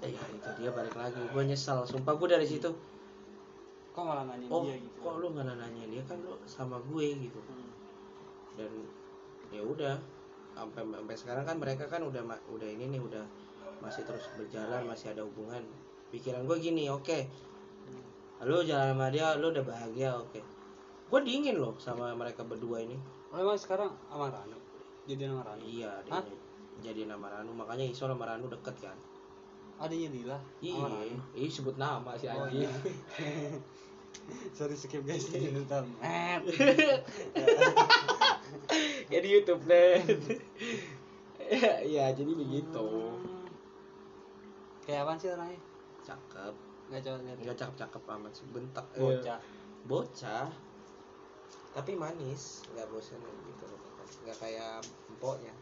Eh, 0.01 0.11
ya 0.11 0.21
itu 0.33 0.49
dia 0.57 0.69
balik 0.73 0.95
lagi. 0.97 1.21
Gue 1.29 1.43
nyesal 1.45 1.85
sumpah. 1.85 2.13
Gue 2.17 2.29
dari 2.29 2.45
situ 2.45 2.69
Kok 3.91 4.03
malah 4.07 4.23
nanyain 4.23 4.47
oh 4.47 4.63
dia 4.63 4.79
gitu? 4.79 5.03
kok 5.03 5.13
lu 5.19 5.27
nggak 5.35 5.51
nanya 5.51 5.83
dia? 5.91 6.03
Kan 6.07 6.23
lu 6.23 6.39
sama 6.47 6.79
gue 6.79 7.07
gitu. 7.27 7.39
Hmm. 7.43 7.69
dan 8.55 8.71
ya 9.51 9.61
udah. 9.63 9.95
Sampai 10.55 10.83
sampai 10.83 11.15
sekarang 11.15 11.43
kan 11.47 11.57
mereka 11.59 11.87
kan 11.91 12.03
udah 12.03 12.23
udah 12.51 12.69
ini 12.71 12.87
nih 12.91 13.01
udah 13.03 13.23
masih 13.83 14.03
terus 14.07 14.27
berjalan 14.39 14.87
masih 14.87 15.11
ada 15.11 15.27
hubungan. 15.27 15.59
Pikiran 16.11 16.47
gue 16.47 16.57
gini 16.59 16.87
oke 16.87 17.27
Hmm. 17.81 18.47
lu 18.47 18.61
jalan 18.63 18.93
sama 18.95 19.09
dia 19.11 19.35
lu 19.35 19.51
udah 19.51 19.63
bahagia 19.67 20.15
oke. 20.15 20.39
Gue 21.11 21.19
dingin 21.27 21.59
loh 21.59 21.75
sama 21.75 22.15
mereka 22.15 22.47
berdua 22.47 22.79
ini. 22.79 22.95
Oh, 23.31 23.39
emang 23.39 23.59
sekarang 23.59 23.91
sama 24.07 24.31
Ranu? 24.31 24.55
Jadi 25.07 25.23
sama 25.27 25.43
Ranu? 25.43 25.61
iya 25.67 25.91
dia 26.07 26.19
jadi 26.79 27.11
nama 27.11 27.27
Ranu. 27.27 27.51
Makanya 27.51 27.83
Iso 27.91 28.07
sama 28.07 28.23
Ranu 28.23 28.47
deket 28.47 28.75
kan 28.79 28.95
Adanya 29.82 30.09
Lila? 30.09 30.38
iya 30.61 30.86
iya 31.34 31.49
sebut 31.49 31.73
nama 31.75 32.13
si 32.13 32.29
Oh, 32.29 32.45
anjing. 32.45 32.61
iya. 32.61 32.69
Sorry 34.53 34.75
skip 34.75 35.01
guys. 35.01 35.25
Jadi 35.25 35.49
nonton. 35.51 35.89
Ya 39.09 39.17
di 39.19 39.29
YouTube 39.34 39.65
deh 39.65 39.97
ya 41.95 42.13
jadi 42.13 42.32
begitu. 42.32 42.88
Kayak 44.82 45.03
apaan 45.03 45.17
sih 45.17 45.29
orangnya? 45.29 45.59
cakep. 46.01 46.53
Gak 46.89 47.01
coba 47.01 47.17
lihat. 47.23 47.38
nggak 47.39 47.57
cakep. 47.57 47.75
cakep 47.77 48.03
amat 48.11 48.32
sih. 48.32 48.45
Bentak. 48.47 48.86
Bocah. 48.93 49.39
bocah. 49.86 50.47
Tapi 51.71 51.91
manis. 51.95 52.67
Nggak 52.69 52.88
bosan 52.89 53.17
gitu. 53.21 53.65
Nggak 54.21 54.38
kayak 54.38 54.84
empoknya. 55.09 55.53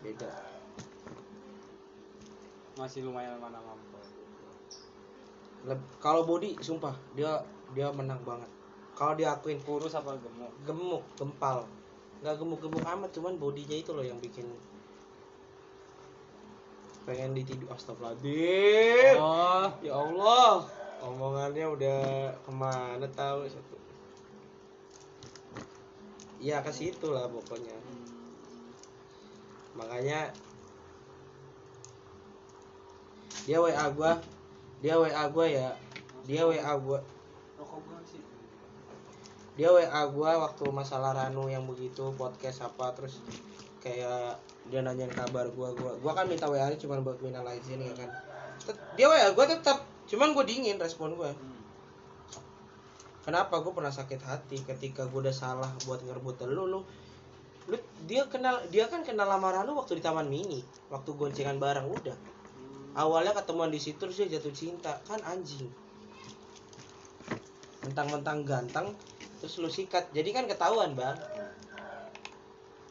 Beda 0.00 0.32
Masih 2.76 3.04
lumayan 3.04 3.36
mana 3.36 3.60
mampu. 3.60 3.98
Kalau 6.02 6.26
body 6.26 6.58
sumpah 6.58 6.96
dia 7.14 7.38
dia 7.72 7.88
menang 7.94 8.20
banget 8.26 8.50
kalau 8.92 9.16
diakuin 9.16 9.58
Kurus 9.64 9.96
apa 9.96 10.14
gemuk? 10.20 10.52
gemuk 10.68 11.02
gempal 11.16 11.64
nggak 12.22 12.38
gemuk-gemuk 12.38 12.84
amat 12.86 13.10
cuman 13.10 13.34
bodinya 13.34 13.74
itu 13.74 13.90
loh 13.90 14.04
yang 14.04 14.14
bikin 14.22 14.46
pengen 17.02 17.34
ditidur 17.34 17.66
astagfirullahaladzim 17.74 19.18
Oh. 19.18 19.66
ya 19.82 19.98
Allah 19.98 20.62
omongannya 21.02 21.66
udah 21.66 22.02
ke 22.46 22.52
mana 22.54 23.06
tahu 23.10 23.42
satu 23.50 23.74
ya 26.38 26.62
ke 26.62 26.70
situ 26.70 27.10
lah 27.10 27.26
pokoknya 27.26 27.74
Hmm. 27.74 28.06
makanya 29.74 30.30
dia 33.42 33.58
WA 33.58 33.86
gua. 33.90 34.12
Dia 34.82 34.94
WA 34.98 35.24
gua 35.30 35.46
ya. 35.46 35.70
Dia 36.26 36.42
WA 36.46 36.72
gua. 36.78 36.98
Dia 39.58 39.68
WA 39.68 40.02
gua 40.08 40.30
waktu 40.48 40.64
masalah 40.70 41.12
Ranu 41.12 41.50
yang 41.50 41.66
begitu 41.66 42.14
podcast 42.14 42.64
apa 42.64 42.94
terus 42.96 43.20
kayak 43.82 44.38
dia 44.70 44.80
nanyain 44.80 45.10
kabar 45.10 45.50
gua 45.52 45.74
gua 45.74 45.98
gua 45.98 46.14
kan 46.14 46.30
minta 46.30 46.46
WA 46.46 46.70
nya 46.70 46.78
cuma 46.78 47.02
buat 47.02 47.18
minal 47.18 47.44
izin 47.50 47.82
ya 47.82 47.94
kan. 47.98 48.10
Dia 48.94 49.10
WA 49.10 49.34
gua 49.34 49.46
tetap 49.50 49.82
cuman 50.06 50.32
gua 50.32 50.46
dingin 50.46 50.78
respon 50.78 51.18
gua. 51.18 51.34
Kenapa? 53.26 53.58
Gua 53.58 53.74
pernah 53.74 53.92
sakit 53.92 54.22
hati 54.22 54.62
ketika 54.62 55.04
gua 55.10 55.28
udah 55.28 55.34
salah 55.34 55.70
buat 55.84 55.98
ngerebut 56.00 56.46
lu 56.46 56.64
lu 56.70 56.80
lu 57.70 57.78
dia 58.10 58.26
kenal 58.26 58.58
dia 58.74 58.90
kan 58.90 59.06
kenal 59.06 59.30
sama 59.30 59.54
Ranu 59.54 59.78
waktu 59.78 59.98
di 59.98 60.02
Taman 60.02 60.26
Mini 60.26 60.66
waktu 60.90 61.14
goncengan 61.14 61.62
bareng 61.62 61.86
udah 61.86 62.41
awalnya 62.96 63.32
ketemuan 63.36 63.72
di 63.72 63.80
situ 63.80 63.98
terus 63.98 64.18
dia 64.18 64.38
jatuh 64.38 64.54
cinta. 64.54 65.00
Kan 65.08 65.20
anjing. 65.26 65.68
Mentang-mentang 67.82 68.46
ganteng 68.46 68.94
terus 69.42 69.58
lu 69.58 69.70
sikat. 69.70 70.10
Jadi 70.14 70.30
kan 70.30 70.44
ketahuan 70.46 70.94
bang. 70.94 71.18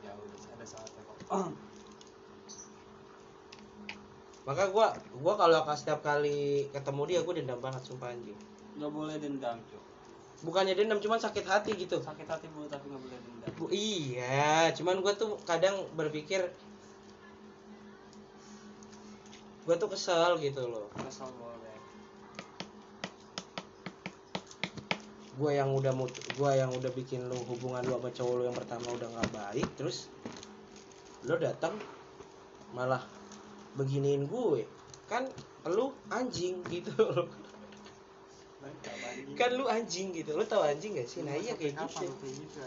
Ya 0.04 0.12
udah 0.18 0.56
ada 0.58 0.66
saatnya 0.66 1.02
maka 4.42 4.74
gua 4.74 4.90
gua 5.22 5.34
kalau 5.38 5.62
setiap 5.78 6.02
kali 6.02 6.66
ketemu 6.74 7.02
dia 7.06 7.20
gua 7.22 7.34
dendam 7.38 7.60
banget 7.62 7.82
sumpah 7.86 8.10
anjing. 8.10 8.38
Gak 8.82 8.92
boleh 8.92 9.16
dendam, 9.20 9.60
Cuk. 9.70 9.84
bukannya 10.42 10.74
dendam 10.74 10.98
cuman 10.98 11.22
sakit 11.22 11.46
hati 11.46 11.78
gitu. 11.78 12.02
Sakit 12.02 12.26
hati 12.26 12.50
boleh 12.50 12.66
tapi 12.66 12.90
gak 12.90 12.98
boleh 12.98 13.20
dendam. 13.22 13.48
Bu, 13.54 13.70
iya. 13.70 14.74
Cuman 14.74 15.06
gua 15.06 15.14
tuh 15.14 15.38
kadang 15.46 15.86
berpikir 15.94 16.50
gua 19.64 19.76
tuh 19.78 19.90
kesel 19.92 20.38
gitu 20.42 20.68
loh. 20.68 20.88
Kesel 20.98 21.30
boleh. 21.38 21.60
gua 25.40 25.58
yang 25.58 25.74
udah 25.74 25.90
gua 26.38 26.54
yang 26.54 26.70
udah 26.70 26.92
bikin 26.94 27.26
lu 27.26 27.40
hubungan 27.50 27.82
lu 27.82 27.98
sama 27.98 28.14
cowok 28.14 28.34
lu 28.38 28.44
yang 28.46 28.54
pertama 28.54 28.94
udah 28.94 29.08
nggak 29.10 29.30
baik 29.34 29.68
terus 29.74 30.12
lu 31.26 31.34
datang 31.38 31.74
malah 32.74 33.04
beginiin 33.76 34.28
gue. 34.28 34.66
Kan 35.08 35.28
lu 35.68 35.94
anjing 36.10 36.64
gitu 36.68 36.92
loh. 36.98 37.28
Kan 39.36 39.50
lu 39.56 39.68
anjing 39.68 40.16
gitu. 40.16 40.34
Lu 40.36 40.44
tau 40.48 40.64
anjing 40.66 40.98
gak 40.98 41.08
sih? 41.08 41.22
Nah 41.22 41.36
iya 41.36 41.54
kayak 41.56 41.78
gitu 41.78 42.60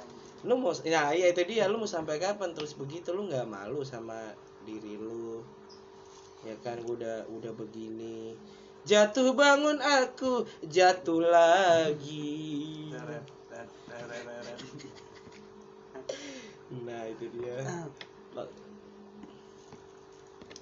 lu 0.44 0.60
mau 0.60 0.76
nah 0.84 1.08
iya 1.16 1.32
itu 1.32 1.40
dia. 1.48 1.64
Lu 1.72 1.80
mau 1.80 1.88
sampai 1.88 2.20
kapan? 2.20 2.52
Terus 2.52 2.76
begitu 2.76 3.16
lu 3.16 3.24
nggak 3.32 3.48
malu 3.48 3.80
sama 3.80 4.36
diri 4.68 5.00
lu 5.00 5.40
ya 6.44 6.56
kan 6.60 6.76
gua 6.84 7.00
udah 7.00 7.16
udah 7.32 7.52
begini. 7.56 8.36
Jatuh 8.84 9.32
bangun 9.32 9.80
aku 9.80 10.44
jatuh 10.68 11.24
lagi. 11.24 12.92
Nah 16.74 17.06
itu 17.06 17.30
dia. 17.30 17.54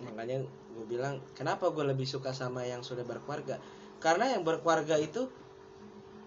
Makanya 0.02 0.44
gue 0.44 0.86
bilang 0.86 1.24
kenapa 1.32 1.72
gue 1.72 1.88
lebih 1.88 2.04
suka 2.04 2.36
sama 2.36 2.68
yang 2.68 2.84
sudah 2.84 3.06
berkeluarga? 3.06 3.56
Karena 4.02 4.36
yang 4.36 4.44
berkeluarga 4.44 5.00
itu 5.00 5.30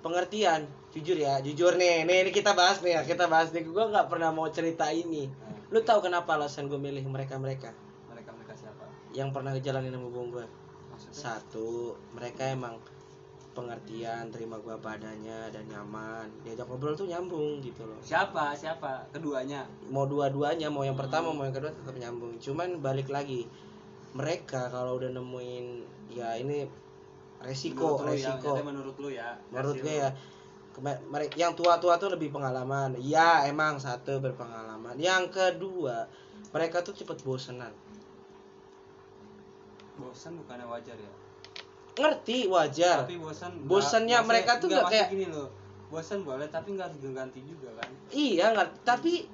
pengertian 0.01 0.65
jujur 0.89 1.17
ya 1.17 1.41
jujur 1.43 1.75
nih 1.75 2.07
nih 2.07 2.23
ini 2.23 2.31
kita 2.31 2.55
bahas 2.55 2.79
nih 2.81 2.97
ya 2.97 3.01
kita 3.05 3.29
bahas 3.29 3.53
nih. 3.53 3.67
Gue 3.67 3.85
nggak 3.85 4.09
pernah 4.09 4.33
mau 4.33 4.49
cerita 4.49 4.89
ini. 4.89 5.29
Lu 5.69 5.85
tahu 5.85 6.09
kenapa 6.09 6.33
alasan 6.33 6.65
gue 6.65 6.81
milih 6.81 7.05
mereka 7.05 7.37
mereka 7.37 7.69
yang 9.16 9.32
pernah 9.32 9.55
ngejalanin 9.55 9.95
sama 9.95 10.11
gue 10.11 10.24
gue 10.36 10.45
satu 11.11 11.95
mereka 12.16 12.51
emang 12.51 12.76
pengertian 13.55 14.28
terima 14.36 14.59
gua 14.59 14.76
apa 14.76 14.99
adanya 14.99 15.47
dan 15.47 15.63
nyaman. 15.72 16.28
Diajak 16.43 16.68
ngobrol 16.68 16.91
tuh 16.91 17.07
nyambung 17.07 17.63
gitu 17.63 17.88
loh. 17.88 17.95
Siapa? 18.03 18.51
Siapa? 18.51 19.07
Keduanya? 19.16 19.63
Mau 19.88 20.03
dua-duanya 20.03 20.68
mau 20.68 20.84
yang 20.84 20.99
pertama 20.99 21.32
mau 21.32 21.47
yang 21.47 21.55
kedua 21.55 21.72
tetap 21.72 21.95
nyambung. 21.95 22.36
Cuman 22.38 22.84
balik 22.84 23.07
lagi 23.07 23.47
mereka 24.11 24.68
kalau 24.68 24.99
udah 24.99 25.07
nemuin 25.11 25.66
ya 26.11 26.36
ini 26.36 26.68
resiko 27.39 27.99
menurut 27.99 28.07
lu 28.07 28.13
ya, 28.16 28.32
resiko. 28.36 28.51
menurut 28.63 28.95
lu 28.99 29.09
ya 29.11 29.30
menurut 29.51 29.76
gue 29.84 29.95
ya 29.99 30.09
kema- 30.72 31.03
mere- 31.11 31.36
yang 31.36 31.51
tua-tua 31.55 31.95
tuh 31.95 32.11
lebih 32.11 32.36
pengalaman. 32.36 32.99
Ya 32.99 33.47
emang 33.47 33.80
satu 33.80 34.20
berpengalaman. 34.20 34.99
Yang 34.99 35.32
kedua 35.32 36.11
mereka 36.51 36.84
tuh 36.84 36.95
cepet 36.95 37.24
bosenan 37.24 37.72
bosan 39.97 40.37
bukannya 40.37 40.65
wajar 40.65 40.97
ya? 40.97 41.11
Ngerti 41.95 42.37
wajar. 42.47 43.07
Tapi 43.07 43.15
bosan 43.17 43.51
Bosannya 43.63 44.19
maksudnya- 44.19 44.27
mereka 44.27 44.51
tuh 44.59 44.67
nggak, 44.67 44.85
kayak- 44.91 45.09
gini 45.09 45.25
loh. 45.29 45.47
Bosan 45.87 46.19
boleh 46.21 46.47
tapi 46.49 46.75
nggak 46.75 46.87
harus 46.91 46.99
ganti 47.13 47.39
juga 47.41 47.69
kan? 47.77 47.89
Iya 48.09 48.45
nggak 48.51 48.67
tapi 48.83 49.29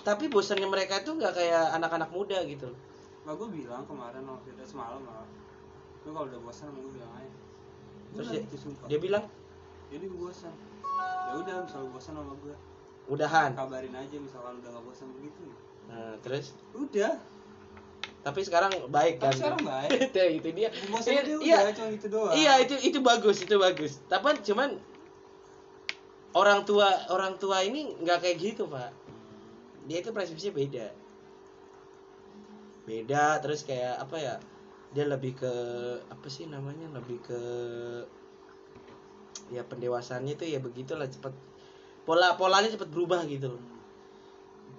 tapi 0.00 0.24
bosannya 0.26 0.66
mereka 0.66 1.02
tuh 1.02 1.14
nggak 1.14 1.34
kayak 1.34 1.64
anak-anak 1.74 2.10
muda 2.10 2.38
gitu 2.44 2.66
loh. 2.66 2.80
Nah, 3.22 3.36
gue 3.36 3.48
bilang 3.52 3.84
kemarin 3.84 4.24
waktu 4.24 4.56
itu 4.56 4.64
semalam 4.64 5.04
lah. 5.04 5.22
Lu 6.02 6.10
kalau 6.10 6.26
udah 6.26 6.40
bosan 6.40 6.72
gue 6.72 6.92
bilang 6.96 7.12
aja. 7.12 7.28
Terus 7.28 8.16
Terus 8.16 8.28
dia- 8.32 8.44
gitu 8.48 8.66
dia 8.88 8.98
bilang? 8.98 9.24
Jadi 9.92 10.04
gue 10.08 10.18
bosan. 10.18 10.54
Ya 11.28 11.32
udah 11.36 11.54
misal 11.62 11.82
bosan 11.92 12.12
sama 12.16 12.32
gue 12.40 12.56
udahan. 13.06 13.50
Kabarin 13.52 13.92
aja 13.92 14.16
misalkan 14.16 14.58
udah 14.58 14.70
gak 14.72 14.84
bosan 14.84 15.08
begitu. 15.14 15.44
Nah, 15.86 16.16
terus? 16.20 16.56
Udah 16.72 17.20
tapi 18.26 18.40
sekarang 18.42 18.72
baik 18.90 19.22
kan? 19.22 19.30
Tapi 19.30 19.38
sekarang 19.38 19.62
baik. 19.62 19.90
itu, 20.10 20.22
itu 20.42 20.48
dia. 20.52 20.68
Iya, 20.74 21.20
dia 21.22 21.36
iya. 21.38 21.58
udah 21.62 21.74
cuma 21.74 21.88
gitu 21.94 22.06
doang. 22.10 22.34
Iya 22.34 22.52
itu 22.66 22.74
itu 22.82 22.98
bagus 22.98 23.36
itu 23.46 23.54
bagus. 23.56 24.02
Tapi 24.10 24.42
cuman 24.42 24.76
orang 26.34 26.66
tua 26.66 26.88
orang 27.14 27.38
tua 27.38 27.62
ini 27.62 27.94
nggak 28.02 28.18
kayak 28.26 28.36
gitu 28.42 28.66
pak. 28.66 28.90
Dia 29.86 30.02
itu 30.02 30.10
persepsinya 30.10 30.52
beda. 30.54 30.86
Beda 32.84 33.38
terus 33.38 33.62
kayak 33.62 34.02
apa 34.02 34.16
ya? 34.18 34.34
Dia 34.92 35.04
lebih 35.06 35.38
ke 35.38 35.52
apa 36.10 36.26
sih 36.26 36.50
namanya? 36.50 36.90
Lebih 36.98 37.18
ke 37.22 37.40
ya 39.48 39.62
pendewasannya 39.64 40.34
itu 40.34 40.44
ya 40.44 40.58
begitulah 40.58 41.06
cepet. 41.06 41.32
Pola 42.02 42.34
polanya 42.34 42.68
cepet 42.68 42.90
berubah 42.90 43.22
gitu 43.30 43.56
loh. 43.56 43.62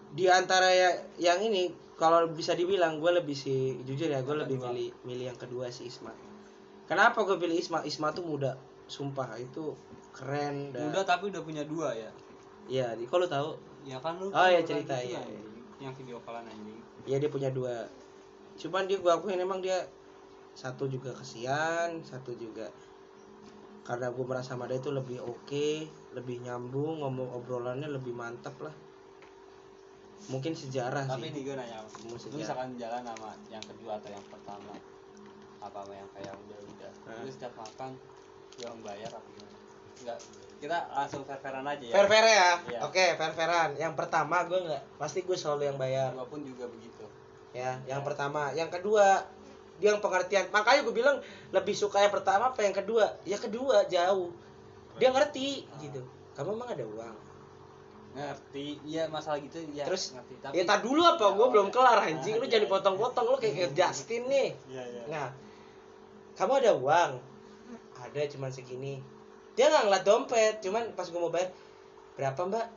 Di 0.09 0.25
antara 0.25 0.73
ya, 0.73 0.89
yang 1.21 1.37
ini 1.45 1.88
kalau 1.99 2.31
bisa 2.31 2.55
dibilang 2.55 3.03
gue 3.03 3.11
lebih 3.11 3.35
sih 3.35 3.75
jujur 3.83 4.07
ya 4.07 4.23
gue 4.23 4.31
Yang 4.31 4.41
lebih 4.47 4.57
milih 4.63 4.89
milih 5.03 5.25
yang 5.35 5.39
kedua 5.39 5.67
si 5.67 5.91
Isma. 5.91 6.15
Kenapa 6.87 7.27
gue 7.27 7.35
pilih 7.35 7.59
Isma? 7.59 7.83
Isma 7.83 8.15
tuh 8.15 8.23
muda 8.23 8.55
sumpah 8.87 9.35
itu 9.37 9.75
keren 10.15 10.71
dan 10.73 10.89
udah 10.89 11.03
tapi 11.03 11.29
udah 11.29 11.43
punya 11.43 11.67
dua 11.67 11.91
ya? 11.93 12.09
Ya 12.71 12.95
di 12.95 13.03
kalau 13.03 13.27
tahu? 13.27 13.59
Ya 13.83 13.99
kan 13.99 14.15
lu 14.17 14.31
Oh, 14.31 14.33
kan 14.33 14.47
iya, 14.49 14.63
pernah 14.63 14.69
cerita, 14.71 14.95
gitu, 15.03 15.11
iya, 15.13 15.21
anjing. 15.21 15.45
yang 15.79 15.93
video 15.93 16.17
callan 16.23 16.47
anjing. 16.47 16.79
Ya 17.03 17.15
dia 17.19 17.29
punya 17.29 17.51
dua. 17.51 17.85
Cuman 18.55 18.87
dia 18.87 18.97
gue 18.97 19.11
akuin 19.11 19.39
emang 19.39 19.59
dia 19.59 19.83
satu 20.59 20.89
juga 20.91 21.15
kesian 21.15 22.03
satu 22.03 22.35
juga 22.35 22.67
karena 23.87 24.11
gue 24.11 24.25
merasa 24.27 24.53
sama 24.53 24.67
dia 24.67 24.77
itu 24.77 24.91
lebih 24.91 25.23
oke 25.23 25.69
lebih 26.13 26.43
nyambung 26.43 26.99
ngomong 26.99 27.31
obrolannya 27.41 27.87
lebih 27.89 28.11
mantap 28.13 28.53
lah 28.59 28.75
mungkin 30.27 30.53
sejarah 30.53 31.07
tapi 31.07 31.31
sih. 31.31 31.39
nih 31.39 31.41
gue 31.47 31.55
nanya 31.55 31.79
lu 32.05 32.15
misalkan 32.35 32.75
jalan 32.75 33.01
sama 33.01 33.31
yang 33.47 33.63
kedua 33.63 33.97
atau 33.97 34.09
yang 34.11 34.25
pertama 34.27 34.73
apa 35.59 35.77
sama 35.83 35.93
yang 35.95 36.09
kayak 36.11 36.33
udah 36.35 36.59
udah 36.59 36.91
Hah? 37.07 37.23
lu 37.23 37.31
setiap 37.31 37.53
makan 37.55 37.91
yang 38.59 38.75
bayar 38.83 39.11
apa 39.15 39.27
gimana? 39.31 39.57
Enggak 39.99 40.19
kita 40.59 40.77
langsung 40.91 41.23
fair-fairan 41.23 41.63
aja 41.63 41.85
ya. 41.87 41.93
Fair 41.95 42.07
fair 42.11 42.25
ya? 42.27 42.49
Iya. 42.67 42.79
oke 42.83 43.05
fair 43.15 43.31
fairan 43.31 43.69
yang 43.79 43.93
pertama 43.95 44.43
gue 44.43 44.59
nggak 44.59 44.83
pasti 44.99 45.23
gue 45.23 45.37
selalu 45.39 45.71
yang 45.71 45.77
bayar. 45.79 46.11
Gua 46.11 46.27
pun 46.27 46.43
juga 46.43 46.67
begitu. 46.67 47.07
Ya 47.55 47.79
yang 47.87 48.03
pertama. 48.03 48.51
Yang 48.51 48.79
kedua 48.79 49.23
dia 49.79 49.95
yang 49.95 50.03
pengertian. 50.03 50.51
Makanya 50.51 50.83
gue 50.83 50.95
bilang 50.95 51.17
lebih 51.55 51.71
suka 51.71 52.03
yang 52.03 52.11
pertama 52.11 52.51
apa 52.51 52.59
yang 52.59 52.75
kedua? 52.75 53.15
Ya 53.23 53.39
kedua 53.39 53.87
jauh. 53.87 54.35
Dia 54.99 55.15
ngerti 55.15 55.63
gitu. 55.79 56.03
Kamu 56.35 56.55
emang 56.55 56.75
ada 56.75 56.83
uang 56.83 57.28
ngerti. 58.17 58.81
Iya 58.85 59.05
masalah 59.09 59.37
gitu 59.41 59.61
ya 59.73 59.85
Terus, 59.85 60.17
ngerti. 60.17 60.33
Ya 60.57 60.63
tar 60.65 60.81
dulu 60.81 61.01
apa? 61.05 61.33
Gue 61.33 61.45
Ya, 61.45 61.51
belum 61.53 61.67
kelar 61.69 61.99
anjing. 62.01 62.35
Nah, 62.37 62.41
lu 62.41 62.45
iya, 62.45 62.51
jangan 62.57 62.65
iya. 62.65 62.73
potong-potong 62.73 63.25
lu 63.29 63.37
kayak 63.37 63.53
kayak 63.55 63.71
Justin 63.77 64.23
nih. 64.27 64.49
Iya 64.69 64.83
iya. 64.83 65.03
Nah 65.09 65.27
kamu 66.39 66.53
ada 66.63 66.71
uang? 66.79 67.11
Ada 67.99 68.21
cuman 68.31 68.49
segini. 68.49 69.03
Dia 69.53 69.67
nggak 69.69 69.83
ngeliat 69.85 70.03
dompet 70.07 70.55
cuman 70.63 70.83
pas 70.95 71.05
gue 71.05 71.19
mau 71.19 71.29
bayar 71.29 71.51
berapa 72.15 72.41
mbak? 72.47 72.67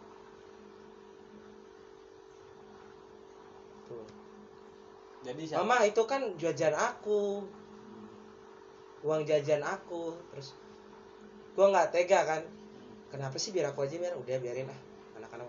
Tuh. 3.89 4.07
Jadi 5.23 5.43
siapa? 5.47 5.63
Mama 5.63 5.87
itu 5.87 6.03
kan 6.05 6.23
jajan 6.37 6.75
aku. 6.77 7.47
Uang 9.03 9.23
jajan 9.27 9.63
aku 9.65 10.15
terus 10.35 10.55
gue 11.57 11.67
nggak 11.67 11.89
tega 11.89 12.21
kan? 12.29 12.43
Kenapa 13.09 13.37
sih 13.37 13.53
biar 13.53 13.73
aku 13.73 13.85
aja 13.85 13.97
biar 13.97 14.17
udah 14.17 14.37
biarin 14.41 14.73
ah 14.73 14.92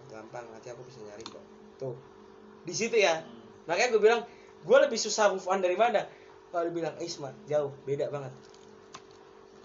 gampang 0.10 0.46
nanti 0.52 0.70
aku 0.72 0.82
bisa 0.86 1.00
nyari 1.04 1.26
kok. 1.26 1.44
Tuh. 1.80 1.96
Di 2.64 2.74
situ 2.74 2.98
ya. 3.00 3.22
Hmm. 3.22 3.42
makanya 3.64 3.96
gue 3.96 4.02
bilang 4.04 4.22
gue 4.64 4.78
lebih 4.84 5.00
susah 5.00 5.32
move 5.32 5.48
on 5.48 5.64
dari 5.64 5.80
mana 5.80 6.04
kalau 6.52 6.68
dibilang 6.68 6.96
Isma 7.00 7.32
jauh 7.48 7.72
beda 7.88 8.12
banget. 8.12 8.34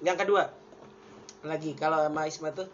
Yang 0.03 0.17
kedua 0.27 0.55
lagi 1.43 1.75
kalau 1.75 2.03
sama 2.07 2.27
Isma 2.31 2.55
tuh 2.55 2.71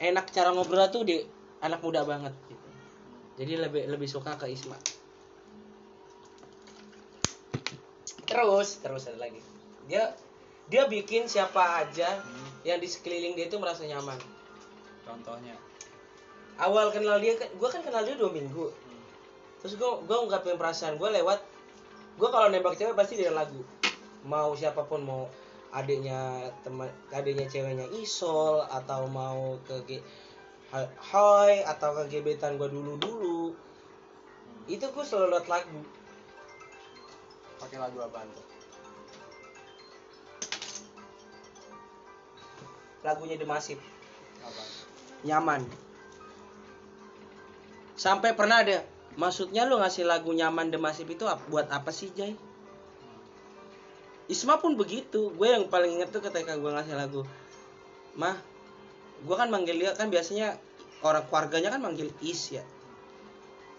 enak 0.00 0.28
cara 0.32 0.52
ngobrol 0.52 0.84
tuh 0.92 1.02
di 1.08 1.24
anak 1.64 1.80
muda 1.80 2.04
banget 2.04 2.34
gitu. 2.52 2.68
Jadi 3.40 3.52
lebih 3.64 3.82
lebih 3.88 4.08
suka 4.08 4.36
ke 4.36 4.48
Isma. 4.52 4.76
Terus 8.28 8.80
terus 8.80 9.02
ada 9.08 9.18
lagi. 9.20 9.40
Dia 9.88 10.12
dia 10.68 10.88
bikin 10.88 11.28
siapa 11.28 11.84
aja 11.84 12.20
Hmm. 12.22 12.48
yang 12.64 12.78
di 12.80 12.88
sekeliling 12.88 13.36
dia 13.36 13.48
itu 13.48 13.56
merasa 13.60 13.84
nyaman. 13.84 14.16
Contohnya 15.04 15.56
awal 16.62 16.94
kenal 16.94 17.18
dia 17.18 17.34
gue 17.34 17.68
kan 17.68 17.82
kenal 17.82 18.06
dia 18.06 18.14
dua 18.14 18.30
minggu. 18.30 18.70
Hmm. 18.70 19.02
terus 19.62 19.74
gue 19.78 19.90
gue 20.06 20.16
ungkapin 20.16 20.58
perasaan 20.58 20.94
gue 20.98 21.08
lewat 21.22 21.38
gue 22.18 22.28
kalau 22.30 22.46
nembak 22.50 22.78
cewek 22.78 22.94
pasti 22.94 23.18
dengan 23.18 23.42
lagu. 23.42 23.58
Mau 24.22 24.54
siapa 24.54 24.86
pun 24.86 25.02
mau 25.02 25.26
adiknya 25.74 26.52
teman 26.62 26.86
adiknya 27.10 27.50
ceweknya 27.50 27.86
isol 27.98 28.62
atau 28.70 29.10
mau 29.10 29.58
ke 29.66 29.98
Hoy 31.12 31.60
atau 31.68 31.92
ke 32.00 32.16
gebetan 32.16 32.56
gue 32.56 32.68
dulu 32.70 32.96
dulu 32.96 33.40
Hmm. 34.42 34.70
itu 34.70 34.86
gue 34.86 35.04
selalu 35.04 35.34
lewat 35.34 35.46
lagu. 35.50 35.80
Pakai 37.58 37.78
lagu 37.78 37.98
apa 37.98 38.22
tuh? 38.26 38.46
Lagunya 43.02 43.34
The 43.34 43.46
Massive. 43.46 43.82
Apa 44.42 44.62
nyaman 45.22 45.62
sampai 47.96 48.32
pernah 48.32 48.64
ada. 48.64 48.84
Maksudnya 49.12 49.68
lu 49.68 49.76
ngasih 49.76 50.08
lagu 50.08 50.32
nyaman 50.32 50.72
The 50.72 50.80
Massive 50.80 51.12
itu 51.12 51.28
buat 51.52 51.68
apa 51.68 51.92
sih 51.92 52.08
Jay? 52.16 52.32
Isma 54.32 54.56
pun 54.56 54.72
begitu. 54.72 55.28
Gue 55.36 55.52
yang 55.52 55.68
paling 55.68 56.00
inget 56.00 56.08
tuh 56.08 56.24
ketika 56.24 56.56
gue 56.56 56.70
ngasih 56.72 56.96
lagu 56.96 57.24
mah 58.12 58.36
gue 59.24 59.36
kan 59.36 59.48
manggil 59.48 59.80
dia 59.80 59.96
kan 59.96 60.12
biasanya 60.12 60.60
orang 61.00 61.24
keluarganya 61.28 61.72
kan 61.72 61.80
manggil 61.84 62.08
is 62.24 62.56
ya. 62.56 62.64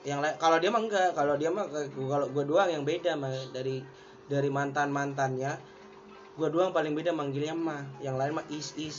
Yang 0.05 0.19
lain 0.21 0.35
kalau 0.37 0.57
dia 0.61 0.69
mah 0.69 0.81
enggak. 0.85 1.09
Kalau 1.17 1.33
dia 1.33 1.49
mah 1.49 1.65
kalau 1.97 2.27
gue 2.29 2.43
doang 2.45 2.69
yang 2.69 2.85
beda 2.85 3.17
mah 3.17 3.33
dari 3.49 3.81
dari 4.29 4.49
mantan 4.53 4.93
mantannya 4.93 5.57
gue 6.33 6.49
doang 6.49 6.69
paling 6.69 6.93
beda 6.93 7.09
manggilnya 7.09 7.57
mah. 7.57 7.81
Yang 8.05 8.15
lain 8.21 8.31
mah 8.37 8.45
is 8.53 8.77
is. 8.77 8.97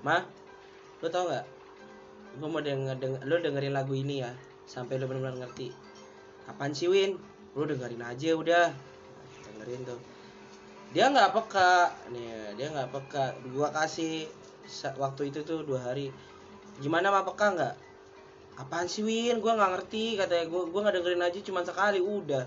Mah 0.00 0.24
lu 1.04 1.08
tau 1.12 1.28
nggak 1.28 1.59
gue 2.38 2.48
mau 2.48 2.62
denger, 2.62 2.96
denger 3.00 3.20
lu 3.26 3.34
dengerin 3.42 3.74
lagu 3.74 3.94
ini 3.96 4.22
ya 4.22 4.30
sampai 4.70 5.02
lu 5.02 5.10
benar-benar 5.10 5.46
ngerti. 5.46 5.74
Apaan 6.46 6.70
sih 6.70 6.86
Win? 6.86 7.18
Lu 7.58 7.66
dengerin 7.66 8.02
aja 8.06 8.30
udah. 8.38 8.70
Dengerin 9.50 9.82
tuh. 9.82 10.00
Dia 10.94 11.10
nggak 11.10 11.34
peka. 11.34 11.90
Nih 12.14 12.54
dia 12.54 12.70
nggak 12.70 12.90
peka. 12.94 13.34
Gua 13.50 13.74
kasih 13.74 14.30
waktu 14.98 15.34
itu 15.34 15.42
tuh 15.42 15.66
dua 15.66 15.82
hari. 15.90 16.14
Gimana 16.78 17.10
mah 17.10 17.26
peka 17.26 17.46
nggak? 17.54 17.74
Apaan 18.62 18.86
sih 18.86 19.02
Win? 19.02 19.42
Gua 19.42 19.58
nggak 19.58 19.70
ngerti 19.78 20.14
katanya. 20.14 20.46
Gua 20.46 20.70
gua 20.70 20.80
nggak 20.86 21.02
dengerin 21.02 21.26
aja 21.26 21.38
cuma 21.42 21.66
sekali 21.66 21.98
udah. 21.98 22.46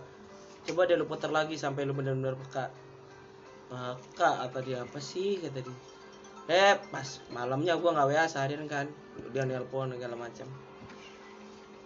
Coba 0.63 0.87
deh 0.87 0.95
lu 0.95 1.03
putar 1.03 1.27
lagi 1.27 1.59
sampai 1.59 1.83
lu 1.83 1.91
benar-benar 1.91 2.39
peka. 2.39 2.71
Peka 3.67 4.47
apa 4.47 4.63
dia? 4.63 4.87
Apa 4.87 5.03
sih 5.03 5.43
kata 5.43 5.59
dia 5.59 5.92
eh 6.51 6.75
pas 6.91 7.07
malamnya 7.31 7.79
gua 7.79 7.95
nggak 7.95 8.07
wa 8.09 8.25
seharian 8.27 8.65
kan. 8.67 8.87
Dia 9.31 9.45
nelpon 9.45 9.93
segala 9.93 10.15
macam. 10.17 10.47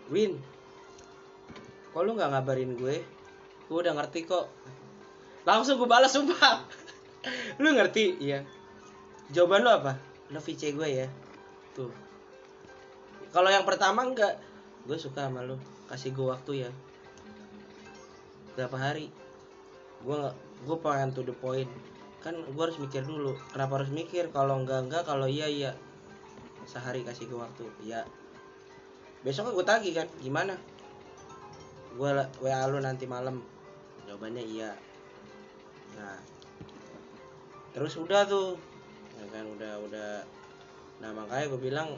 Win 0.08 0.40
kok 1.98 2.06
lu 2.06 2.14
nggak 2.14 2.30
ngabarin 2.30 2.78
gue? 2.78 3.02
Gue 3.66 3.78
udah 3.82 3.98
ngerti 3.98 4.30
kok. 4.30 4.46
Langsung 5.50 5.82
gue 5.82 5.90
balas 5.90 6.14
sumpah. 6.14 6.62
Lu 7.64 7.74
ngerti? 7.74 8.22
Iya. 8.22 8.46
Jawaban 9.34 9.66
lu 9.66 9.74
apa? 9.74 9.98
Lu 10.30 10.38
VC 10.38 10.78
gue 10.78 10.86
ya? 10.86 11.10
Tuh. 11.74 11.90
Kalau 13.34 13.50
yang 13.50 13.66
pertama 13.66 14.06
enggak 14.06 14.38
gue 14.86 14.94
suka 15.02 15.26
sama 15.26 15.42
lu. 15.42 15.58
Kasih 15.90 16.14
gue 16.14 16.30
waktu 16.30 16.70
ya. 16.70 16.72
Berapa 18.54 18.78
hari? 18.78 19.10
Gue 20.06 20.22
gue 20.70 20.78
pengen 20.78 21.18
to 21.18 21.26
the 21.26 21.34
point 21.34 21.68
kan 22.28 22.36
gue 22.44 22.60
harus 22.60 22.76
mikir 22.76 23.08
dulu 23.08 23.40
kenapa 23.56 23.80
harus 23.80 23.88
mikir? 23.88 24.28
Kalau 24.36 24.60
enggak 24.60 24.84
enggak 24.84 25.08
kalau 25.08 25.32
iya 25.32 25.48
iya. 25.48 25.72
Sehari 26.68 27.08
kasih 27.08 27.32
gue 27.32 27.40
waktu 27.40 27.64
iya. 27.88 28.04
Besok 29.24 29.56
gue 29.56 29.64
tagih 29.64 29.96
kan 29.96 30.12
gimana? 30.20 30.60
Gue 31.96 32.12
wa 32.20 32.68
lu 32.68 32.84
nanti 32.84 33.08
malam. 33.08 33.40
Jawabannya 34.04 34.44
iya. 34.44 34.76
Nah. 35.96 36.20
Terus 37.72 37.96
udah 37.96 38.28
tuh 38.28 38.60
ya 39.16 39.26
kan 39.32 39.48
udah 39.48 39.74
udah. 39.88 40.12
Nah 41.00 41.16
makanya 41.16 41.48
gue 41.48 41.62
bilang 41.64 41.96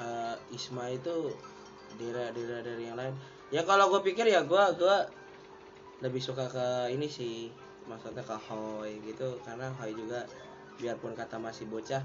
eh, 0.00 0.56
Isma 0.56 0.88
itu 0.88 1.36
dira 2.00 2.32
dira 2.32 2.64
dari 2.64 2.88
yang 2.88 2.96
lain. 2.96 3.12
Ya 3.52 3.60
kalau 3.68 3.92
gue 3.92 4.00
pikir 4.00 4.24
ya 4.24 4.40
gue 4.40 4.64
gue 4.80 4.96
lebih 6.00 6.24
suka 6.24 6.48
ke 6.48 6.96
ini 6.96 7.12
sih 7.12 7.52
maksudnya 7.86 8.22
ke 8.22 8.36
Hoy 8.50 8.98
gitu 9.06 9.38
karena 9.46 9.70
Hoy 9.78 9.94
juga 9.94 10.26
biarpun 10.76 11.16
kata 11.16 11.38
masih 11.40 11.64
bocah 11.70 12.02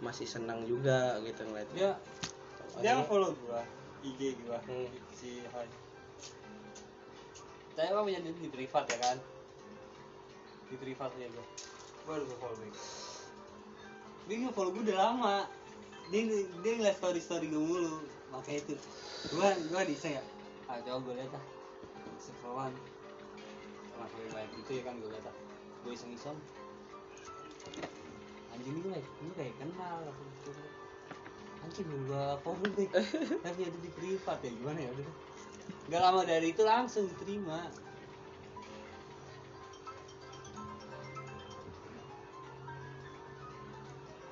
masih 0.00 0.26
senang 0.26 0.64
juga 0.64 1.18
gitu 1.22 1.44
ngeliat 1.44 1.68
dia 1.74 1.90
dia 2.80 3.02
follow 3.06 3.34
gua 3.46 3.62
IG 4.02 4.38
gua 4.42 4.58
Hmm. 4.66 4.88
si 5.14 5.42
Hai 5.50 5.68
saya 7.74 7.90
emang 7.90 8.06
punya 8.06 8.22
di, 8.22 8.30
di 8.38 8.48
privat 8.54 8.86
ya 8.86 8.98
kan? 9.02 9.18
Di 10.70 10.78
privat 10.78 11.10
aja 11.10 11.26
gua. 11.26 11.46
Baru 12.06 12.22
gua 12.30 12.38
follow 12.38 12.58
back. 12.62 12.74
Dia 14.30 14.36
nge 14.38 14.50
follow 14.54 14.70
gua 14.70 14.82
udah 14.86 14.98
lama. 14.98 15.36
Dia 16.14 16.22
dia 16.62 16.72
ngeliat 16.78 16.96
story 17.02 17.18
story 17.18 17.50
gua 17.50 17.62
mulu. 17.66 18.06
Makanya 18.30 18.62
itu 18.62 18.74
gua 19.34 19.50
gua 19.74 19.82
di 19.82 19.98
ya. 19.98 20.22
Ah 20.70 20.78
coba 20.86 20.98
gua 21.02 21.14
lihat 21.18 21.34
ah 21.34 21.44
scrollan 22.22 22.72
follow 23.96 24.28
banyak 24.34 24.50
gitu 24.62 24.70
ya 24.78 24.82
kan 24.86 24.94
gua 24.98 25.10
lihat 25.14 25.26
ah 25.30 25.36
gua 25.86 25.92
iseng 25.94 26.12
iseng 26.14 26.38
anjing 28.54 28.80
ini 28.80 28.88
kayak 28.94 29.06
ini 29.20 29.32
kayak 29.34 29.54
kenal 29.58 29.98
aku 30.06 30.22
gitu. 30.22 30.50
Anjing 31.66 31.88
follow 32.40 32.68
deh. 32.78 32.88
Tapi 33.44 33.60
ada 33.66 33.78
di 33.82 33.90
privat 33.90 34.38
ya 34.40 34.50
gimana 34.54 34.78
ya 34.78 34.90
udah. 34.94 35.08
Gak 35.90 36.00
lama 36.00 36.22
dari 36.24 36.48
itu 36.54 36.62
langsung 36.62 37.04
diterima. 37.10 37.68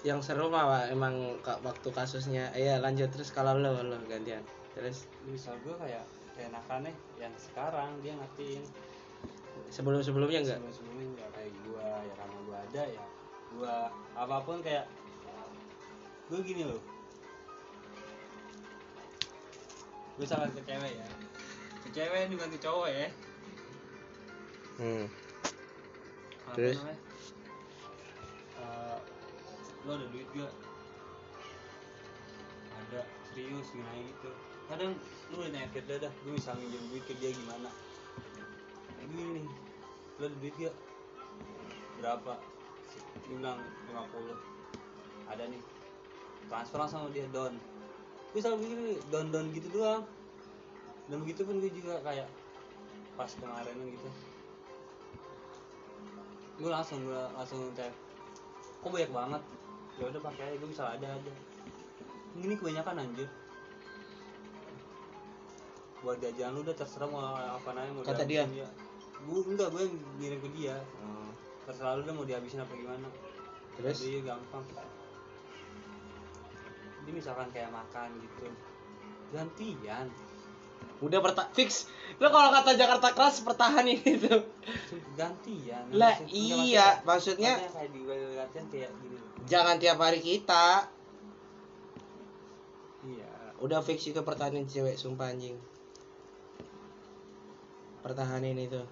Yang 0.02 0.20
seru 0.26 0.50
mah 0.50 0.66
Pak, 0.66 0.84
emang 0.90 1.38
waktu 1.62 1.88
kasusnya 1.94 2.50
iya 2.58 2.82
lanjut 2.82 3.06
terus 3.14 3.30
kalau 3.30 3.54
lo 3.54 3.86
lo 3.86 3.98
gantian. 4.10 4.42
Terus? 4.74 5.06
Misal 5.28 5.54
gue 5.62 5.76
kayak 5.78 6.02
kayak 6.34 6.50
nakannya 6.50 6.90
yang 7.22 7.30
sekarang 7.38 8.00
dia 8.02 8.16
ngertiin 8.18 8.64
sebelum 9.72 10.00
sebelumnya 10.04 10.40
enggak 10.44 10.58
sebelum 10.60 10.74
sebelumnya 10.74 11.06
nggak 11.16 11.30
kayak 11.36 11.52
gua 11.64 11.86
ya 12.04 12.14
karena 12.18 12.36
gua 12.44 12.56
ada 12.70 12.82
ya 12.88 13.04
gua 13.52 13.74
apa 14.16 14.36
pun 14.44 14.58
kayak 14.60 14.84
gue 16.32 16.40
gini 16.48 16.64
loh 16.64 16.80
gue 20.16 20.24
salah 20.24 20.48
ke 20.48 20.64
cewek 20.64 20.92
ya 20.96 21.08
ke 21.84 21.88
cewek 21.92 22.32
bukan 22.32 22.48
ke 22.56 22.58
cowok 22.64 22.88
ya 22.88 23.06
hmm. 24.80 25.04
Apa 26.42 26.56
Terus? 26.56 26.76
namanya? 26.80 27.00
Eh, 28.60 28.98
lo 29.84 29.90
ada 29.94 30.06
duit 30.08 30.28
gak? 30.32 30.52
Ada, 32.76 33.00
serius 33.30 33.68
gimana 33.72 34.00
gitu 34.04 34.30
Kadang 34.72 34.92
lu 35.32 35.36
udah 35.36 35.52
dia 35.52 35.96
dah, 36.00 36.12
gue 36.12 36.32
bisa 36.32 36.56
minjem 36.56 36.82
duit 36.88 37.04
ke 37.04 37.12
dia 37.20 37.28
gimana 37.28 37.68
gini 39.12 39.30
nih, 39.40 39.46
lo 40.18 40.24
ada 40.26 40.36
duit 40.40 40.54
gak? 40.56 40.76
Berapa? 42.00 42.32
Dia 43.28 43.34
bilang 43.36 43.58
50 43.92 45.30
Ada 45.30 45.44
nih. 45.48 45.62
Transfer 46.48 46.80
sama 46.88 47.08
dia, 47.14 47.28
don. 47.30 47.54
Gue 48.32 48.40
selalu 48.40 48.58
begini, 48.64 48.92
don-don 49.12 49.46
gitu 49.52 49.68
doang. 49.72 50.02
Dan 51.06 51.20
begitu 51.22 51.44
pun 51.44 51.60
gue 51.60 51.70
juga 51.72 52.00
kayak 52.00 52.28
Pas 53.12 53.28
kemarin 53.36 53.76
gitu. 53.92 54.08
Gue 56.56 56.70
langsung 56.72 57.04
gue 57.04 57.22
langsung 57.36 57.60
cek 57.76 57.92
kok 58.82 58.90
banyak 58.90 59.12
banget? 59.14 59.42
Ya 60.00 60.04
udah 60.10 60.20
pakai 60.20 60.42
aja 60.50 60.56
gue 60.58 60.70
bisa 60.70 60.84
ada 60.90 61.06
ada 61.06 61.32
ini 62.32 62.56
kebanyakan 62.56 63.04
anjir. 63.04 63.28
Buat 66.02 66.18
jajan 66.18 66.56
lu 66.56 66.66
udah 66.66 66.74
terserah 66.74 67.06
mau 67.06 67.20
apa 67.36 67.68
namanya 67.76 67.92
mau 67.94 68.02
Kata 68.02 68.24
dihabisin 68.26 68.66
gue 69.22 69.38
enggak 69.46 69.68
gue 69.70 69.82
yang 69.82 69.94
ngirim 70.18 70.38
ke 70.40 70.50
dia. 70.52 70.76
Terserah 71.62 71.94
lu 71.94 72.02
udah 72.02 72.14
mau 72.14 72.24
dihabisin 72.24 72.58
apa 72.58 72.72
gimana. 72.72 73.06
Terus? 73.74 73.98
Jadi 73.98 74.20
gampang. 74.22 74.64
Jadi 76.98 77.10
misalkan 77.10 77.48
kayak 77.50 77.70
makan 77.70 78.08
gitu. 78.18 78.46
Gantian. 79.30 80.06
Udah 80.98 81.18
perta 81.18 81.50
fix. 81.50 81.90
Lo 82.18 82.28
kalau 82.28 82.50
kata 82.52 82.74
Jakarta 82.74 83.10
keras 83.10 83.42
pertahanin 83.42 83.98
itu 83.98 84.30
gantian. 85.18 85.82
Lah 85.90 86.14
Maksud- 86.14 86.30
iya. 86.30 87.02
maksudnya 87.02 87.52
maksudnya 87.58 87.74
kayak 87.74 87.90
di 87.90 88.00
latihan 88.36 88.66
kayak 88.68 88.90
gini. 89.00 89.16
Loh. 89.16 89.26
jangan 89.42 89.76
tiap 89.78 89.98
hari 89.98 90.20
kita. 90.20 90.86
Iya. 93.02 93.30
Udah 93.58 93.80
fix 93.80 94.02
itu 94.04 94.20
pertahanin 94.20 94.66
cewek 94.66 94.94
sumpah 94.94 95.30
anjing 95.30 95.58
pertahanin 98.02 98.58
itu. 98.58 98.82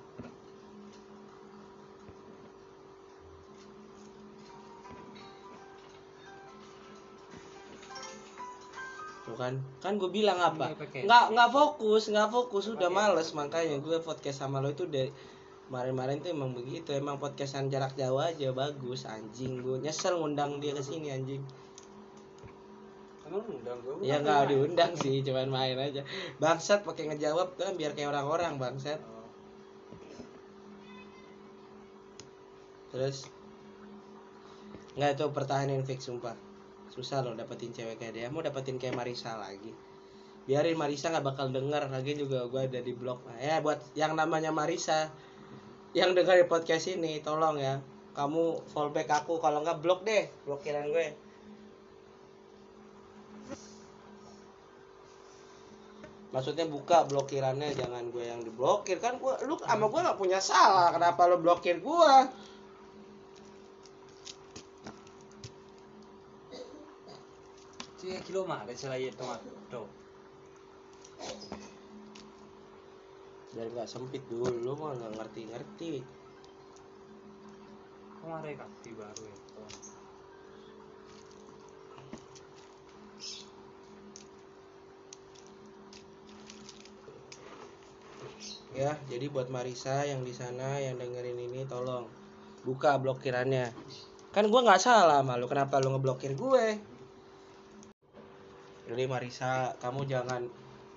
Tuh 9.27 9.37
kan? 9.37 9.59
Kan 9.83 9.99
gue 9.99 10.11
bilang 10.11 10.39
apa? 10.39 10.73
nggak 10.79 11.25
nggak 11.35 11.51
fokus 11.51 12.09
nggak 12.09 12.31
fokus. 12.31 12.71
Udah 12.71 12.89
males. 12.89 13.35
makanya 13.35 13.83
gue 13.83 13.99
podcast 14.01 14.47
sama 14.47 14.63
lo 14.63 14.71
itu 14.71 14.87
dari 14.87 15.11
kemarin-kemarin 15.67 16.23
tuh 16.23 16.31
emang 16.31 16.55
begitu. 16.55 16.95
Emang 16.95 17.19
podcastan 17.19 17.67
jarak 17.71 17.99
jauh 17.99 18.23
aja. 18.23 18.55
Bagus 18.55 19.07
anjing. 19.11 19.61
Gue 19.61 19.83
nyesel 19.83 20.19
ngundang 20.19 20.63
dia 20.63 20.73
ke 20.73 20.83
sini 20.83 21.11
anjing 21.11 21.43
undang 23.31 23.79
ya 24.03 24.19
nggak 24.19 24.51
diundang 24.51 24.93
sih 24.99 25.23
cuman 25.23 25.49
main 25.49 25.79
aja. 25.79 26.03
Bangsat 26.43 26.83
pakai 26.83 27.15
ngejawab 27.15 27.55
kan 27.55 27.79
biar 27.79 27.95
kayak 27.95 28.11
orang-orang 28.11 28.59
bangsat. 28.59 28.99
Terus? 32.91 33.31
Nggak 34.99 35.11
itu 35.15 35.27
pertahanin 35.31 35.83
fix 35.87 36.11
sumpah. 36.11 36.35
Susah 36.91 37.23
loh 37.23 37.39
dapetin 37.39 37.71
cewek 37.71 38.03
kayak 38.03 38.15
dia. 38.19 38.27
Mau 38.27 38.43
dapetin 38.43 38.83
kayak 38.83 38.99
Marisa 38.99 39.39
lagi. 39.39 39.71
Biarin 40.51 40.75
Marisa 40.75 41.15
nggak 41.15 41.23
bakal 41.23 41.55
denger. 41.55 41.87
Lagi 41.87 42.19
juga 42.19 42.51
gue 42.51 42.67
ada 42.67 42.83
di 42.83 42.91
blog. 42.91 43.23
Nah, 43.31 43.39
ya 43.39 43.63
buat 43.63 43.79
yang 43.95 44.19
namanya 44.19 44.51
Marisa 44.51 45.15
yang 45.95 46.19
dengerin 46.19 46.51
podcast 46.51 46.91
ini 46.91 47.23
tolong 47.23 47.63
ya. 47.63 47.79
Kamu 48.11 48.67
fallback 48.67 49.23
aku. 49.23 49.39
Kalau 49.39 49.63
nggak 49.63 49.79
blok 49.79 50.03
deh 50.03 50.27
blokiran 50.43 50.91
gue 50.91 51.30
maksudnya 56.31 56.67
buka 56.67 57.07
blokirannya 57.11 57.75
jangan 57.75 58.07
gue 58.15 58.23
yang 58.23 58.41
diblokir 58.47 59.03
kan 59.03 59.19
gue 59.19 59.35
lu 59.51 59.59
sama 59.59 59.91
gue 59.91 60.01
nggak 60.01 60.19
punya 60.19 60.39
salah 60.39 60.95
kenapa 60.95 61.27
lu 61.27 61.39
blokir 61.43 61.79
gue 61.83 62.15
Sì, 68.01 68.17
kilo 68.25 68.49
male 68.49 68.73
ce 68.73 68.89
l'hai 68.89 69.13
tomato. 69.13 69.53
Tuh. 69.69 69.85
biar 73.51 73.67
nggak 73.67 73.91
sempit 73.91 74.23
dulu 74.31 74.47
lu 74.63 74.73
mah 74.79 74.95
nggak 74.95 75.13
ngerti-ngerti 75.19 76.01
Kemarin 78.21 78.55
kaki 78.57 78.91
baru 78.95 79.23
ya. 79.27 79.37
Ya 88.81 88.97
jadi 89.13 89.29
buat 89.29 89.53
Marisa 89.53 90.09
yang 90.09 90.25
di 90.25 90.33
sana 90.33 90.81
yang 90.81 90.97
dengerin 90.97 91.37
ini 91.37 91.69
tolong 91.69 92.09
buka 92.65 92.97
blokirannya. 92.97 93.69
Kan 94.33 94.49
gua 94.49 94.65
nggak 94.65 94.81
salah 94.81 95.21
malu 95.21 95.45
kenapa 95.45 95.77
lu 95.85 95.93
ngeblokir 95.93 96.33
gue? 96.33 96.67
Jadi 98.89 99.05
Marisa 99.05 99.77
kamu 99.85 100.09
jangan 100.09 100.49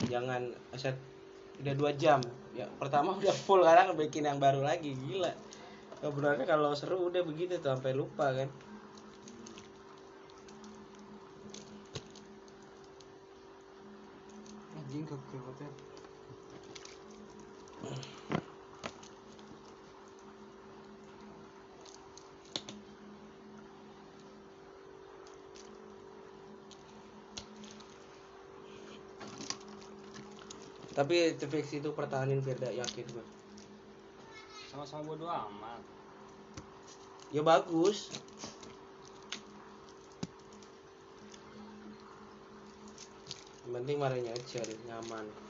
jangan 0.08 0.56
set 0.80 0.96
udah 1.60 1.76
dua 1.76 1.92
jam. 2.00 2.24
Ya 2.56 2.72
pertama 2.80 3.16
udah 3.20 3.36
full 3.36 3.60
sekarang 3.60 4.00
bikin 4.00 4.32
yang 4.32 4.40
baru 4.40 4.64
lagi 4.64 4.96
gila. 4.96 5.36
Obrolannya 6.04 6.48
kalau 6.48 6.72
seru 6.76 7.12
udah 7.12 7.24
begitu 7.24 7.60
tuh 7.60 7.76
sampai 7.76 7.92
lupa 7.96 8.32
kan. 8.32 8.48
Anjing 14.80 15.04
ke 15.04 15.16
tapi 30.94 31.34
fix 31.50 31.74
itu 31.74 31.90
pertahanin 31.92 32.40
Firda 32.40 32.70
yakin 32.70 33.06
gue 33.10 33.26
sama-sama 34.74 35.06
bodo 35.06 35.30
amat. 35.30 35.86
Ya 37.30 37.46
bagus. 37.46 38.10
Yang 43.70 43.74
penting 43.78 43.98
marahnya 44.02 44.34
aja 44.34 44.66
nyaman. 44.90 45.30
ya 45.30 45.43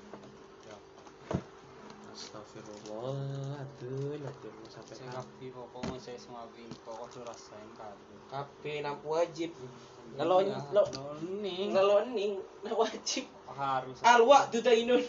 Astagfirullah 2.24 3.60
aduh 3.60 4.16
aduh 4.16 4.52
mau 4.56 4.70
sampai 4.72 4.96
saya 4.96 5.12
kapi 5.12 5.52
pokoknya 5.52 6.00
saya 6.00 6.16
semua 6.16 6.48
wing 6.56 6.72
pokok 6.88 7.12
tuh 7.12 7.28
rasain 7.28 7.68
kabel 7.76 8.20
kape 8.32 8.80
nampu 8.80 9.12
wajib. 9.12 9.52
Nih 11.44 11.68
kalau 11.76 12.00
ning 12.16 12.40
nah 12.64 12.72
wajib. 12.72 13.28
Harus. 13.52 14.00
Alwa 14.08 14.48
tuh 14.48 14.64
inun 14.72 15.04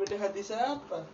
beda 0.00 0.16
hati 0.16 0.40
siapa 0.40 1.04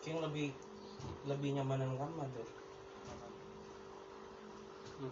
King 0.00 0.24
lebih 0.24 0.56
lebih 1.28 1.60
nyamanan 1.60 1.92
kamar 2.00 2.24
tuh 2.32 2.48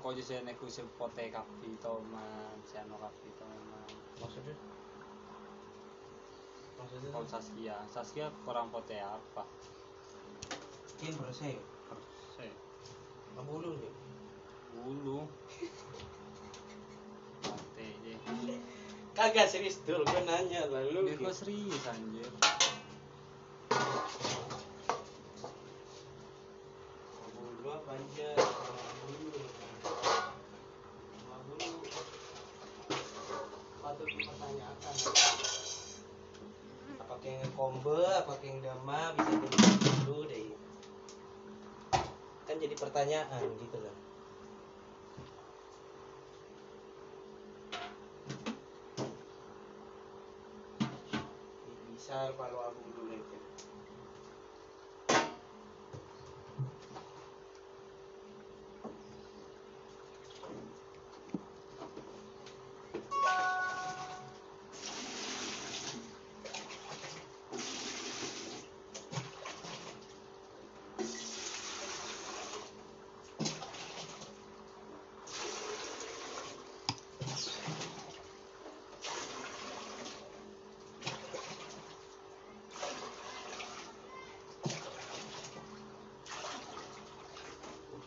Engkau 0.06 0.22
aja 0.22 0.38
saya 0.38 0.46
naik 0.46 0.62
usil 0.62 0.86
pote 1.02 1.34
kapi 1.34 1.66
toman 1.82 2.54
saya 2.62 2.86
no 2.86 2.94
kapi 2.94 3.26
toman 3.42 3.90
maksudnya 4.22 4.54
maksudnya 6.78 7.10
kau 7.10 7.26
Saskia. 7.26 7.74
Saskia 7.90 8.30
kurang 8.46 8.70
pote 8.70 8.94
apa 9.02 9.42
berasa 11.02 11.50
ya 11.50 11.58
saya 12.38 12.54
apa 13.34 13.50
dulu 13.50 15.26
nih 17.66 17.98
deh 18.46 18.58
kagak 19.10 19.50
serius 19.50 19.82
dulu 19.82 20.06
gue 20.06 20.22
nanya 20.22 20.70
lalu 20.70 21.10
dia 21.10 21.18
kok 21.18 21.34
serius 21.34 21.82
anjir 21.82 22.30
dulu 27.34 27.68
apa 27.74 27.90
aja 27.90 28.30
dulu 28.38 29.34
dulu 29.34 29.56
patut 33.86 34.10
dipertanyakan 34.10 34.94
apakah 36.98 37.30
yang 37.30 37.52
kombe 37.54 38.02
apakah 38.18 38.42
yang 38.42 38.58
dama 38.58 39.14
bisa 39.14 39.32
jadi 39.46 39.58
dulu 40.02 40.26
deh 40.26 40.50
kan 42.50 42.56
jadi 42.58 42.74
pertanyaan 42.96 43.44
gitu 43.60 43.76
loh 43.76 43.96
bisa 51.92 52.32
kalau 52.40 52.72
aku 52.72 52.80
dulu 52.96 53.12
itu 53.12 53.36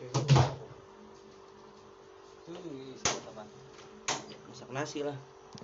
Oke. 0.00 0.08
tuh 2.60 2.72
isi 2.72 3.04
apa 3.30 3.44
masak 4.48 4.59
nasi 4.72 5.02
lah 5.02 5.18